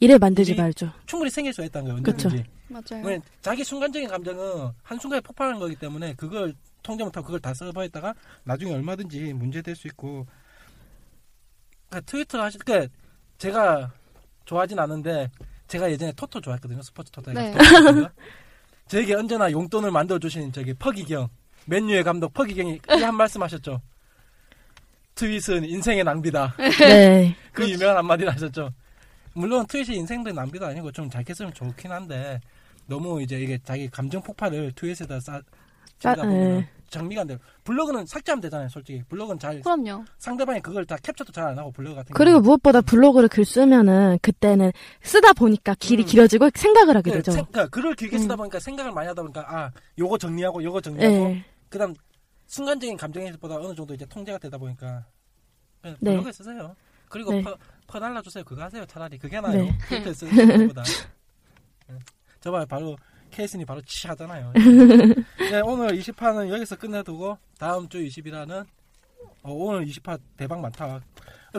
[0.00, 0.92] 이래 만들지 말죠.
[1.06, 2.02] 충분히 생길 수 있다는 거예요.
[2.02, 2.28] 그쵸.
[2.28, 2.50] 언제든지.
[2.66, 3.20] 맞아요.
[3.40, 6.52] 자기 순간적인 감정은 한 순간에 폭발하는 거기 때문에 그걸
[6.82, 10.26] 통제 못하고 그걸 다 써버렸다가 나중에 얼마든지 문제될 수 있고
[11.88, 12.88] 그러니까 트위터를 하실 때
[13.38, 13.92] 제가
[14.44, 15.30] 좋아하진 않는데
[15.68, 17.54] 제가 예전에 토토 좋아했거든요 스포츠 토토 네.
[18.88, 21.28] 저에게 언제나 용돈을 만들어 주신 저기 퍼기경
[21.66, 23.80] 맨유의 감독 퍼기경이 이한 말씀 하셨죠
[25.14, 27.36] 트윗은 인생의 낭비다 네.
[27.52, 28.70] 그 유명한 한마디를 하셨죠.
[29.32, 32.40] 물론 트윗이 인생도 낭비도 아니고 좀잘 켰으면 좋긴 한데
[32.86, 35.42] 너무 이제 이게 자기 감정 폭발을 트윗에다 싸 싸-
[36.10, 36.68] 싸다 보면 네.
[36.98, 37.38] 정리가 안 돼요.
[37.64, 39.02] 블로그는 삭제하면 되잖아요, 솔직히.
[39.08, 40.04] 블로그는 잘 그럼요.
[40.18, 42.42] 상대방이 그걸 다 캡처도 잘 안 하고 블로그 같은 그리고 경우는.
[42.46, 44.72] 무엇보다 블로그를 글 쓰면은 그때는
[45.02, 46.06] 쓰다 보니까 길이 음.
[46.06, 47.32] 길어지고 생각을 하게 네, 되죠.
[47.32, 48.36] 생- 그러니까 글을 길게 쓰다 음.
[48.38, 51.44] 보니까 생각을 많이 하다 보니까 아 요거 정리하고 요거 정리하고 네.
[51.68, 51.94] 그다음
[52.46, 55.04] 순간적인 감정에서보다 어느 정도 이제 통제가 되다 보니까
[55.82, 56.12] 그냥 네.
[56.12, 56.74] 블로그에 쓰세요.
[57.08, 57.42] 그리고 네.
[57.42, 57.54] 퍼,
[57.86, 58.44] 퍼 달라주세요.
[58.44, 58.84] 그거 하세요.
[58.86, 59.64] 차라리 그게 나아요.
[59.64, 59.78] 네.
[59.88, 60.82] 트위터에 쓰는 것보다.
[61.88, 61.98] 네.
[62.40, 62.96] 저번에 바로
[63.34, 64.52] 케이슨이 바로 치 하잖아요.
[65.50, 68.64] 네, 오늘 20화는 여기서 끝내두고 다음 주 20일화는
[69.42, 71.00] 어, 오늘 20화 대박 많다.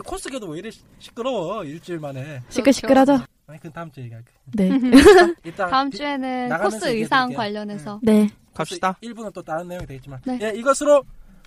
[0.04, 2.42] 코스계도 왜 이래 시- 시끄러워 일주일 만에.
[2.48, 3.18] 시끌시끌하죠?
[3.46, 4.30] 아니 그 다음 주에 얘기할게.
[4.54, 4.70] 네.
[5.44, 7.32] 일단 다음 비- 주에는 코스 의상.
[7.32, 8.28] 관련해서 네.
[8.54, 8.96] 갑시다.
[9.02, 10.20] 1부는 또 다른 내용이 되겠지만.
[10.26, 10.38] 네.
[10.42, 11.02] 예, 이것으로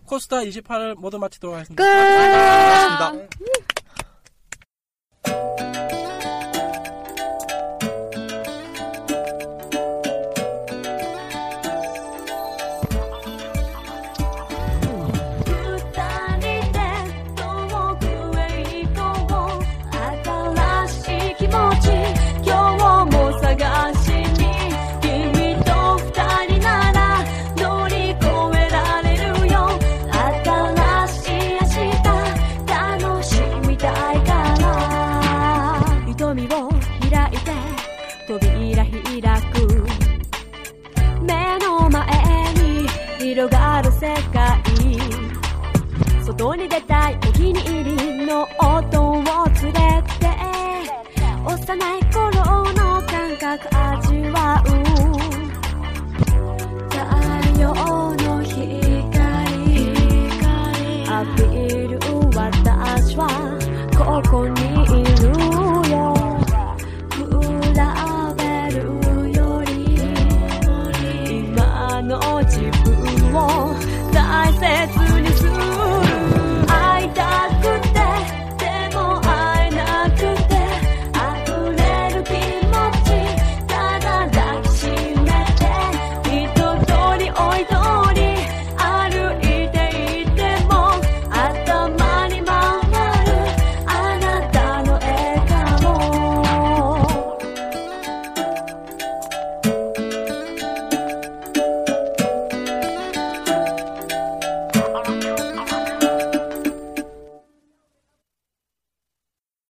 [0.06, 1.84] 코스타 28을 모두 마치도록 하겠습니다.
[1.84, 1.90] 끝!
[1.90, 3.59] 고맙습니다.「